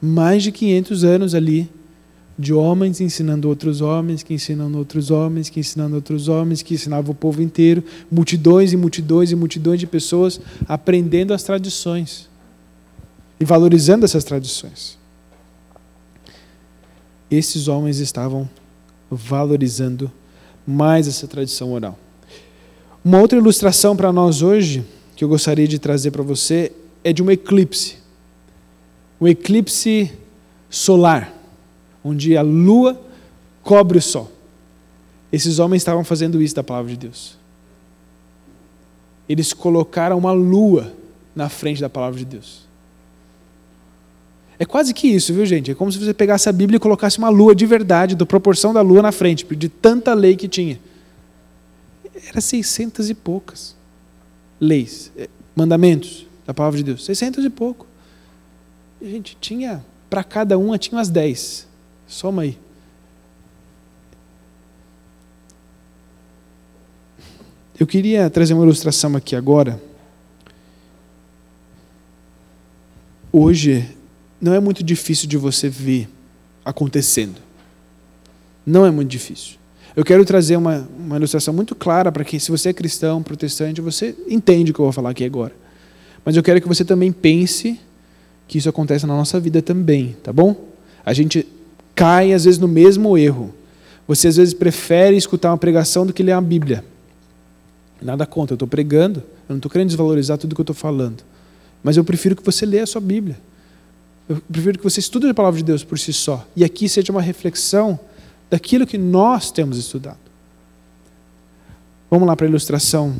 Mais 0.00 0.42
de 0.42 0.52
500 0.52 1.04
anos 1.04 1.34
ali 1.34 1.68
de 2.38 2.52
homens 2.52 3.00
ensinando 3.00 3.48
outros 3.48 3.80
homens, 3.80 4.22
que 4.22 4.32
ensinando 4.32 4.78
outros 4.78 5.10
homens, 5.10 5.48
que 5.50 5.60
ensinando 5.60 5.96
outros 5.96 6.28
homens, 6.28 6.62
que 6.62 6.74
ensinava 6.74 7.10
o 7.10 7.14
povo 7.14 7.42
inteiro, 7.42 7.84
multidões 8.10 8.72
e 8.72 8.76
multidões 8.76 9.30
e 9.30 9.36
multidões 9.36 9.78
de 9.78 9.86
pessoas 9.86 10.40
aprendendo 10.66 11.34
as 11.34 11.42
tradições 11.42 12.28
e 13.38 13.44
valorizando 13.44 14.04
essas 14.04 14.24
tradições. 14.24 14.98
Esses 17.30 17.68
homens 17.68 17.98
estavam 17.98 18.48
valorizando 19.10 20.10
mais 20.66 21.08
essa 21.08 21.26
tradição 21.26 21.72
oral. 21.72 21.98
Uma 23.04 23.20
outra 23.20 23.38
ilustração 23.38 23.96
para 23.96 24.12
nós 24.12 24.42
hoje, 24.42 24.84
que 25.16 25.24
eu 25.24 25.28
gostaria 25.28 25.66
de 25.66 25.78
trazer 25.78 26.10
para 26.12 26.22
você, 26.22 26.72
é 27.02 27.12
de 27.12 27.22
um 27.22 27.30
eclipse. 27.30 27.96
Um 29.20 29.26
eclipse 29.26 30.12
solar 30.70 31.41
onde 32.04 32.36
a 32.36 32.42
lua 32.42 33.00
cobre 33.62 33.98
o 33.98 34.02
sol. 34.02 34.30
Esses 35.32 35.58
homens 35.58 35.82
estavam 35.82 36.04
fazendo 36.04 36.42
isso 36.42 36.54
da 36.54 36.62
palavra 36.62 36.90
de 36.90 36.98
Deus. 36.98 37.38
Eles 39.28 39.52
colocaram 39.52 40.18
uma 40.18 40.32
lua 40.32 40.92
na 41.34 41.48
frente 41.48 41.80
da 41.80 41.88
palavra 41.88 42.18
de 42.18 42.24
Deus. 42.24 42.62
É 44.58 44.64
quase 44.64 44.92
que 44.92 45.08
isso, 45.08 45.32
viu, 45.32 45.46
gente? 45.46 45.70
É 45.70 45.74
como 45.74 45.90
se 45.90 45.98
você 45.98 46.12
pegasse 46.12 46.48
a 46.48 46.52
Bíblia 46.52 46.76
e 46.76 46.80
colocasse 46.80 47.18
uma 47.18 47.28
lua 47.28 47.54
de 47.54 47.66
verdade, 47.66 48.14
da 48.14 48.26
proporção 48.26 48.72
da 48.72 48.80
lua 48.80 49.02
na 49.02 49.10
frente, 49.10 49.44
de 49.56 49.68
tanta 49.68 50.12
lei 50.12 50.36
que 50.36 50.46
tinha. 50.46 50.78
Era 52.28 52.40
seiscentas 52.40 53.08
e 53.08 53.14
poucas 53.14 53.74
leis, 54.60 55.10
eh, 55.16 55.28
mandamentos 55.56 56.26
da 56.46 56.54
palavra 56.54 56.76
de 56.76 56.84
Deus. 56.84 57.04
Seiscentos 57.04 57.44
e 57.44 57.50
pouco. 57.50 57.86
Gente, 59.00 59.36
tinha, 59.40 59.84
para 60.08 60.22
cada 60.22 60.56
uma, 60.56 60.78
tinha 60.78 60.96
umas 60.96 61.08
dez. 61.08 61.66
Soma 62.12 62.42
aí. 62.42 62.58
Eu 67.80 67.86
queria 67.86 68.28
trazer 68.28 68.52
uma 68.52 68.64
ilustração 68.64 69.16
aqui 69.16 69.34
agora. 69.34 69.82
Hoje 73.32 73.88
não 74.38 74.52
é 74.52 74.60
muito 74.60 74.84
difícil 74.84 75.26
de 75.26 75.38
você 75.38 75.70
ver 75.70 76.06
acontecendo. 76.62 77.40
Não 78.64 78.84
é 78.84 78.90
muito 78.90 79.08
difícil. 79.08 79.56
Eu 79.96 80.04
quero 80.04 80.22
trazer 80.22 80.56
uma, 80.56 80.86
uma 80.94 81.16
ilustração 81.16 81.54
muito 81.54 81.74
clara 81.74 82.12
para 82.12 82.24
que, 82.24 82.38
se 82.38 82.50
você 82.50 82.68
é 82.68 82.72
cristão, 82.74 83.22
protestante, 83.22 83.80
você 83.80 84.14
entende 84.28 84.70
o 84.70 84.74
que 84.74 84.80
eu 84.80 84.84
vou 84.84 84.92
falar 84.92 85.10
aqui 85.10 85.24
agora. 85.24 85.54
Mas 86.26 86.36
eu 86.36 86.42
quero 86.42 86.60
que 86.60 86.68
você 86.68 86.84
também 86.84 87.10
pense 87.10 87.80
que 88.46 88.58
isso 88.58 88.68
acontece 88.68 89.06
na 89.06 89.16
nossa 89.16 89.40
vida 89.40 89.62
também, 89.62 90.14
tá 90.22 90.30
bom? 90.30 90.68
A 91.04 91.14
gente 91.14 91.48
cai 91.94 92.32
às 92.32 92.44
vezes 92.44 92.58
no 92.58 92.68
mesmo 92.68 93.16
erro. 93.16 93.52
Você 94.06 94.28
às 94.28 94.36
vezes 94.36 94.54
prefere 94.54 95.16
escutar 95.16 95.50
uma 95.50 95.58
pregação 95.58 96.04
do 96.04 96.12
que 96.12 96.22
ler 96.22 96.32
a 96.32 96.40
Bíblia. 96.40 96.84
Nada 98.00 98.26
contra, 98.26 98.54
eu 98.54 98.56
estou 98.56 98.68
pregando, 98.68 99.20
eu 99.20 99.50
não 99.50 99.56
estou 99.56 99.70
querendo 99.70 99.88
desvalorizar 99.88 100.36
tudo 100.36 100.54
que 100.54 100.60
eu 100.60 100.64
estou 100.64 100.74
falando. 100.74 101.22
Mas 101.82 101.96
eu 101.96 102.04
prefiro 102.04 102.34
que 102.34 102.44
você 102.44 102.66
leia 102.66 102.82
a 102.82 102.86
sua 102.86 103.00
Bíblia. 103.00 103.38
Eu 104.28 104.40
prefiro 104.50 104.78
que 104.78 104.84
você 104.84 105.00
estude 105.00 105.26
a 105.28 105.34
palavra 105.34 105.58
de 105.58 105.64
Deus 105.64 105.84
por 105.84 105.98
si 105.98 106.12
só. 106.12 106.46
E 106.56 106.64
aqui 106.64 106.88
seja 106.88 107.12
uma 107.12 107.22
reflexão 107.22 107.98
daquilo 108.50 108.86
que 108.86 108.98
nós 108.98 109.50
temos 109.50 109.78
estudado. 109.78 110.18
Vamos 112.10 112.26
lá 112.26 112.36
para 112.36 112.46
a 112.46 112.48
ilustração 112.48 113.16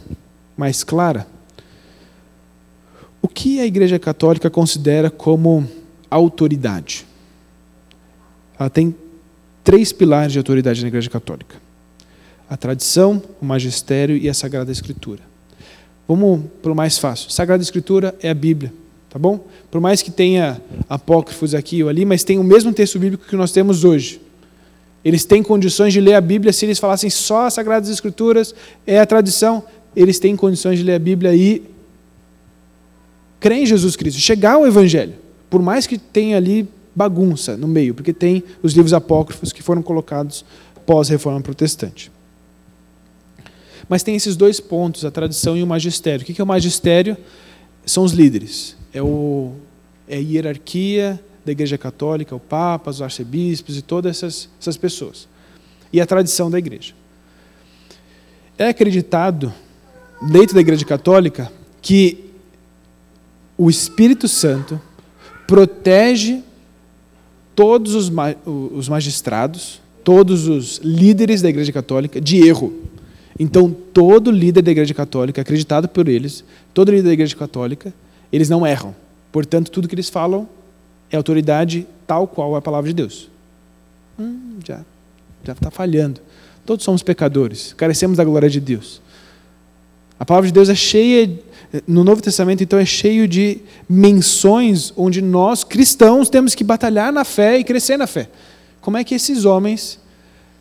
mais 0.56 0.84
clara. 0.84 1.26
O 3.20 3.28
que 3.28 3.60
a 3.60 3.66
Igreja 3.66 3.98
Católica 3.98 4.50
considera 4.50 5.10
como 5.10 5.66
autoridade? 6.10 7.06
Ela 8.62 8.70
tem 8.70 8.94
três 9.64 9.92
pilares 9.92 10.32
de 10.32 10.38
autoridade 10.38 10.80
na 10.82 10.88
Igreja 10.88 11.10
Católica: 11.10 11.56
a 12.48 12.56
tradição, 12.56 13.22
o 13.40 13.44
magistério 13.44 14.16
e 14.16 14.28
a 14.28 14.34
Sagrada 14.34 14.70
Escritura. 14.70 15.20
Vamos 16.06 16.42
para 16.62 16.72
o 16.72 16.74
mais 16.74 16.98
fácil. 16.98 17.30
Sagrada 17.30 17.62
Escritura 17.62 18.14
é 18.20 18.30
a 18.30 18.34
Bíblia, 18.34 18.72
tá 19.08 19.18
bom? 19.18 19.46
Por 19.70 19.80
mais 19.80 20.02
que 20.02 20.10
tenha 20.10 20.60
apócrifos 20.88 21.54
aqui 21.54 21.82
ou 21.82 21.88
ali, 21.88 22.04
mas 22.04 22.24
tem 22.24 22.38
o 22.38 22.44
mesmo 22.44 22.72
texto 22.72 22.98
bíblico 22.98 23.24
que 23.26 23.36
nós 23.36 23.52
temos 23.52 23.84
hoje. 23.84 24.20
Eles 25.04 25.24
têm 25.24 25.42
condições 25.42 25.92
de 25.92 26.00
ler 26.00 26.14
a 26.14 26.20
Bíblia 26.20 26.52
se 26.52 26.64
eles 26.64 26.78
falassem 26.78 27.10
só 27.10 27.46
as 27.46 27.54
Sagradas 27.54 27.88
Escrituras, 27.88 28.54
é 28.86 29.00
a 29.00 29.06
tradição, 29.06 29.64
eles 29.96 30.20
têm 30.20 30.36
condições 30.36 30.78
de 30.78 30.84
ler 30.84 30.94
a 30.94 30.98
Bíblia 30.98 31.34
e 31.34 31.62
crer 33.40 33.58
em 33.58 33.66
Jesus 33.66 33.96
Cristo, 33.96 34.20
chegar 34.20 34.52
ao 34.52 34.66
Evangelho. 34.66 35.14
Por 35.50 35.60
mais 35.60 35.86
que 35.86 35.98
tenha 35.98 36.36
ali 36.36 36.68
bagunça 36.94 37.56
no 37.56 37.66
meio, 37.66 37.94
porque 37.94 38.12
tem 38.12 38.42
os 38.62 38.74
livros 38.74 38.92
apócrifos 38.92 39.52
que 39.52 39.62
foram 39.62 39.82
colocados 39.82 40.44
pós-reforma 40.84 41.40
protestante. 41.40 42.10
Mas 43.88 44.02
tem 44.02 44.14
esses 44.14 44.36
dois 44.36 44.60
pontos, 44.60 45.04
a 45.04 45.10
tradição 45.10 45.56
e 45.56 45.62
o 45.62 45.66
magistério. 45.66 46.22
O 46.22 46.24
que 46.24 46.40
é 46.40 46.44
o 46.44 46.46
magistério? 46.46 47.16
São 47.84 48.04
os 48.04 48.12
líderes. 48.12 48.76
É, 48.92 49.02
o, 49.02 49.52
é 50.08 50.16
a 50.16 50.20
hierarquia 50.20 51.20
da 51.44 51.52
Igreja 51.52 51.76
Católica, 51.76 52.34
o 52.34 52.40
Papa, 52.40 52.90
os 52.90 53.02
arcebispos 53.02 53.76
e 53.76 53.82
todas 53.82 54.16
essas, 54.16 54.48
essas 54.60 54.76
pessoas. 54.76 55.28
E 55.92 56.00
a 56.00 56.06
tradição 56.06 56.50
da 56.50 56.58
Igreja. 56.58 56.94
É 58.56 58.68
acreditado, 58.68 59.52
dentro 60.22 60.54
da 60.54 60.60
Igreja 60.60 60.84
Católica, 60.84 61.52
que 61.80 62.30
o 63.58 63.68
Espírito 63.68 64.28
Santo 64.28 64.80
protege 65.46 66.42
todos 67.54 67.94
os, 67.94 68.12
os 68.46 68.88
magistrados, 68.88 69.80
todos 70.04 70.48
os 70.48 70.78
líderes 70.78 71.42
da 71.42 71.48
Igreja 71.48 71.72
Católica 71.72 72.20
de 72.20 72.46
erro. 72.46 72.72
Então, 73.38 73.74
todo 73.92 74.30
líder 74.30 74.62
da 74.62 74.70
Igreja 74.70 74.94
Católica, 74.94 75.40
acreditado 75.40 75.88
por 75.88 76.08
eles, 76.08 76.44
todo 76.74 76.90
líder 76.90 77.04
da 77.04 77.12
Igreja 77.12 77.36
Católica, 77.36 77.92
eles 78.32 78.48
não 78.48 78.66
erram. 78.66 78.94
Portanto, 79.30 79.70
tudo 79.70 79.88
que 79.88 79.94
eles 79.94 80.08
falam 80.08 80.48
é 81.10 81.16
autoridade 81.16 81.86
tal 82.06 82.26
qual 82.26 82.54
é 82.54 82.58
a 82.58 82.62
palavra 82.62 82.88
de 82.88 82.94
Deus. 82.94 83.28
Hum, 84.18 84.58
já 84.66 84.82
já 85.44 85.52
está 85.52 85.70
falhando. 85.70 86.20
Todos 86.64 86.84
somos 86.84 87.02
pecadores, 87.02 87.72
carecemos 87.72 88.16
da 88.16 88.24
glória 88.24 88.48
de 88.48 88.60
Deus. 88.60 89.00
A 90.18 90.24
palavra 90.24 90.46
de 90.46 90.54
Deus 90.54 90.68
é 90.68 90.74
cheia 90.74 91.30
no 91.86 92.04
Novo 92.04 92.20
Testamento, 92.20 92.62
então, 92.62 92.78
é 92.78 92.84
cheio 92.84 93.26
de 93.26 93.60
menções 93.88 94.92
onde 94.96 95.22
nós, 95.22 95.64
cristãos, 95.64 96.28
temos 96.28 96.54
que 96.54 96.62
batalhar 96.62 97.12
na 97.12 97.24
fé 97.24 97.58
e 97.58 97.64
crescer 97.64 97.96
na 97.96 98.06
fé. 98.06 98.28
Como 98.80 98.96
é 98.96 99.04
que 99.04 99.14
esses 99.14 99.44
homens, 99.44 99.98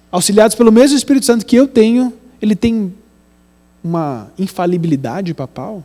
auxiliados 0.09 0.55
pelo 0.55 0.72
mesmo 0.72 0.95
Espírito 0.95 1.26
Santo 1.26 1.45
que 1.45 1.55
eu 1.55 1.68
tenho, 1.68 2.14
ele 2.41 2.55
tem 2.55 2.93
uma 3.84 4.32
infalibilidade 4.38 5.34
papal? 5.34 5.84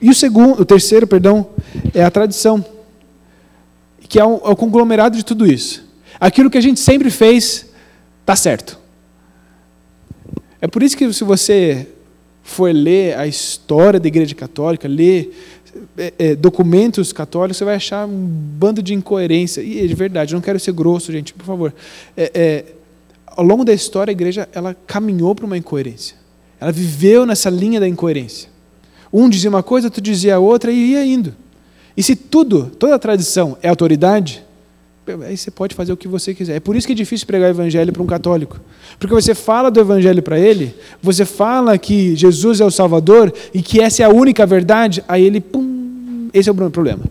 E 0.00 0.10
o 0.10 0.14
segundo, 0.14 0.60
o 0.60 0.64
terceiro, 0.64 1.06
perdão, 1.06 1.48
é 1.94 2.02
a 2.02 2.10
tradição, 2.10 2.64
que 4.08 4.18
é 4.18 4.24
o, 4.24 4.38
é 4.38 4.48
o 4.48 4.56
conglomerado 4.56 5.16
de 5.16 5.24
tudo 5.24 5.46
isso. 5.46 5.86
Aquilo 6.18 6.50
que 6.50 6.58
a 6.58 6.62
gente 6.62 6.80
sempre 6.80 7.10
fez 7.10 7.66
está 8.22 8.34
certo. 8.34 8.76
É 10.60 10.66
por 10.66 10.82
isso 10.82 10.96
que 10.96 11.12
se 11.12 11.22
você 11.22 11.86
for 12.48 12.72
ler 12.72 13.16
a 13.18 13.26
história 13.26 14.00
da 14.00 14.08
Igreja 14.08 14.34
Católica, 14.34 14.88
ler 14.88 15.32
é, 15.96 16.12
é, 16.18 16.34
documentos 16.34 17.12
católicos, 17.12 17.58
você 17.58 17.64
vai 17.64 17.76
achar 17.76 18.06
um 18.06 18.26
bando 18.26 18.82
de 18.82 18.94
incoerência. 18.94 19.60
E 19.60 19.86
de 19.86 19.94
verdade, 19.94 20.34
não 20.34 20.40
quero 20.40 20.58
ser 20.58 20.72
grosso, 20.72 21.12
gente, 21.12 21.34
por 21.34 21.44
favor. 21.44 21.74
É, 22.16 22.30
é, 22.34 22.64
ao 23.26 23.44
longo 23.44 23.64
da 23.64 23.72
história, 23.72 24.10
a 24.10 24.12
igreja 24.12 24.48
ela 24.52 24.74
caminhou 24.86 25.34
para 25.34 25.46
uma 25.46 25.56
incoerência. 25.56 26.16
Ela 26.58 26.72
viveu 26.72 27.26
nessa 27.26 27.50
linha 27.50 27.78
da 27.78 27.86
incoerência. 27.86 28.48
Um 29.12 29.28
dizia 29.28 29.50
uma 29.50 29.62
coisa, 29.62 29.86
outro 29.86 30.02
dizia 30.02 30.38
outra 30.38 30.72
e 30.72 30.92
ia 30.92 31.04
indo. 31.04 31.34
E 31.96 32.02
se 32.02 32.16
tudo, 32.16 32.70
toda 32.78 32.94
a 32.94 32.98
tradição 32.98 33.56
é 33.62 33.68
autoridade, 33.68 34.42
aí 35.24 35.36
você 35.36 35.50
pode 35.50 35.74
fazer 35.74 35.92
o 35.92 35.96
que 35.96 36.08
você 36.08 36.34
quiser. 36.34 36.56
É 36.56 36.60
por 36.60 36.76
isso 36.76 36.86
que 36.86 36.92
é 36.92 36.96
difícil 36.96 37.26
pregar 37.26 37.48
o 37.48 37.52
evangelho 37.52 37.92
para 37.92 38.02
um 38.02 38.06
católico. 38.06 38.60
Porque 38.98 39.14
você 39.14 39.34
fala 39.34 39.70
do 39.70 39.80
evangelho 39.80 40.22
para 40.22 40.38
ele, 40.38 40.74
você 41.02 41.24
fala 41.24 41.76
que 41.78 42.14
Jesus 42.16 42.60
é 42.60 42.64
o 42.64 42.70
Salvador 42.70 43.32
e 43.52 43.62
que 43.62 43.80
essa 43.80 44.02
é 44.02 44.06
a 44.06 44.10
única 44.10 44.44
verdade, 44.46 45.04
aí 45.08 45.24
ele, 45.24 45.40
pum, 45.40 46.28
esse 46.32 46.48
é 46.48 46.52
o 46.52 46.54
problema. 46.54 47.04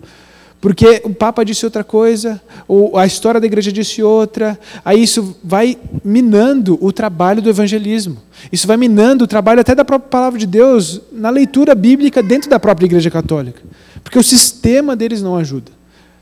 Porque 0.59 1.01
o 1.03 1.11
Papa 1.11 1.43
disse 1.43 1.65
outra 1.65 1.83
coisa, 1.83 2.41
ou 2.67 2.97
a 2.97 3.05
história 3.05 3.39
da 3.39 3.45
igreja 3.45 3.71
disse 3.71 4.01
outra, 4.01 4.59
aí 4.83 5.01
isso 5.03 5.35
vai 5.43 5.77
minando 6.03 6.77
o 6.81 6.91
trabalho 6.91 7.41
do 7.41 7.49
evangelismo. 7.49 8.17
Isso 8.51 8.65
vai 8.65 8.75
minando 8.75 9.25
o 9.25 9.27
trabalho 9.27 9.61
até 9.61 9.75
da 9.75 9.85
própria 9.85 10.09
palavra 10.09 10.39
de 10.39 10.47
Deus 10.47 11.01
na 11.11 11.29
leitura 11.29 11.75
bíblica 11.75 12.23
dentro 12.23 12.49
da 12.49 12.59
própria 12.59 12.87
igreja 12.87 13.11
católica. 13.11 13.61
Porque 14.03 14.17
o 14.17 14.23
sistema 14.23 14.95
deles 14.95 15.21
não 15.21 15.35
ajuda. 15.35 15.76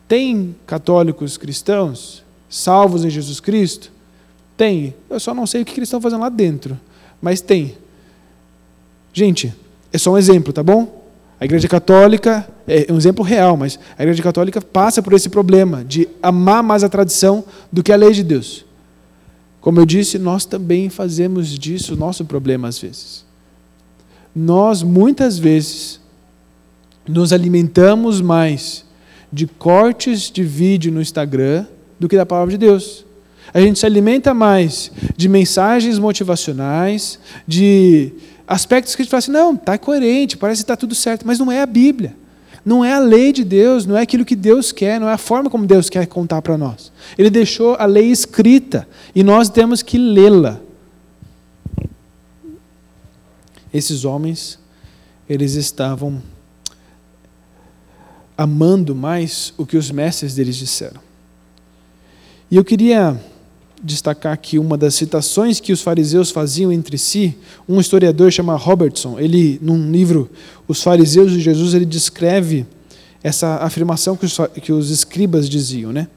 Tem 0.08 0.56
católicos 0.66 1.38
cristãos 1.38 2.24
salvos 2.50 3.04
em 3.04 3.10
Jesus 3.10 3.40
Cristo? 3.40 3.92
Tem. 4.56 4.94
Eu 5.10 5.20
só 5.20 5.34
não 5.34 5.46
sei 5.46 5.62
o 5.62 5.66
que 5.66 5.78
eles 5.80 5.88
estão 5.88 6.02
fazendo 6.02 6.22
lá 6.22 6.30
dentro. 6.30 6.80
Mas 7.22 7.42
tem. 7.42 7.76
Gente, 9.14 9.54
é 9.92 9.98
só 9.98 10.12
um 10.12 10.18
exemplo, 10.18 10.54
tá 10.54 10.62
bom? 10.62 11.04
A 11.40 11.46
Igreja 11.46 11.68
Católica 11.68 12.48
é 12.68 12.92
um 12.92 12.98
exemplo 12.98 13.24
real, 13.24 13.58
mas 13.58 13.78
a 13.98 14.04
Igreja 14.04 14.24
Católica 14.24 14.62
passa 14.62 15.02
por 15.02 15.14
esse 15.14 15.28
problema 15.28 15.84
de 15.84 16.08
amar 16.22 16.64
mais 16.64 16.84
a 16.84 16.90
tradição 16.90 17.44
do 17.72 17.84
que 17.84 17.92
a 17.92 17.96
lei 17.96 18.12
de 18.12 18.24
Deus. 18.24 18.66
Como 19.60 19.80
eu 19.80 19.86
disse, 19.86 20.18
nós 20.18 20.46
também 20.46 20.90
fazemos 20.90 21.50
disso 21.50 21.96
nosso 21.96 22.24
problema 22.24 22.68
às 22.68 22.80
vezes. 22.80 23.26
Nós 24.34 24.82
muitas 24.84 25.38
vezes 25.38 26.00
nos 27.08 27.34
alimentamos 27.34 28.22
mais 28.22 28.85
de 29.36 29.48
cortes 29.48 30.32
de 30.32 30.44
vídeo 30.46 30.94
no 30.94 31.02
Instagram 31.02 31.66
do 32.00 32.08
que 32.08 32.16
da 32.16 32.26
palavra 32.26 32.52
de 32.52 32.58
Deus. 32.58 33.06
A 33.54 33.60
gente 33.60 33.78
se 33.78 33.86
alimenta 33.86 34.34
mais 34.34 34.90
de 35.18 35.28
mensagens 35.28 36.00
motivacionais, 36.00 37.20
de 37.46 38.14
aspectos 38.48 38.96
que 38.96 39.02
a 39.02 39.04
gente 39.04 39.12
fala 39.12 39.20
assim, 39.20 39.32
não, 39.32 39.54
está 39.54 39.78
coerente, 39.78 40.38
parece 40.38 40.62
que 40.62 40.64
está 40.64 40.78
tudo 40.78 40.96
certo, 40.96 41.28
mas 41.28 41.38
não 41.38 41.52
é 41.52 41.62
a 41.62 41.66
Bíblia. 41.66 42.16
Não 42.64 42.84
é 42.84 42.94
a 42.94 43.00
lei 43.00 43.34
de 43.34 43.44
Deus, 43.44 43.86
não 43.86 43.98
é 43.98 44.04
aquilo 44.04 44.24
que 44.24 44.38
Deus 44.38 44.72
quer, 44.72 45.02
não 45.02 45.10
é 45.10 45.14
a 45.14 45.18
forma 45.18 45.50
como 45.50 45.68
Deus 45.68 45.90
quer 45.90 46.08
contar 46.08 46.42
para 46.42 46.58
nós. 46.58 46.90
Ele 47.18 47.30
deixou 47.30 47.76
a 47.76 47.86
lei 47.86 48.10
escrita 48.10 48.88
e 49.14 49.22
nós 49.22 49.50
temos 49.50 49.82
que 49.82 49.98
lê-la. 49.98 50.62
Esses 53.74 54.06
homens, 54.06 54.58
eles 55.28 55.56
estavam 55.56 56.22
amando 58.38 58.96
mais 58.96 59.54
o 59.58 59.66
que 59.66 59.78
os 59.78 59.92
mestres 59.92 60.36
deles 60.36 60.56
disseram. 60.56 61.00
E 62.50 62.58
eu 62.58 62.64
queria 62.64 63.20
destacar 63.82 64.34
aqui 64.34 64.58
uma 64.58 64.78
das 64.78 64.96
citações 64.96 65.60
que 65.60 65.72
os 65.72 65.82
fariseus 65.82 66.32
faziam 66.32 66.72
entre 66.72 66.98
si. 66.98 67.38
Um 67.68 67.80
historiador 67.80 68.32
chamado 68.32 68.60
Robertson, 68.60 69.20
ele 69.20 69.60
num 69.62 69.92
livro 69.92 70.30
Os 70.68 70.82
Fariseus 70.82 71.32
de 71.32 71.40
Jesus, 71.40 71.74
ele 71.74 71.86
descreve 71.86 72.66
essa 73.24 73.58
afirmação 73.58 74.16
que 74.16 74.26
os, 74.26 74.38
que 74.62 74.72
os 74.72 74.90
escribas 74.90 75.50
diziam, 75.50 75.92
né? 75.92 76.08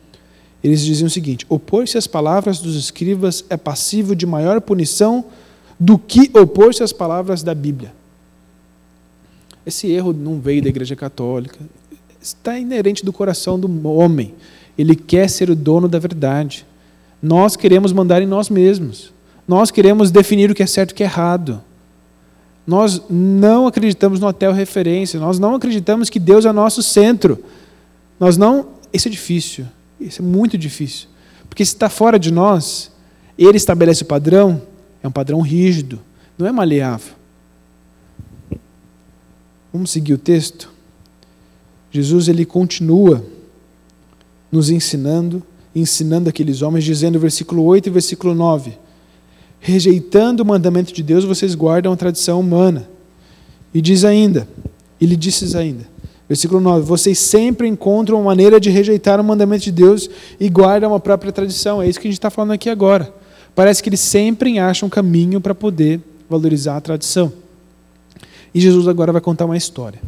Eles 0.62 0.84
diziam 0.84 1.06
o 1.06 1.10
seguinte: 1.10 1.46
opor-se 1.48 1.96
às 1.96 2.06
palavras 2.06 2.58
dos 2.58 2.76
escribas 2.76 3.44
é 3.48 3.56
passível 3.56 4.14
de 4.14 4.26
maior 4.26 4.60
punição 4.60 5.24
do 5.78 5.98
que 5.98 6.30
opor-se 6.36 6.82
às 6.82 6.92
palavras 6.92 7.42
da 7.42 7.54
Bíblia. 7.54 7.94
Esse 9.64 9.90
erro 9.90 10.12
não 10.12 10.40
veio 10.40 10.62
da 10.62 10.68
Igreja 10.68 10.96
Católica, 10.96 11.58
está 12.20 12.58
inerente 12.58 13.04
do 13.04 13.12
coração 13.12 13.58
do 13.58 13.88
homem. 13.88 14.34
Ele 14.76 14.94
quer 14.94 15.28
ser 15.28 15.50
o 15.50 15.56
dono 15.56 15.88
da 15.88 15.98
verdade. 15.98 16.66
Nós 17.22 17.56
queremos 17.56 17.92
mandar 17.92 18.22
em 18.22 18.26
nós 18.26 18.48
mesmos. 18.48 19.12
Nós 19.46 19.70
queremos 19.70 20.10
definir 20.10 20.50
o 20.50 20.54
que 20.54 20.62
é 20.62 20.66
certo 20.66 20.90
e 20.90 20.92
o 20.92 20.96
que 20.96 21.02
é 21.02 21.06
errado. 21.06 21.62
Nós 22.66 23.02
não 23.08 23.66
acreditamos 23.66 24.20
no 24.20 24.26
hotel 24.26 24.52
referência. 24.52 25.18
Nós 25.18 25.38
não 25.38 25.54
acreditamos 25.54 26.10
que 26.10 26.20
Deus 26.20 26.44
é 26.44 26.52
nosso 26.52 26.82
centro. 26.82 27.42
Nós 28.20 28.36
não. 28.36 28.68
Isso 28.92 29.08
é 29.08 29.10
difícil. 29.10 29.66
Isso 30.00 30.22
é 30.22 30.24
muito 30.24 30.56
difícil. 30.56 31.08
Porque 31.48 31.64
se 31.64 31.72
está 31.72 31.88
fora 31.88 32.18
de 32.18 32.30
nós, 32.30 32.92
ele 33.38 33.56
estabelece 33.56 34.02
o 34.02 34.06
padrão, 34.06 34.62
é 35.02 35.08
um 35.08 35.10
padrão 35.10 35.40
rígido, 35.40 35.98
não 36.36 36.46
é 36.46 36.52
maleável. 36.52 37.14
Vamos 39.72 39.90
seguir 39.90 40.12
o 40.14 40.18
texto? 40.18 40.70
Jesus 41.90 42.28
ele 42.28 42.44
continua 42.44 43.24
nos 44.50 44.70
ensinando, 44.70 45.42
ensinando 45.74 46.28
aqueles 46.28 46.62
homens, 46.62 46.84
dizendo 46.84 47.18
versículo 47.18 47.64
8 47.64 47.86
e 47.86 47.90
versículo 47.90 48.34
9: 48.34 48.72
Rejeitando 49.60 50.40
o 50.40 50.46
mandamento 50.46 50.92
de 50.92 51.02
Deus, 51.02 51.24
vocês 51.24 51.54
guardam 51.54 51.92
a 51.92 51.96
tradição 51.96 52.40
humana. 52.40 52.88
E 53.72 53.80
diz 53.80 54.04
ainda, 54.04 54.48
e 55.00 55.06
lhe 55.06 55.16
disse 55.16 55.56
ainda, 55.56 55.84
versículo 56.28 56.60
9: 56.60 56.86
Vocês 56.86 57.18
sempre 57.18 57.68
encontram 57.68 58.22
maneira 58.22 58.60
de 58.60 58.70
rejeitar 58.70 59.20
o 59.20 59.24
mandamento 59.24 59.64
de 59.64 59.72
Deus 59.72 60.08
e 60.38 60.48
guardam 60.48 60.94
a 60.94 61.00
própria 61.00 61.32
tradição. 61.32 61.82
É 61.82 61.88
isso 61.88 62.00
que 62.00 62.06
a 62.06 62.10
gente 62.10 62.18
está 62.18 62.30
falando 62.30 62.52
aqui 62.52 62.68
agora. 62.70 63.12
Parece 63.54 63.82
que 63.82 63.88
eles 63.88 64.00
sempre 64.00 64.58
acham 64.58 64.86
um 64.86 64.90
caminho 64.90 65.40
para 65.40 65.54
poder 65.54 66.00
valorizar 66.28 66.76
a 66.76 66.80
tradição. 66.80 67.32
E 68.54 68.60
Jesus 68.60 68.86
agora 68.86 69.12
vai 69.12 69.20
contar 69.20 69.46
uma 69.46 69.56
história. 69.56 70.00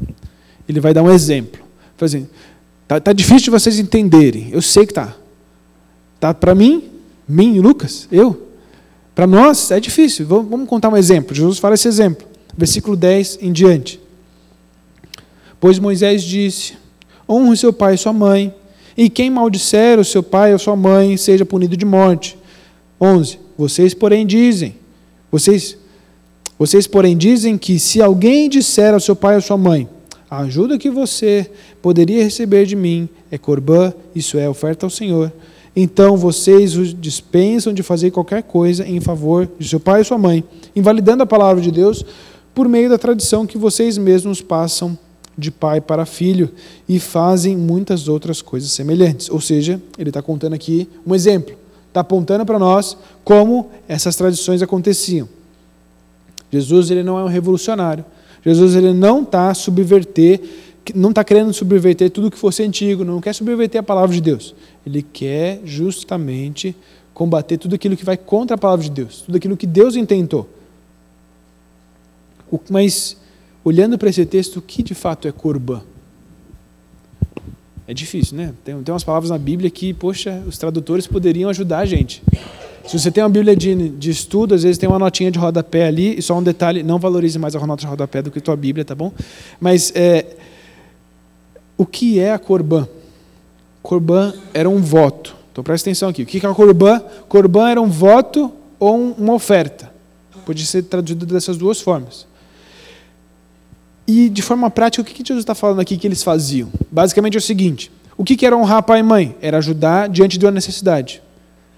Ele 0.69 0.81
vai 0.81 0.95
dar 0.95 1.03
um 1.03 1.11
exemplo. 1.11 1.70
Assim, 2.05 2.29
tá, 2.87 3.01
tá 3.01 3.13
difícil 3.13 3.45
de 3.45 3.51
vocês 3.51 3.79
entenderem. 3.79 4.49
Eu 4.53 4.63
sei 4.63 4.87
que 4.87 4.95
tá. 4.95 5.15
Tá 6.19 6.35
para 6.35 6.55
mim, 6.55 6.85
mim, 7.29 7.59
Lucas, 7.61 8.07
eu. 8.11 8.49
Para 9.15 9.27
nós 9.27 9.71
é 9.71 9.81
difícil. 9.81 10.27
Vamos, 10.27 10.51
vamos 10.51 10.69
contar 10.69 10.89
um 10.89 10.97
exemplo. 10.97 11.35
Jesus 11.35 11.59
fala 11.59 11.75
esse 11.75 11.89
exemplo. 11.89 12.27
Versículo 12.57 12.97
10 12.97 13.39
em 13.43 13.53
diante. 13.53 14.01
Pois 15.59 15.79
Moisés 15.79 16.23
disse: 16.23 16.75
Honre 17.29 17.57
seu 17.57 17.73
pai 17.73 17.95
e 17.95 17.99
sua 17.99 18.13
mãe, 18.13 18.55
e 18.97 19.09
quem 19.09 19.31
maldisser 19.31 19.99
o 19.99 20.05
seu 20.05 20.23
pai 20.23 20.53
ou 20.53 20.59
sua 20.59 20.77
mãe 20.77 21.17
seja 21.17 21.45
punido 21.45 21.77
de 21.77 21.85
morte. 21.85 22.39
11. 23.01 23.39
Vocês, 23.57 23.95
porém, 23.95 24.27
dizem: 24.27 24.75
Vocês, 25.31 25.77
vocês, 26.59 26.87
porém, 26.87 27.17
dizem 27.17 27.57
que 27.57 27.79
se 27.79 28.03
alguém 28.03 28.49
disser 28.49 28.95
ao 28.95 29.01
seu 29.01 29.15
pai 29.15 29.37
ou 29.37 29.41
sua 29.41 29.57
mãe: 29.57 29.89
a 30.31 30.43
ajuda 30.43 30.79
que 30.79 30.89
você 30.89 31.51
poderia 31.83 32.23
receber 32.23 32.65
de 32.65 32.77
mim 32.77 33.09
é 33.33 33.37
corbã, 33.37 33.93
isso 34.15 34.39
é, 34.39 34.49
oferta 34.49 34.87
ao 34.87 34.91
Senhor. 34.91 35.33
Então 35.75 36.17
vocês 36.17 36.77
os 36.77 36.95
dispensam 36.95 37.75
de 37.75 37.83
fazer 37.83 38.13
qualquer 38.13 38.45
coisa 38.45 38.87
em 38.87 39.01
favor 39.01 39.49
de 39.59 39.69
seu 39.69 39.81
pai 39.81 40.03
e 40.03 40.05
sua 40.05 40.19
mãe, 40.19 40.45
invalidando 40.75 41.25
a 41.25 41.27
palavra 41.27 41.61
de 41.61 41.73
Deus 41.73 42.05
por 42.55 42.69
meio 42.69 42.89
da 42.89 42.97
tradição 42.97 43.45
que 43.45 43.59
vocês 43.59 43.99
mesmos 43.99 44.41
passam 44.41 44.97
de 45.37 45.51
pai 45.51 45.81
para 45.81 46.07
filho 46.07 46.51
e 46.89 47.01
fazem 47.01 47.57
muitas 47.57 48.07
outras 48.07 48.41
coisas 48.41 48.71
semelhantes. 48.71 49.29
Ou 49.31 49.41
seja, 49.41 49.81
ele 49.99 50.11
está 50.11 50.23
contando 50.23 50.55
aqui 50.55 50.89
um 51.05 51.15
exemplo, 51.15 51.57
está 51.89 52.01
apontando 52.01 52.47
para 52.47 52.59
nós 52.59 52.97
como 53.25 53.71
essas 53.89 54.15
tradições 54.15 54.63
aconteciam. 54.63 55.29
Jesus 56.51 56.91
ele 56.91 57.03
não 57.03 57.19
é 57.19 57.25
um 57.25 57.29
revolucionário, 57.29 58.05
Jesus 58.45 58.75
ele 58.75 58.93
não 58.93 59.23
está 59.23 59.53
subverter, 59.55 60.41
não 60.95 61.11
está 61.11 61.23
querendo 61.23 61.53
subverter 61.53 62.11
tudo 62.11 62.31
que 62.31 62.39
fosse 62.39 62.63
antigo, 62.63 63.05
não 63.05 63.21
quer 63.21 63.35
subverter 63.35 63.81
a 63.81 63.83
palavra 63.83 64.15
de 64.15 64.21
Deus. 64.21 64.55
Ele 64.85 65.03
quer 65.03 65.61
justamente 65.65 66.75
combater 67.13 67.59
tudo 67.59 67.75
aquilo 67.75 67.97
que 67.97 68.05
vai 68.05 68.17
contra 68.17 68.55
a 68.55 68.59
palavra 68.59 68.85
de 68.85 68.91
Deus, 68.91 69.23
tudo 69.23 69.37
aquilo 69.37 69.57
que 69.57 69.67
Deus 69.67 69.95
intentou. 69.95 70.49
Mas, 72.69 73.17
olhando 73.63 73.99
para 73.99 74.09
esse 74.09 74.25
texto, 74.25 74.57
o 74.57 74.63
que 74.63 74.83
de 74.83 74.95
fato 74.95 75.29
é 75.29 75.33
corban? 75.33 75.83
É 77.87 77.95
difícil, 77.95 78.37
né? 78.37 78.55
Tem, 78.65 78.81
tem 78.83 78.93
umas 78.93 79.05
palavras 79.05 79.31
na 79.31 79.39
Bíblia 79.39 79.71
que, 79.71 79.93
poxa, 79.93 80.43
os 80.47 80.57
tradutores 80.57 81.07
poderiam 81.07 81.51
ajudar 81.51 81.81
a 81.81 81.85
gente. 81.85 82.23
Se 82.87 82.99
você 82.99 83.11
tem 83.11 83.23
uma 83.23 83.31
Bíblia 83.31 83.55
de, 83.55 83.91
de 83.91 84.11
estudo, 84.11 84.55
às 84.55 84.63
vezes 84.63 84.79
tem 84.79 84.89
uma 84.89 84.99
notinha 84.99 85.31
de 85.31 85.39
rodapé 85.39 85.87
ali, 85.87 86.19
e 86.19 86.23
só 86.23 86.37
um 86.37 86.43
detalhe, 86.43 86.83
não 86.83 86.99
valorize 86.99 87.39
mais 87.39 87.55
a 87.55 87.67
nota 87.67 87.83
de 87.83 87.87
rodapé 87.87 88.23
do 88.23 88.31
que 88.31 88.39
a 88.39 88.43
tua 88.43 88.57
Bíblia, 88.57 88.85
tá 88.85 88.95
bom? 88.95 89.13
Mas 89.61 89.93
é, 89.95 90.27
o 91.77 91.87
que 91.87 92.19
é 92.19 92.33
a 92.33 92.39
Corban? 92.39 92.89
Corban 93.83 94.35
era 94.53 94.69
um 94.69 94.81
voto. 94.81 95.37
Então 95.53 95.63
presta 95.63 95.89
atenção 95.89 96.09
aqui. 96.09 96.23
O 96.23 96.27
que 96.27 96.45
é 96.45 96.49
a 96.49 96.55
Corban? 96.55 97.01
Corban 97.29 97.71
era 97.71 97.81
um 97.81 97.89
voto 97.89 98.53
ou 98.79 98.97
um, 98.97 99.13
uma 99.13 99.35
oferta. 99.35 99.91
Pode 100.45 100.65
ser 100.67 100.83
traduzido 100.83 101.27
dessas 101.27 101.57
duas 101.57 101.81
formas. 101.81 102.27
E 104.07 104.29
de 104.29 104.43
forma 104.43 104.69
prática, 104.71 105.03
o 105.03 105.05
que 105.05 105.23
Jesus 105.25 105.43
está 105.43 105.55
falando 105.55 105.81
aqui 105.81 105.97
que 105.97 106.07
eles 106.07 106.23
faziam? 106.23 106.69
Basicamente 106.91 107.35
é 107.37 107.39
o 107.39 107.43
seguinte: 107.43 107.93
o 108.17 108.25
que 108.25 108.45
era 108.45 108.57
honrar 108.57 108.83
pai 108.83 109.01
e 109.01 109.03
mãe? 109.03 109.37
Era 109.41 109.59
ajudar 109.59 110.09
diante 110.09 110.37
de 110.39 110.45
uma 110.45 110.51
necessidade 110.51 111.23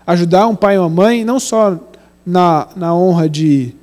ajudar 0.07 0.47
um 0.47 0.57
pai 0.57 0.77
e 0.77 0.79
uma 0.79 0.89
mãe, 0.89 1.25
não 1.25 1.39
só 1.39 1.79
na, 2.25 2.69
na 2.77 2.95
honra 2.95 3.29
de, 3.29 3.75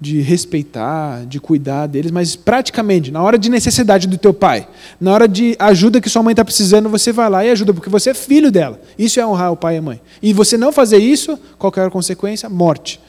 de 0.00 0.20
respeitar, 0.20 1.26
de 1.26 1.40
cuidar 1.40 1.86
deles, 1.86 2.10
mas 2.10 2.36
praticamente, 2.36 3.10
na 3.10 3.22
hora 3.22 3.38
de 3.38 3.48
necessidade 3.48 4.06
do 4.06 4.16
teu 4.16 4.32
pai, 4.32 4.68
na 5.00 5.12
hora 5.12 5.26
de 5.26 5.56
ajuda 5.58 6.00
que 6.00 6.08
sua 6.08 6.22
mãe 6.22 6.32
está 6.32 6.44
precisando, 6.44 6.88
você 6.88 7.12
vai 7.12 7.28
lá 7.28 7.44
e 7.44 7.50
ajuda, 7.50 7.74
porque 7.74 7.90
você 7.90 8.10
é 8.10 8.14
filho 8.14 8.50
dela. 8.50 8.80
Isso 8.98 9.18
é 9.18 9.26
honrar 9.26 9.52
o 9.52 9.56
pai 9.56 9.74
e 9.74 9.78
a 9.78 9.82
mãe. 9.82 10.00
E 10.22 10.32
você 10.32 10.56
não 10.56 10.72
fazer 10.72 10.98
isso, 10.98 11.38
qual 11.58 11.72
é 11.76 11.90
consequência? 11.90 12.48
Morte. 12.48 13.00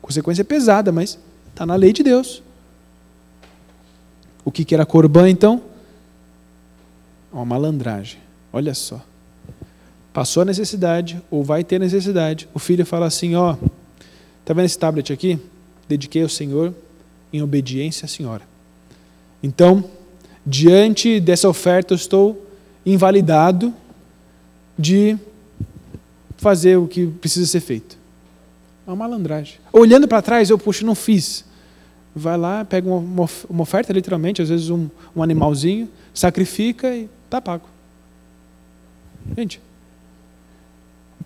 Consequência 0.00 0.44
pesada, 0.44 0.92
mas 0.92 1.18
está 1.50 1.66
na 1.66 1.74
lei 1.74 1.92
de 1.92 2.02
Deus. 2.02 2.42
O 4.44 4.52
que, 4.52 4.64
que 4.64 4.74
era 4.74 4.86
corbã, 4.86 5.28
então? 5.28 5.60
Uma 7.32 7.44
malandragem. 7.44 8.20
Olha 8.52 8.72
só. 8.72 9.02
Passou 10.16 10.40
a 10.40 10.46
necessidade, 10.46 11.22
ou 11.30 11.44
vai 11.44 11.62
ter 11.62 11.78
necessidade, 11.78 12.48
o 12.54 12.58
filho 12.58 12.86
fala 12.86 13.04
assim: 13.04 13.34
ó, 13.34 13.54
tá 14.46 14.54
vendo 14.54 14.64
esse 14.64 14.78
tablet 14.78 15.12
aqui? 15.12 15.38
dediquei 15.86 16.22
ao 16.22 16.28
Senhor 16.30 16.72
em 17.30 17.42
obediência 17.42 18.06
à 18.06 18.08
Senhora. 18.08 18.40
Então, 19.42 19.84
diante 20.46 21.20
dessa 21.20 21.46
oferta, 21.46 21.92
eu 21.92 21.96
estou 21.96 22.46
invalidado 22.86 23.74
de 24.78 25.18
fazer 26.38 26.78
o 26.78 26.88
que 26.88 27.06
precisa 27.08 27.44
ser 27.44 27.60
feito. 27.60 27.98
É 28.86 28.90
uma 28.90 28.96
malandragem. 28.96 29.56
Olhando 29.70 30.08
para 30.08 30.22
trás, 30.22 30.48
eu, 30.48 30.58
puxo, 30.58 30.86
não 30.86 30.94
fiz. 30.94 31.44
Vai 32.14 32.38
lá, 32.38 32.64
pega 32.64 32.88
uma, 32.88 33.28
uma 33.50 33.62
oferta, 33.62 33.92
literalmente, 33.92 34.40
às 34.40 34.48
vezes 34.48 34.70
um, 34.70 34.88
um 35.14 35.22
animalzinho, 35.22 35.90
sacrifica 36.14 36.96
e 36.96 37.06
está 37.26 37.38
pago. 37.38 37.68
Gente, 39.36 39.60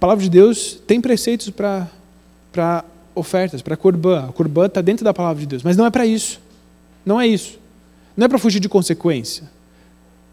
palavra 0.00 0.24
de 0.24 0.30
Deus 0.30 0.78
tem 0.86 1.00
preceitos 1.00 1.50
para 1.50 2.84
ofertas, 3.14 3.60
para 3.60 3.76
Corban. 3.76 4.28
A 4.30 4.32
Corban 4.32 4.66
está 4.66 4.80
dentro 4.80 5.04
da 5.04 5.12
palavra 5.12 5.40
de 5.40 5.46
Deus, 5.46 5.62
mas 5.62 5.76
não 5.76 5.84
é 5.84 5.90
para 5.90 6.06
isso. 6.06 6.40
Não 7.04 7.20
é 7.20 7.26
isso. 7.26 7.58
Não 8.16 8.24
é 8.24 8.28
para 8.28 8.38
fugir 8.38 8.60
de 8.60 8.68
consequência. 8.68 9.44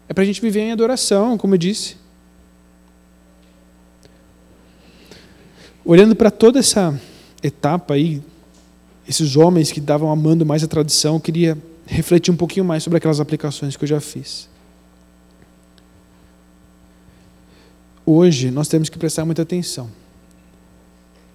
É 0.08 0.14
para 0.14 0.22
a 0.22 0.26
gente 0.26 0.40
viver 0.40 0.60
em 0.60 0.72
adoração, 0.72 1.36
como 1.36 1.54
eu 1.54 1.58
disse. 1.58 1.96
Olhando 5.84 6.16
para 6.16 6.30
toda 6.30 6.58
essa 6.58 6.98
etapa 7.42 7.94
aí, 7.94 8.22
esses 9.06 9.36
homens 9.36 9.70
que 9.70 9.80
estavam 9.80 10.10
amando 10.10 10.44
mais 10.44 10.64
a 10.64 10.66
tradição, 10.66 11.14
eu 11.14 11.20
queria 11.20 11.58
refletir 11.86 12.32
um 12.32 12.36
pouquinho 12.36 12.64
mais 12.64 12.82
sobre 12.82 12.96
aquelas 12.96 13.20
aplicações 13.20 13.76
que 13.76 13.84
eu 13.84 13.88
já 13.88 14.00
fiz. 14.00 14.48
Hoje 18.10 18.50
nós 18.50 18.68
temos 18.68 18.88
que 18.88 18.96
prestar 18.96 19.26
muita 19.26 19.42
atenção 19.42 19.90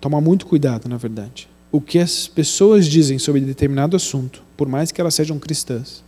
tomar 0.01 0.19
muito 0.19 0.47
cuidado, 0.47 0.89
na 0.89 0.97
verdade. 0.97 1.47
O 1.71 1.79
que 1.79 1.99
as 1.99 2.27
pessoas 2.27 2.87
dizem 2.87 3.19
sobre 3.19 3.41
determinado 3.41 3.95
assunto, 3.95 4.41
por 4.57 4.67
mais 4.67 4.91
que 4.91 4.99
elas 4.99 5.13
sejam 5.13 5.37
cristãs, 5.37 6.03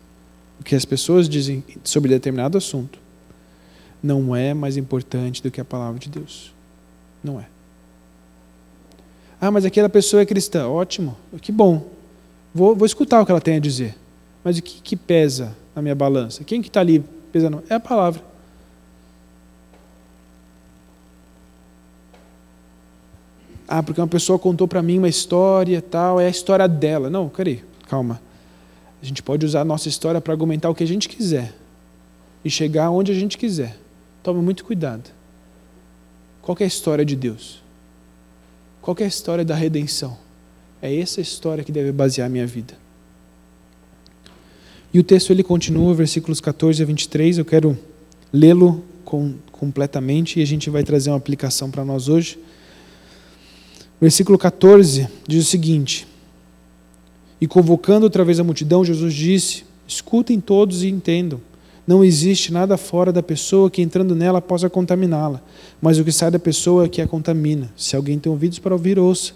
o 0.60 0.64
que 0.64 0.74
as 0.74 0.84
pessoas 0.84 1.30
dizem 1.30 1.64
sobre 1.84 2.10
determinado 2.10 2.58
assunto, 2.58 2.98
não 4.02 4.36
é 4.36 4.56
mais 4.56 4.76
importante 4.76 5.44
do 5.44 5.52
que 5.52 5.62
a 5.62 5.66
palavra 5.66 6.00
de 6.00 6.10
Deus. 6.10 6.52
Não 7.24 7.40
é. 7.40 7.46
Ah, 9.40 9.52
mas 9.52 9.66
aquela 9.66 9.88
pessoa 9.88 10.24
é 10.24 10.26
cristã. 10.26 10.68
Ótimo, 10.68 11.16
que 11.42 11.52
bom. 11.52 11.88
Vou, 12.56 12.76
vou 12.76 12.88
escutar 12.88 13.22
o 13.22 13.26
que 13.26 13.32
ela 13.32 13.40
tem 13.40 13.58
a 13.58 13.60
dizer. 13.60 13.96
Mas 14.44 14.58
o 14.58 14.64
que, 14.64 14.82
que 14.82 14.96
pesa 14.96 15.56
na 15.76 15.82
minha 15.84 15.94
balança? 15.94 16.44
Quem 16.44 16.60
que 16.60 16.70
está 16.70 16.80
ali 16.80 17.04
pesando? 17.32 17.64
É 17.70 17.76
a 17.76 17.80
palavra. 17.80 18.35
Ah, 23.68 23.82
porque 23.82 24.00
uma 24.00 24.08
pessoa 24.08 24.38
contou 24.38 24.68
para 24.68 24.82
mim 24.82 24.98
uma 24.98 25.10
história 25.10 25.82
tal, 25.82 26.20
é 26.20 26.28
a 26.28 26.30
história 26.30 26.68
dela. 26.68 27.10
Não, 27.10 27.30
peraí, 27.30 27.64
calma. 27.88 28.22
A 29.02 29.06
gente 29.06 29.22
pode 29.22 29.46
usar 29.46 29.62
a 29.62 29.66
nossa 29.66 29.90
história 29.90 30.20
para 30.22 30.34
argumentar 30.34 30.70
o 30.70 30.76
que 30.76 30.84
a 30.84 30.88
gente 30.88 31.10
quiser 31.10 31.54
e 32.44 32.50
chegar 32.50 32.90
onde 32.90 33.12
a 33.12 33.16
gente 33.16 33.38
quiser. 33.38 33.78
Tome 34.24 34.42
muito 34.42 34.64
cuidado. 34.64 35.10
Qual 36.42 36.56
é 36.60 36.64
a 36.64 36.68
história 36.68 37.04
de 37.04 37.16
Deus? 37.16 37.62
Qual 38.82 38.96
é 39.00 39.04
a 39.04 39.08
história 39.08 39.44
da 39.44 39.56
redenção? 39.56 40.18
É 40.82 40.96
essa 40.96 41.20
história 41.20 41.64
que 41.64 41.72
deve 41.72 41.92
basear 41.92 42.28
a 42.28 42.30
minha 42.30 42.46
vida. 42.46 42.76
E 44.94 45.00
o 45.00 45.04
texto 45.04 45.32
ele 45.32 45.44
continua, 45.44 45.94
versículos 45.94 46.40
14 46.40 46.82
a 46.82 46.86
23. 46.86 47.40
Eu 47.40 47.46
quero 47.46 47.78
lê-lo 48.32 48.84
com, 49.04 49.34
completamente 49.52 50.40
e 50.40 50.44
a 50.44 50.46
gente 50.46 50.70
vai 50.70 50.84
trazer 50.84 51.10
uma 51.10 51.18
aplicação 51.18 51.70
para 51.72 51.84
nós 51.84 52.08
hoje. 52.08 52.40
Versículo 54.06 54.38
14 54.38 55.08
diz 55.28 55.48
o 55.48 55.50
seguinte: 55.50 56.06
E 57.42 57.48
convocando 57.48 58.04
outra 58.04 58.24
vez 58.24 58.40
a 58.40 58.44
multidão, 58.44 58.86
Jesus 58.86 59.12
disse: 59.12 59.64
Escutem 59.88 60.40
todos 60.40 60.84
e 60.84 60.90
entendam. 60.90 61.42
Não 61.88 62.06
existe 62.06 62.54
nada 62.54 62.78
fora 62.78 63.12
da 63.12 63.24
pessoa 63.24 63.68
que 63.68 63.82
entrando 63.82 64.14
nela 64.14 64.40
possa 64.40 64.70
contaminá-la, 64.70 65.42
mas 65.82 65.98
o 65.98 66.04
que 66.04 66.12
sai 66.12 66.30
da 66.30 66.38
pessoa 66.38 66.86
é 66.86 66.88
que 66.88 67.02
a 67.02 67.08
contamina. 67.08 67.74
Se 67.76 67.96
alguém 67.96 68.20
tem 68.20 68.32
ouvidos 68.32 68.60
para 68.60 68.76
ouvir, 68.76 69.00
ouça. 69.00 69.34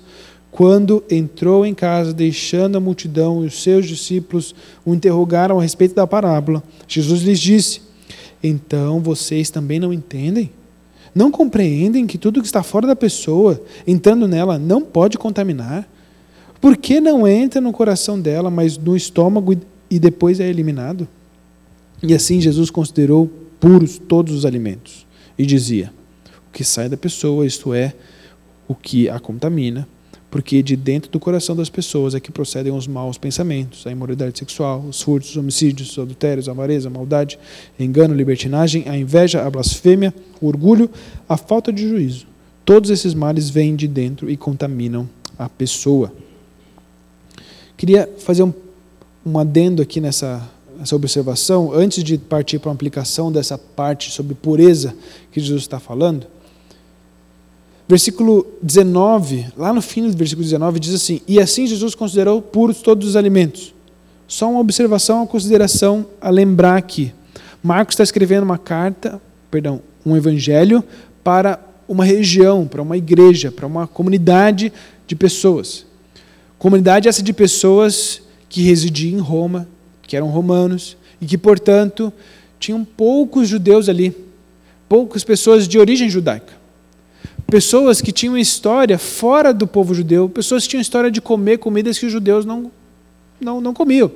Quando 0.52 1.04
entrou 1.10 1.66
em 1.66 1.74
casa, 1.74 2.14
deixando 2.14 2.76
a 2.76 2.80
multidão 2.80 3.44
e 3.44 3.48
os 3.48 3.64
seus 3.64 3.88
discípulos 3.88 4.54
o 4.86 4.94
interrogaram 4.94 5.58
a 5.58 5.64
respeito 5.64 5.96
da 5.96 6.06
parábola, 6.06 6.62
Jesus 6.88 7.24
lhes 7.24 7.40
disse: 7.40 7.82
Então 8.44 9.00
vocês 9.00 9.50
também 9.50 9.80
não 9.80 9.92
entendem? 9.92 10.52
Não 11.20 11.30
compreendem 11.30 12.08
que 12.08 12.18
tudo 12.18 12.40
que 12.40 12.48
está 12.48 12.64
fora 12.64 12.88
da 12.88 12.96
pessoa, 12.96 13.62
entrando 13.86 14.26
nela, 14.26 14.58
não 14.58 14.82
pode 14.82 15.18
contaminar? 15.18 15.86
Por 16.62 16.78
que 16.78 17.02
não 17.02 17.28
entra 17.28 17.60
no 17.60 17.74
coração 17.74 18.18
dela, 18.18 18.50
mas 18.50 18.78
no 18.78 18.96
estômago 18.96 19.54
e 19.92 20.00
depois 20.00 20.40
é 20.40 20.48
eliminado? 20.48 21.06
E 22.02 22.14
assim 22.14 22.40
Jesus 22.40 22.70
considerou 22.70 23.30
puros 23.60 23.98
todos 23.98 24.34
os 24.34 24.46
alimentos 24.46 25.06
e 25.38 25.46
dizia: 25.46 25.92
O 26.48 26.54
que 26.54 26.64
sai 26.64 26.88
da 26.88 26.96
pessoa, 26.96 27.46
isto 27.46 27.74
é, 27.74 27.94
o 28.66 28.74
que 28.74 29.10
a 29.10 29.20
contamina, 29.20 29.86
porque 30.32 30.62
de 30.62 30.76
dentro 30.76 31.10
do 31.10 31.20
coração 31.20 31.56
das 31.56 31.70
pessoas 31.70 32.14
é 32.14 32.20
que 32.20 32.32
procedem 32.32 32.72
os 32.72 32.88
maus 32.88 33.18
pensamentos, 33.18 33.86
a 33.88 33.92
imoralidade 33.92 34.38
sexual, 34.38 34.86
os 34.88 35.02
furtos, 35.02 35.32
os 35.32 35.38
homicídios, 35.38 35.92
os 35.92 36.00
adultérios, 36.00 36.48
a 36.48 36.52
avareza, 36.52 36.88
a 36.88 36.92
maldade, 36.92 37.40
engano, 37.80 38.14
libertinagem, 38.14 38.88
a 38.88 38.96
inveja, 38.96 39.44
a 39.44 39.50
blasfêmia, 39.50 40.14
o 40.40 40.48
orgulho, 40.48 40.90
a 41.28 41.36
falta 41.36 41.74
de 41.74 41.88
juízo. 41.88 42.28
Todos 42.64 42.92
esses 42.92 43.16
males 43.16 43.50
vêm 43.50 43.76
de 43.76 43.88
dentro 43.88 44.30
e 44.30 44.38
contaminam 44.38 45.10
a 45.38 45.50
pessoa. 45.50 46.14
Queria 47.76 48.08
fazer 48.20 48.44
um, 48.44 48.54
um 49.26 49.40
adendo 49.40 49.82
aqui 49.82 50.00
nessa, 50.00 50.48
nessa 50.78 50.96
observação, 50.96 51.74
antes 51.74 52.04
de 52.04 52.18
partir 52.18 52.60
para 52.60 52.70
uma 52.70 52.76
aplicação 52.76 53.32
dessa 53.32 53.58
parte 53.58 54.12
sobre 54.12 54.36
pureza 54.36 54.94
que 55.32 55.40
Jesus 55.40 55.64
está 55.64 55.80
falando. 55.80 56.28
Versículo 57.90 58.46
19, 58.62 59.48
lá 59.58 59.74
no 59.74 59.82
fim 59.82 60.08
do 60.08 60.16
versículo 60.16 60.44
19, 60.44 60.80
diz 60.80 60.94
assim: 60.94 61.22
E 61.28 61.40
assim 61.40 61.66
Jesus 61.66 61.96
considerou 61.96 62.40
puros 62.40 62.84
todos 62.84 63.10
os 63.10 63.16
alimentos. 63.16 63.74
Só 64.28 64.48
uma 64.48 64.60
observação, 64.60 65.18
uma 65.18 65.26
consideração 65.26 66.06
a 66.22 66.30
lembrar 66.30 66.78
aqui. 66.78 67.12
Marcos 67.64 67.94
está 67.94 68.04
escrevendo 68.04 68.44
uma 68.44 68.60
carta, 68.60 69.20
perdão, 69.50 69.82
um 70.06 70.16
evangelho 70.16 70.84
para 71.24 71.60
uma 71.88 72.06
região, 72.06 72.68
para 72.68 72.80
uma 72.80 72.96
igreja, 72.96 73.52
para 73.52 73.66
uma 73.66 73.88
comunidade 73.88 74.72
de 75.08 75.16
pessoas. 75.16 75.84
Comunidade 76.60 77.10
essa 77.10 77.24
de 77.24 77.34
pessoas 77.34 78.22
que 78.48 78.62
residiam 78.62 79.18
em 79.18 79.22
Roma, 79.22 79.68
que 80.04 80.16
eram 80.16 80.28
romanos, 80.28 80.96
e 81.20 81.26
que, 81.26 81.40
portanto, 81.40 82.14
tinham 82.60 82.86
poucos 82.86 83.50
judeus 83.50 83.90
ali, 83.90 84.16
poucas 84.88 85.24
pessoas 85.24 85.68
de 85.68 85.80
origem 85.80 86.08
judaica 86.08 86.59
pessoas 87.50 88.02
que 88.02 88.12
tinham 88.12 88.38
história 88.38 88.98
fora 88.98 89.54
do 89.54 89.68
povo 89.68 89.94
judeu, 89.94 90.30
pessoas 90.30 90.64
que 90.64 90.70
tinham 90.70 90.82
história 90.82 91.10
de 91.10 91.22
comer 91.22 91.58
comidas 91.58 91.98
que 91.98 92.06
os 92.06 92.12
judeus 92.12 92.46
não, 92.46 92.72
não, 93.40 93.60
não 93.60 93.74
comiam. 93.74 94.12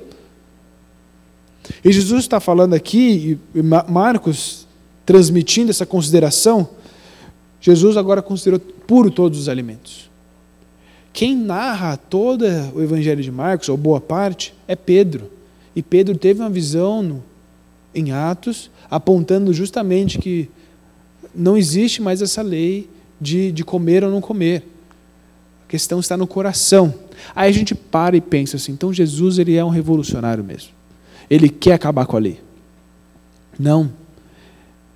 E 1.84 1.92
Jesus 1.92 2.20
está 2.20 2.40
falando 2.40 2.74
aqui, 2.74 3.38
e 3.54 3.62
Marcos 3.62 4.66
transmitindo 5.06 5.70
essa 5.70 5.84
consideração, 5.84 6.68
Jesus 7.60 7.96
agora 7.96 8.22
considerou 8.22 8.60
puro 8.60 9.10
todos 9.10 9.38
os 9.38 9.48
alimentos. 9.48 10.10
Quem 11.12 11.36
narra 11.36 11.96
todo 11.96 12.44
o 12.74 12.82
Evangelho 12.82 13.22
de 13.22 13.30
Marcos, 13.30 13.68
ou 13.68 13.76
boa 13.76 14.00
parte, 14.00 14.52
é 14.66 14.74
Pedro. 14.74 15.30
E 15.74 15.82
Pedro 15.82 16.16
teve 16.16 16.40
uma 16.40 16.50
visão 16.50 17.02
no, 17.02 17.24
em 17.94 18.12
Atos, 18.12 18.70
apontando 18.90 19.52
justamente 19.52 20.18
que 20.18 20.50
não 21.34 21.56
existe 21.56 22.02
mais 22.02 22.20
essa 22.20 22.42
lei 22.42 22.88
de, 23.24 23.50
de 23.50 23.64
comer 23.64 24.04
ou 24.04 24.10
não 24.10 24.20
comer. 24.20 24.68
A 25.66 25.70
questão 25.70 25.98
está 25.98 26.14
no 26.16 26.26
coração. 26.26 26.94
Aí 27.34 27.48
a 27.48 27.52
gente 27.52 27.74
para 27.74 28.16
e 28.16 28.20
pensa 28.20 28.56
assim: 28.56 28.72
então 28.72 28.92
Jesus 28.92 29.38
ele 29.38 29.56
é 29.56 29.64
um 29.64 29.70
revolucionário 29.70 30.44
mesmo. 30.44 30.70
Ele 31.28 31.48
quer 31.48 31.72
acabar 31.72 32.04
com 32.06 32.16
a 32.16 32.20
lei. 32.20 32.40
Não. 33.58 33.90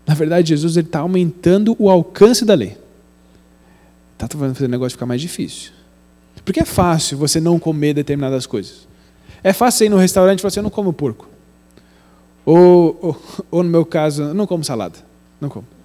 Na 0.07 0.15
verdade, 0.15 0.51
Jesus 0.51 0.77
está 0.77 1.01
aumentando 1.01 1.75
o 1.79 1.89
alcance 1.89 2.45
da 2.45 2.55
lei. 2.55 2.77
Está 4.13 4.29
fazendo 4.37 4.67
o 4.67 4.69
negócio 4.69 4.93
ficar 4.93 5.07
mais 5.07 5.21
difícil. 5.21 5.73
Porque 6.45 6.61
é 6.61 6.65
fácil 6.65 7.17
você 7.17 7.41
não 7.41 7.59
comer 7.59 7.95
determinadas 7.95 8.47
coisas. 8.47 8.87
É 9.43 9.53
fácil 9.53 9.87
ir 9.87 9.89
no 9.89 9.97
restaurante 9.97 10.39
e 10.39 10.43
falar 10.43 10.49
assim, 10.49 10.61
eu 10.61 10.65
não 10.65 10.71
como 10.71 10.93
porco. 10.93 11.29
Ou, 12.45 12.99
ou, 13.01 13.23
ou 13.51 13.63
no 13.63 13.71
meu 13.71 13.87
caso, 13.87 14.23
eu 14.23 14.35
não 14.35 14.47
como 14.47 14.65
salada. 14.65 14.99
Não 15.41 15.49
como. 15.49 15.78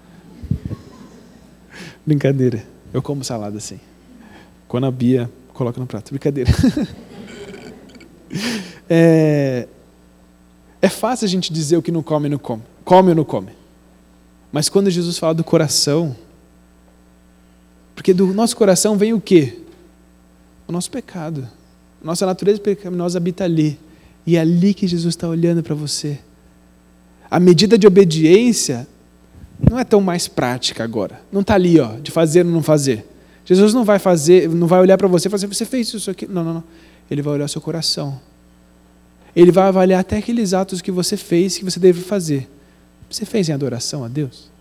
Brincadeira. 2.05 2.63
Eu 2.93 3.01
como 3.01 3.23
salada 3.23 3.59
sim. 3.59 3.79
Quando 4.67 4.85
a 4.85 4.91
Bia 4.91 5.29
coloca 5.53 5.79
no 5.79 5.87
prato. 5.87 6.09
Brincadeira. 6.09 6.51
é, 8.89 9.67
é 10.81 10.89
fácil 10.89 11.25
a 11.25 11.29
gente 11.29 11.51
dizer 11.51 11.77
o 11.77 11.81
que 11.81 11.91
não 11.91 12.03
come, 12.03 12.27
não 12.27 12.37
come. 12.37 12.63
Come 12.83 13.09
ou 13.09 13.15
não 13.15 13.23
come. 13.23 13.51
Mas 14.51 14.69
quando 14.69 14.89
Jesus 14.89 15.17
fala 15.17 15.33
do 15.33 15.43
coração, 15.43 16.15
porque 17.95 18.13
do 18.13 18.33
nosso 18.33 18.55
coração 18.55 18.97
vem 18.97 19.13
o 19.13 19.21
quê? 19.21 19.59
O 20.67 20.71
nosso 20.71 20.91
pecado. 20.91 21.47
Nossa 22.03 22.25
natureza 22.25 22.59
pecaminosa 22.59 23.17
habita 23.17 23.43
ali. 23.43 23.79
E 24.27 24.35
é 24.35 24.39
ali 24.39 24.73
que 24.73 24.87
Jesus 24.87 25.13
está 25.13 25.27
olhando 25.27 25.63
para 25.63 25.73
você. 25.73 26.19
A 27.31 27.39
medida 27.39 27.77
de 27.77 27.87
obediência 27.87 28.87
não 29.59 29.79
é 29.79 29.83
tão 29.83 30.01
mais 30.01 30.27
prática 30.27 30.83
agora. 30.83 31.21
Não 31.31 31.41
está 31.41 31.55
ali, 31.55 31.79
ó, 31.79 31.95
de 31.99 32.11
fazer 32.11 32.45
ou 32.45 32.51
não 32.51 32.63
fazer. 32.63 33.05
Jesus 33.45 33.73
não 33.73 33.83
vai 33.83 33.99
fazer, 33.99 34.49
não 34.49 34.67
vai 34.67 34.79
olhar 34.79 34.97
para 34.97 35.07
você 35.07 35.27
e 35.27 35.31
fazer, 35.31 35.47
você 35.47 35.65
fez 35.65 35.93
isso 35.93 36.09
aqui. 36.09 36.27
Não, 36.27 36.43
não, 36.43 36.53
não. 36.55 36.63
Ele 37.09 37.21
vai 37.21 37.33
olhar 37.33 37.45
o 37.45 37.49
seu 37.49 37.61
coração. 37.61 38.19
Ele 39.35 39.51
vai 39.51 39.67
avaliar 39.67 39.99
até 39.99 40.17
aqueles 40.17 40.53
atos 40.53 40.81
que 40.81 40.91
você 40.91 41.17
fez 41.17 41.57
que 41.57 41.65
você 41.65 41.79
deve 41.79 42.01
fazer. 42.01 42.49
Você 43.09 43.25
fez 43.25 43.49
em 43.49 43.53
adoração 43.53 44.03
a 44.03 44.07
Deus? 44.07 44.51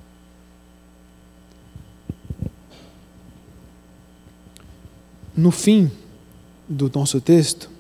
No 5.37 5.51
fim 5.51 5.91
do 6.69 6.91
nosso 6.95 7.21
texto, 7.21 7.71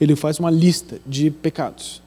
ele 0.00 0.16
faz 0.16 0.38
uma 0.38 0.50
lista 0.50 0.98
de 1.06 1.30
pecados. 1.30 2.02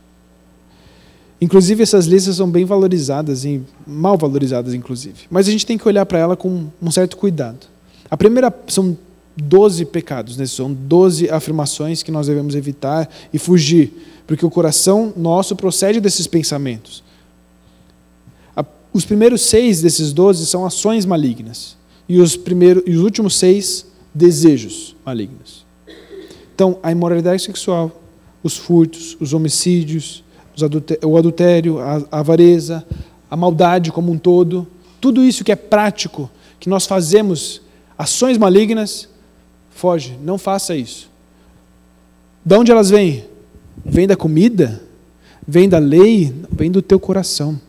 Inclusive, 1.44 1.84
essas 1.84 2.06
listas 2.06 2.38
são 2.38 2.50
bem 2.50 2.64
valorizadas, 2.64 3.44
e 3.44 3.62
mal 3.86 4.18
valorizadas, 4.18 4.74
inclusive. 4.74 5.26
Mas 5.30 5.46
a 5.46 5.52
gente 5.52 5.66
tem 5.66 5.78
que 5.78 5.86
olhar 5.86 6.06
para 6.06 6.18
ela 6.18 6.38
com 6.38 6.68
um 6.82 6.90
certo 6.90 7.18
cuidado. 7.18 7.68
A 8.10 8.16
primeira 8.16 8.50
são 8.70 8.98
12 9.36 9.84
pecados, 9.84 10.38
né? 10.38 10.46
são 10.46 10.72
12 10.72 11.30
afirmações 11.30 12.02
que 12.02 12.12
nós 12.14 12.28
devemos 12.28 12.56
evitar 12.56 13.10
e 13.34 13.38
fugir, 13.38 13.92
porque 14.26 14.46
o 14.46 14.50
coração 14.50 15.12
nosso 15.18 15.54
procede 15.54 16.00
desses 16.00 16.28
pensamentos. 16.28 17.04
Os 18.94 19.04
primeiros 19.04 19.42
seis 19.42 19.82
desses 19.82 20.14
12 20.14 20.46
são 20.46 20.66
ações 20.66 21.06
malignas, 21.06 21.76
e 22.08 22.22
os, 22.22 22.38
primeiros, 22.38 22.84
e 22.88 22.92
os 22.92 23.04
últimos 23.04 23.36
seis, 23.36 23.86
desejos 24.14 24.96
malignos. 25.06 25.66
Então, 26.56 26.80
a 26.82 26.90
imoralidade 26.90 27.42
sexual, 27.42 28.02
os 28.42 28.56
furtos, 28.56 29.18
os 29.20 29.34
homicídios, 29.34 30.24
o 31.04 31.18
adultério, 31.18 31.80
a 31.80 32.06
avareza, 32.12 32.86
a 33.30 33.36
maldade 33.36 33.92
como 33.92 34.12
um 34.12 34.18
todo, 34.18 34.68
tudo 35.02 35.24
isso 35.24 35.44
que 35.44 35.52
é 35.52 35.56
prático, 35.56 36.30
que 36.60 36.70
nós 36.70 36.86
fazemos, 36.86 37.62
ações 37.98 38.38
malignas, 38.38 39.10
foge, 39.72 40.18
não 40.24 40.38
faça 40.38 40.76
isso. 40.76 41.10
De 42.46 42.56
onde 42.56 42.72
elas 42.72 42.90
vêm? 42.90 43.26
Vem 43.84 44.08
da 44.08 44.16
comida? 44.16 44.82
Vem 45.48 45.68
da 45.68 45.80
lei? 45.80 46.34
Vem 46.52 46.72
do 46.72 46.82
teu 46.82 47.00
coração. 47.00 47.60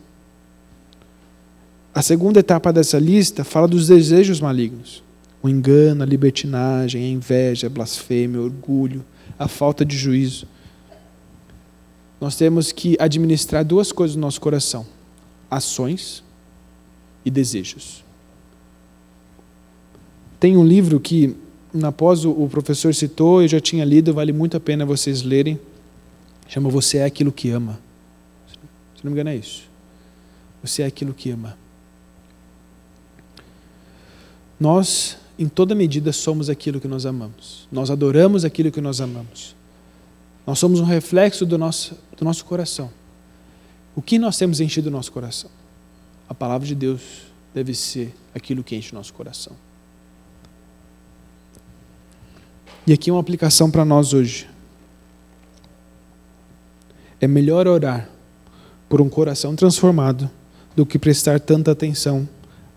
A 1.93 2.01
segunda 2.01 2.39
etapa 2.39 2.71
dessa 2.71 2.99
lista 2.99 3.43
fala 3.43 3.67
dos 3.67 3.87
desejos 3.87 4.39
malignos. 4.39 5.03
O 5.41 5.49
engano, 5.49 6.03
a 6.03 6.05
libertinagem, 6.05 7.03
a 7.03 7.07
inveja, 7.07 7.67
a 7.67 7.69
blasfêmia, 7.69 8.39
o 8.39 8.45
orgulho, 8.45 9.03
a 9.39 9.47
falta 9.47 9.85
de 9.85 9.97
juízo 9.97 10.47
nós 12.25 12.35
temos 12.35 12.71
que 12.71 12.97
administrar 12.99 13.63
duas 13.63 13.91
coisas 13.91 14.15
no 14.15 14.23
nosso 14.23 14.41
coração: 14.41 14.83
ações 15.47 16.23
e 17.23 17.29
desejos. 17.29 18.03
Tem 20.39 20.57
um 20.57 20.65
livro 20.65 20.99
que, 20.99 21.35
após 21.83 22.25
o 22.25 22.47
professor 22.49 22.95
citou, 22.95 23.43
eu 23.43 23.47
já 23.47 23.59
tinha 23.59 23.85
lido, 23.85 24.11
vale 24.11 24.33
muito 24.33 24.57
a 24.57 24.59
pena 24.59 24.87
vocês 24.87 25.21
lerem. 25.21 25.59
Chama 26.47 26.67
Você 26.71 26.97
é 26.97 27.05
aquilo 27.05 27.31
que 27.31 27.51
ama. 27.51 27.79
Se 28.97 29.03
não 29.03 29.11
me 29.11 29.13
engano, 29.13 29.29
é 29.29 29.35
isso. 29.35 29.69
Você 30.63 30.81
é 30.81 30.87
aquilo 30.87 31.13
que 31.13 31.29
ama. 31.29 31.55
Nós, 34.59 35.15
em 35.37 35.47
toda 35.47 35.75
medida, 35.75 36.11
somos 36.11 36.49
aquilo 36.49 36.81
que 36.81 36.87
nós 36.87 37.05
amamos. 37.05 37.67
Nós 37.71 37.91
adoramos 37.91 38.43
aquilo 38.43 38.71
que 38.71 38.81
nós 38.81 38.99
amamos. 38.99 39.55
Nós 40.45 40.59
somos 40.59 40.79
um 40.79 40.83
reflexo 40.83 41.45
do 41.45 41.57
nosso, 41.57 41.97
do 42.17 42.25
nosso 42.25 42.45
coração. 42.45 42.91
O 43.95 44.01
que 44.01 44.19
nós 44.19 44.37
temos 44.37 44.59
enchido 44.59 44.89
o 44.89 44.91
nosso 44.91 45.11
coração? 45.11 45.49
A 46.27 46.33
palavra 46.33 46.67
de 46.67 46.75
Deus 46.75 47.01
deve 47.53 47.73
ser 47.73 48.13
aquilo 48.33 48.63
que 48.63 48.75
enche 48.75 48.91
o 48.91 48.95
nosso 48.95 49.13
coração. 49.13 49.53
E 52.87 52.93
aqui 52.93 53.09
uma 53.09 53.19
aplicação 53.19 53.71
para 53.71 53.83
nós 53.83 54.13
hoje. 54.13 54.47
É 57.19 57.27
melhor 57.27 57.67
orar 57.67 58.09
por 58.87 59.01
um 59.01 59.09
coração 59.09 59.55
transformado 59.55 60.29
do 60.75 60.85
que 60.85 60.99
prestar 60.99 61.39
tanta 61.39 61.71
atenção 61.71 62.27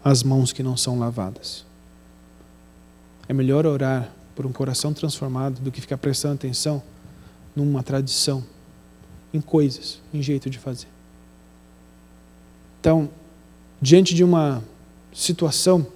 às 0.03 0.23
mãos 0.23 0.53
que 0.53 0.63
não 0.63 0.77
são 0.77 0.99
lavadas. 0.99 1.67
É 3.29 3.33
melhor 3.33 3.67
orar 3.67 4.11
por 4.35 4.47
um 4.47 4.53
coração 4.53 4.95
transformado 4.95 5.61
do 5.61 5.71
que 5.71 5.81
ficar 5.81 5.99
prestando 5.99 6.37
atenção 6.37 6.83
numa 7.55 7.83
tradição, 7.83 8.45
em 9.33 9.41
coisas, 9.41 10.01
em 10.13 10.23
jeito 10.23 10.49
de 10.49 10.59
fazer. 10.59 10.87
Então, 12.81 13.09
diante 13.81 14.15
de 14.15 14.25
uma 14.25 14.63
situação 15.13 15.87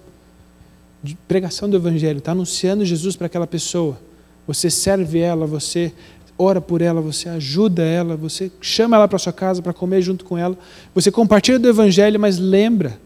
de 1.01 1.15
pregação 1.27 1.69
do 1.69 1.75
Evangelho, 1.75 2.19
está 2.19 2.31
anunciando 2.31 2.85
Jesus 2.85 3.15
para 3.15 3.27
aquela 3.27 3.47
pessoa, 3.47 3.99
você 4.47 4.69
serve 4.69 5.19
ela, 5.19 5.45
você 5.45 5.91
ora 6.37 6.59
por 6.61 6.81
ela, 6.81 7.01
você 7.01 7.29
ajuda 7.29 7.83
ela, 7.83 8.15
você 8.15 8.51
chama 8.61 8.95
ela 8.95 9.07
para 9.07 9.19
sua 9.19 9.33
casa 9.33 9.61
para 9.61 9.73
comer 9.73 10.01
junto 10.01 10.25
com 10.25 10.37
ela, 10.37 10.57
você 10.93 11.11
compartilha 11.11 11.59
do 11.59 11.67
Evangelho, 11.67 12.19
mas 12.19 12.37
lembra, 12.37 12.99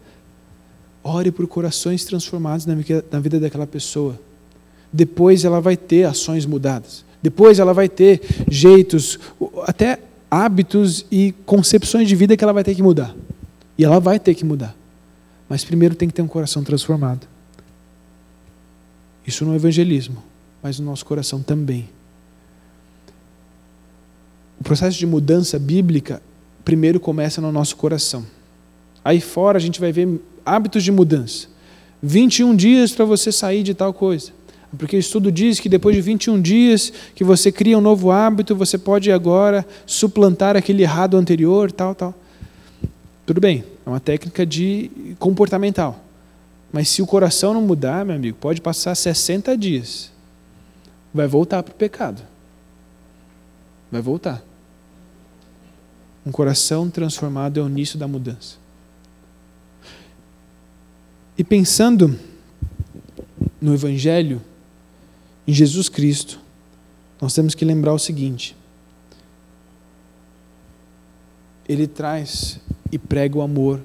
ore 1.02 1.30
por 1.30 1.46
corações 1.46 2.04
transformados 2.04 2.66
na 2.66 3.20
vida 3.20 3.40
daquela 3.40 3.66
pessoa. 3.66 4.18
Depois 4.92 5.44
ela 5.44 5.60
vai 5.60 5.76
ter 5.76 6.04
ações 6.04 6.46
mudadas. 6.46 7.04
Depois 7.22 7.58
ela 7.58 7.74
vai 7.74 7.88
ter 7.88 8.20
jeitos, 8.48 9.18
até 9.66 9.98
hábitos 10.30 11.06
e 11.10 11.32
concepções 11.46 12.08
de 12.08 12.14
vida 12.14 12.36
que 12.36 12.44
ela 12.44 12.52
vai 12.52 12.64
ter 12.64 12.74
que 12.74 12.82
mudar. 12.82 13.14
E 13.76 13.84
ela 13.84 14.00
vai 14.00 14.18
ter 14.18 14.34
que 14.34 14.44
mudar. 14.44 14.74
Mas 15.48 15.64
primeiro 15.64 15.94
tem 15.94 16.08
que 16.08 16.14
ter 16.14 16.22
um 16.22 16.28
coração 16.28 16.62
transformado. 16.62 17.26
Isso 19.26 19.44
no 19.44 19.54
evangelismo, 19.54 20.22
mas 20.62 20.78
no 20.78 20.86
nosso 20.86 21.04
coração 21.04 21.42
também. 21.42 21.88
O 24.60 24.64
processo 24.64 24.98
de 24.98 25.06
mudança 25.06 25.58
bíblica 25.58 26.20
primeiro 26.64 26.98
começa 26.98 27.40
no 27.40 27.52
nosso 27.52 27.76
coração. 27.76 28.26
Aí 29.04 29.20
fora 29.20 29.56
a 29.56 29.60
gente 29.60 29.80
vai 29.80 29.92
ver 29.92 30.20
hábitos 30.44 30.82
de 30.82 30.92
mudança. 30.92 31.48
21 32.02 32.54
dias 32.54 32.92
para 32.92 33.04
você 33.04 33.32
sair 33.32 33.62
de 33.62 33.74
tal 33.74 33.92
coisa. 33.92 34.32
Porque 34.76 34.96
o 34.96 34.98
estudo 34.98 35.32
diz 35.32 35.60
que 35.60 35.68
depois 35.68 35.96
de 35.96 36.02
21 36.02 36.40
dias 36.40 36.92
que 37.14 37.24
você 37.24 37.50
cria 37.50 37.78
um 37.78 37.80
novo 37.80 38.10
hábito, 38.10 38.54
você 38.54 38.76
pode 38.76 39.10
agora 39.10 39.66
suplantar 39.86 40.56
aquele 40.56 40.82
errado 40.82 41.16
anterior, 41.16 41.72
tal, 41.72 41.94
tal. 41.94 42.14
Tudo 43.24 43.40
bem, 43.40 43.64
é 43.86 43.88
uma 43.88 44.00
técnica 44.00 44.44
de 44.44 44.90
comportamental. 45.18 46.04
Mas 46.70 46.88
se 46.88 47.00
o 47.00 47.06
coração 47.06 47.54
não 47.54 47.62
mudar, 47.62 48.04
meu 48.04 48.16
amigo, 48.16 48.36
pode 48.38 48.60
passar 48.60 48.94
60 48.94 49.56
dias. 49.56 50.10
Vai 51.14 51.26
voltar 51.26 51.62
para 51.62 51.72
o 51.72 51.74
pecado. 51.74 52.22
Vai 53.90 54.02
voltar. 54.02 54.42
Um 56.26 56.30
coração 56.30 56.90
transformado 56.90 57.58
é 57.58 57.62
o 57.62 57.68
início 57.68 57.98
da 57.98 58.06
mudança. 58.06 58.56
E 61.38 61.44
pensando 61.44 62.18
no 63.60 63.72
Evangelho, 63.72 64.42
em 65.48 65.52
Jesus 65.54 65.88
Cristo, 65.88 66.38
nós 67.18 67.32
temos 67.32 67.54
que 67.54 67.64
lembrar 67.64 67.94
o 67.94 67.98
seguinte: 67.98 68.54
Ele 71.66 71.86
traz 71.86 72.60
e 72.92 72.98
prega 72.98 73.38
o 73.38 73.40
amor 73.40 73.80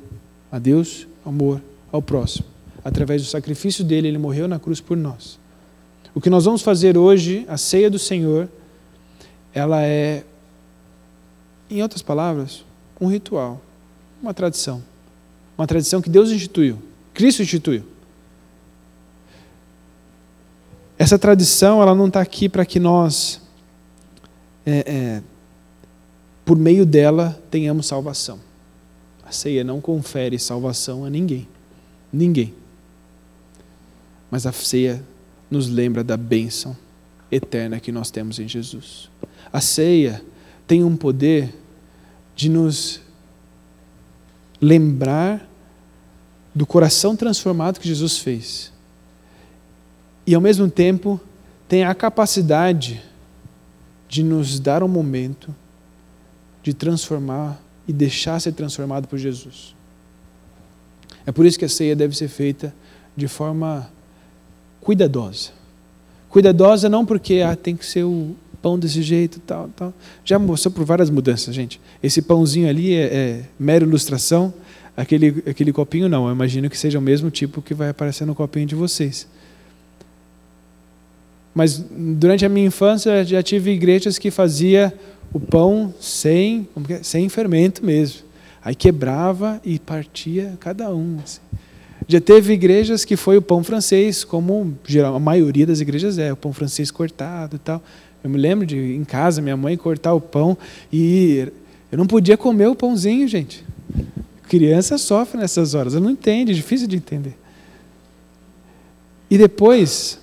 a 0.52 0.60
Deus, 0.60 1.08
amor 1.26 1.62
ao 1.90 2.02
próximo. 2.02 2.46
Através 2.84 3.22
do 3.22 3.30
sacrifício 3.30 3.82
dele, 3.82 4.10
ele 4.10 4.18
morreu 4.18 4.46
na 4.46 4.60
cruz 4.60 4.82
por 4.82 4.98
nós. 4.98 5.40
O 6.14 6.20
que 6.20 6.30
nós 6.30 6.44
vamos 6.44 6.62
fazer 6.62 6.98
hoje, 6.98 7.46
a 7.48 7.56
ceia 7.56 7.90
do 7.90 7.98
Senhor, 7.98 8.50
ela 9.54 9.82
é, 9.82 10.26
em 11.70 11.82
outras 11.82 12.02
palavras, 12.02 12.66
um 13.00 13.08
ritual, 13.08 13.62
uma 14.22 14.34
tradição. 14.34 14.84
Uma 15.58 15.66
tradição 15.66 16.02
que 16.02 16.10
Deus 16.10 16.30
instituiu, 16.30 16.78
Cristo 17.14 17.42
instituiu. 17.42 17.93
Essa 21.04 21.20
tradição 21.20 21.82
ela 21.82 21.94
não 21.94 22.08
está 22.08 22.22
aqui 22.22 22.48
para 22.48 22.66
que 22.66 22.80
nós, 22.80 23.42
é, 24.66 24.86
é, 24.88 25.24
por 26.46 26.58
meio 26.58 26.86
dela, 26.86 27.38
tenhamos 27.52 27.88
salvação. 27.88 28.40
A 29.22 29.30
ceia 29.30 29.66
não 29.66 29.82
confere 29.82 30.40
salvação 30.40 31.04
a 31.04 31.10
ninguém. 31.10 31.46
Ninguém. 32.10 32.54
Mas 34.32 34.46
a 34.46 34.54
ceia 34.54 35.04
nos 35.52 35.68
lembra 35.68 36.06
da 36.06 36.16
bênção 36.16 36.74
eterna 37.30 37.82
que 37.82 37.92
nós 37.92 38.10
temos 38.10 38.40
em 38.40 38.48
Jesus. 38.48 39.10
A 39.52 39.60
ceia 39.60 40.24
tem 40.66 40.86
um 40.86 40.96
poder 40.96 41.54
de 42.34 42.48
nos 42.48 43.02
lembrar 44.62 45.46
do 46.56 46.66
coração 46.66 47.14
transformado 47.14 47.78
que 47.82 47.90
Jesus 47.90 48.20
fez. 48.20 48.73
E 50.26 50.34
ao 50.34 50.42
mesmo 50.42 50.70
tempo 50.70 51.20
tem 51.68 51.84
a 51.84 51.94
capacidade 51.94 53.02
de 54.08 54.24
nos 54.24 54.60
dar 54.60 54.84
um 54.84 54.88
momento 54.88 55.54
de 56.62 56.74
transformar 56.74 57.62
e 57.88 57.92
deixar 57.92 58.40
ser 58.40 58.54
transformado 58.54 59.08
por 59.08 59.18
Jesus. 59.20 59.76
É 61.26 61.32
por 61.32 61.46
isso 61.46 61.60
que 61.60 61.66
a 61.66 61.70
ceia 61.70 61.96
deve 61.96 62.16
ser 62.16 62.28
feita 62.28 62.74
de 63.16 63.28
forma 63.28 63.90
cuidadosa. 64.82 65.52
Cuidadosa 66.30 66.90
não 66.90 67.06
porque 67.06 67.42
ah, 67.42 67.56
tem 67.56 67.76
que 67.76 67.86
ser 67.86 68.04
o 68.04 68.36
pão 68.62 68.80
desse 68.80 69.02
jeito, 69.02 69.40
tal, 69.42 69.70
tal. 69.76 69.94
Já 70.24 70.40
mostrou 70.40 70.74
por 70.74 70.86
várias 70.86 71.10
mudanças, 71.10 71.54
gente. 71.54 71.80
Esse 72.02 72.22
pãozinho 72.22 72.70
ali 72.70 72.94
é, 72.94 73.04
é 73.04 73.44
mera 73.60 73.84
ilustração. 73.84 74.54
Aquele, 74.96 75.44
aquele 75.48 75.74
copinho 75.74 76.08
não. 76.08 76.28
Eu 76.28 76.34
imagino 76.34 76.70
que 76.70 76.78
seja 76.78 76.98
o 76.98 77.02
mesmo 77.02 77.30
tipo 77.30 77.62
que 77.62 77.74
vai 77.74 77.90
aparecer 77.90 78.26
no 78.26 78.34
copinho 78.34 78.66
de 78.66 78.76
vocês. 78.76 79.28
Mas 81.54 81.78
durante 81.78 82.46
a 82.46 82.50
minha 82.50 82.68
infância 82.68 83.24
já 83.24 83.44
tive 83.44 83.72
igrejas 83.72 84.18
que 84.18 84.32
fazia 84.32 84.94
o 85.32 85.40
pão 85.40 85.94
sem, 86.00 86.68
é? 86.90 87.04
sem 87.04 87.30
fermento 87.30 87.86
mesmo. 87.86 88.22
Aí 88.64 88.76
quebrava 88.76 89.62
e 89.64 89.78
partia 89.78 90.58
cada 90.60 90.94
um. 90.94 91.18
Assim. 91.24 91.42
Já 92.08 92.20
teve 92.20 92.54
igrejas 92.54 93.06
que 93.06 93.16
foi 93.16 93.38
o 93.38 93.42
pão 93.42 93.64
francês, 93.64 94.24
como 94.24 94.76
a 95.06 95.20
maioria 95.20 95.66
das 95.66 95.80
igrejas 95.80 96.18
é, 96.18 96.32
o 96.32 96.38
pão 96.38 96.54
francês 96.54 96.92
cortado 96.92 97.56
e 97.56 97.60
tal. 97.60 97.82
Eu 98.24 98.30
me 98.30 98.38
lembro 98.38 98.66
de 98.66 98.78
em 98.78 99.04
casa 99.04 99.42
minha 99.42 99.58
mãe 99.58 99.76
cortar 99.76 100.14
o 100.14 100.22
pão 100.22 100.58
e 100.92 101.52
eu 101.92 101.98
não 101.98 102.08
podia 102.08 102.38
comer 102.38 102.68
o 102.68 102.76
pãozinho, 102.76 103.28
gente. 103.28 103.64
Criança 104.48 104.98
sofre 104.98 105.40
nessas 105.40 105.74
horas, 105.74 105.94
ela 105.94 106.04
não 106.04 106.12
entende, 106.12 106.52
é 106.52 106.56
difícil 106.56 106.88
de 106.88 106.96
entender. 106.96 107.36
E 109.30 109.38
depois, 109.38 110.20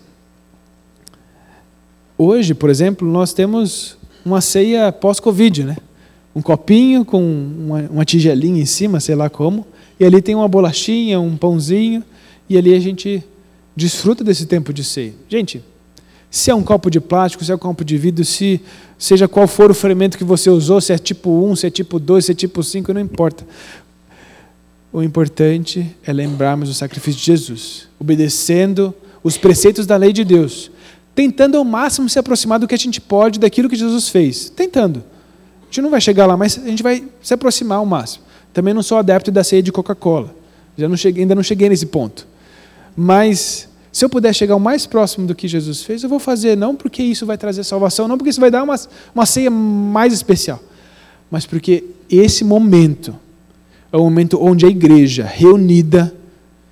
hoje, 2.21 2.55
por 2.55 2.68
exemplo, 2.68 3.11
nós 3.11 3.33
temos 3.33 3.97
uma 4.25 4.41
ceia 4.41 4.93
pós-Covid, 4.93 5.64
né? 5.64 5.77
Um 6.35 6.43
copinho 6.43 7.05
com 7.05 7.23
uma, 7.23 7.81
uma 7.91 8.05
tigelinha 8.05 8.61
em 8.61 8.66
cima, 8.66 9.01
sei 9.01 9.14
lá 9.14 9.31
como, 9.31 9.66
e 9.99 10.05
ali 10.05 10.21
tem 10.21 10.35
uma 10.35 10.47
bolachinha, 10.47 11.18
um 11.18 11.37
pãozinho, 11.37 12.05
e 12.49 12.59
ali 12.59 12.75
a 12.75 12.79
gente 12.79 13.25
desfruta 13.75 14.23
desse 14.23 14.47
tempo 14.47 14.73
de 14.73 14.85
ceia. 14.85 15.14
Gente, 15.29 15.62
se 16.31 16.51
é 16.51 16.55
um 16.55 16.62
copo 16.62 16.91
de 16.91 17.01
plástico, 17.01 17.45
se 17.45 17.51
é 17.51 17.55
um 17.55 17.59
copo 17.59 17.85
de 17.85 17.97
vidro, 17.97 18.25
se 18.25 18.61
seja 18.99 19.27
qual 19.27 19.49
for 19.49 19.71
o 19.71 19.75
fermento 19.75 20.18
que 20.18 20.25
você 20.25 20.51
usou, 20.51 20.81
se 20.81 20.93
é 20.93 20.99
tipo 20.99 21.31
1, 21.51 21.57
se 21.57 21.66
é 21.66 21.71
tipo 21.71 21.99
2, 21.99 22.25
se 22.25 22.33
é 22.33 22.35
tipo 22.35 22.62
5, 22.62 22.93
não 22.93 23.01
importa. 23.01 23.45
O 24.93 25.03
importante 25.03 25.97
é 26.05 26.12
lembrarmos 26.12 26.68
o 26.68 26.75
sacrifício 26.75 27.21
de 27.21 27.27
Jesus, 27.27 27.89
obedecendo 27.99 28.95
os 29.23 29.37
preceitos 29.37 29.87
da 29.87 29.97
lei 29.97 30.12
de 30.12 30.25
Deus, 30.25 30.71
tentando 31.15 31.57
ao 31.57 31.65
máximo 31.65 32.09
se 32.09 32.19
aproximar 32.19 32.59
do 32.59 32.69
que 32.69 32.75
a 32.75 32.79
gente 32.79 33.01
pode 33.01 33.39
daquilo 33.39 33.69
que 33.69 33.77
Jesus 33.77 34.09
fez. 34.09 34.51
Tentando. 34.51 35.05
A 35.63 35.67
gente 35.67 35.83
não 35.83 35.91
vai 35.91 36.01
chegar 36.01 36.27
lá, 36.27 36.37
mas 36.37 36.59
a 36.59 36.67
gente 36.67 36.83
vai 36.83 37.05
se 37.23 37.35
aproximar 37.35 37.79
ao 37.79 37.87
máximo. 37.87 38.25
Também 38.53 38.75
não 38.75 38.83
sou 38.83 38.99
adepto 38.99 39.31
da 39.31 39.45
ceia 39.45 39.63
de 39.63 39.71
Coca-Cola. 39.71 40.35
Já 40.77 40.89
não 40.89 40.97
cheguei, 40.97 41.23
ainda 41.23 41.35
não 41.35 41.43
cheguei 41.43 41.69
nesse 41.69 41.87
ponto. 41.87 42.27
Mas 42.97 43.69
se 43.93 44.05
eu 44.05 44.09
puder 44.09 44.35
chegar 44.35 44.57
o 44.57 44.61
mais 44.61 44.87
próximo 44.87 45.27
do 45.27 45.35
que 45.35 45.49
Jesus 45.49 45.83
fez, 45.83 46.03
eu 46.03 46.09
vou 46.09 46.19
fazer, 46.19 46.57
não 46.57 46.77
porque 46.77 47.03
isso 47.03 47.27
vai 47.27 47.37
trazer 47.37 47.65
salvação, 47.65 48.07
não 48.07 48.17
porque 48.17 48.31
isso 48.31 48.41
vai 48.41 48.51
dar 48.51 48.63
uma, 48.63 48.77
uma 49.15 49.27
ceia 49.27 49.51
mais 49.51 50.13
especial, 50.13 50.61
mas 51.31 51.45
porque 51.45 51.85
esse 52.09 52.45
momento 52.45 53.17
é 53.93 53.97
o 53.97 54.05
momento 54.05 54.39
onde 54.41 54.65
a 54.65 54.69
igreja 54.69 55.25
reunida 55.25 56.15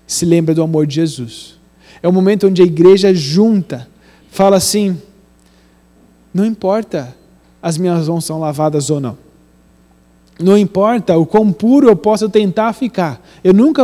se 0.07 0.25
lembra 0.25 0.55
do 0.55 0.63
amor 0.63 0.87
de 0.87 0.95
Jesus. 0.97 1.59
É 2.01 2.09
o 2.09 2.13
momento 2.13 2.47
onde 2.47 2.63
a 2.63 2.65
igreja 2.65 3.13
junta 3.13 3.89
fala 4.31 4.57
assim: 4.57 5.01
não 6.33 6.45
importa 6.45 7.15
as 7.61 7.77
minhas 7.77 8.09
mãos 8.09 8.25
são 8.25 8.39
lavadas 8.39 8.91
ou 8.91 9.01
não. 9.01 9.19
Não 10.39 10.57
importa 10.57 11.17
o 11.17 11.27
quão 11.27 11.53
puro 11.53 11.89
eu 11.89 11.97
possa 11.97 12.29
tentar 12.29 12.73
ficar, 12.73 13.21
eu 13.43 13.53
nunca 13.53 13.77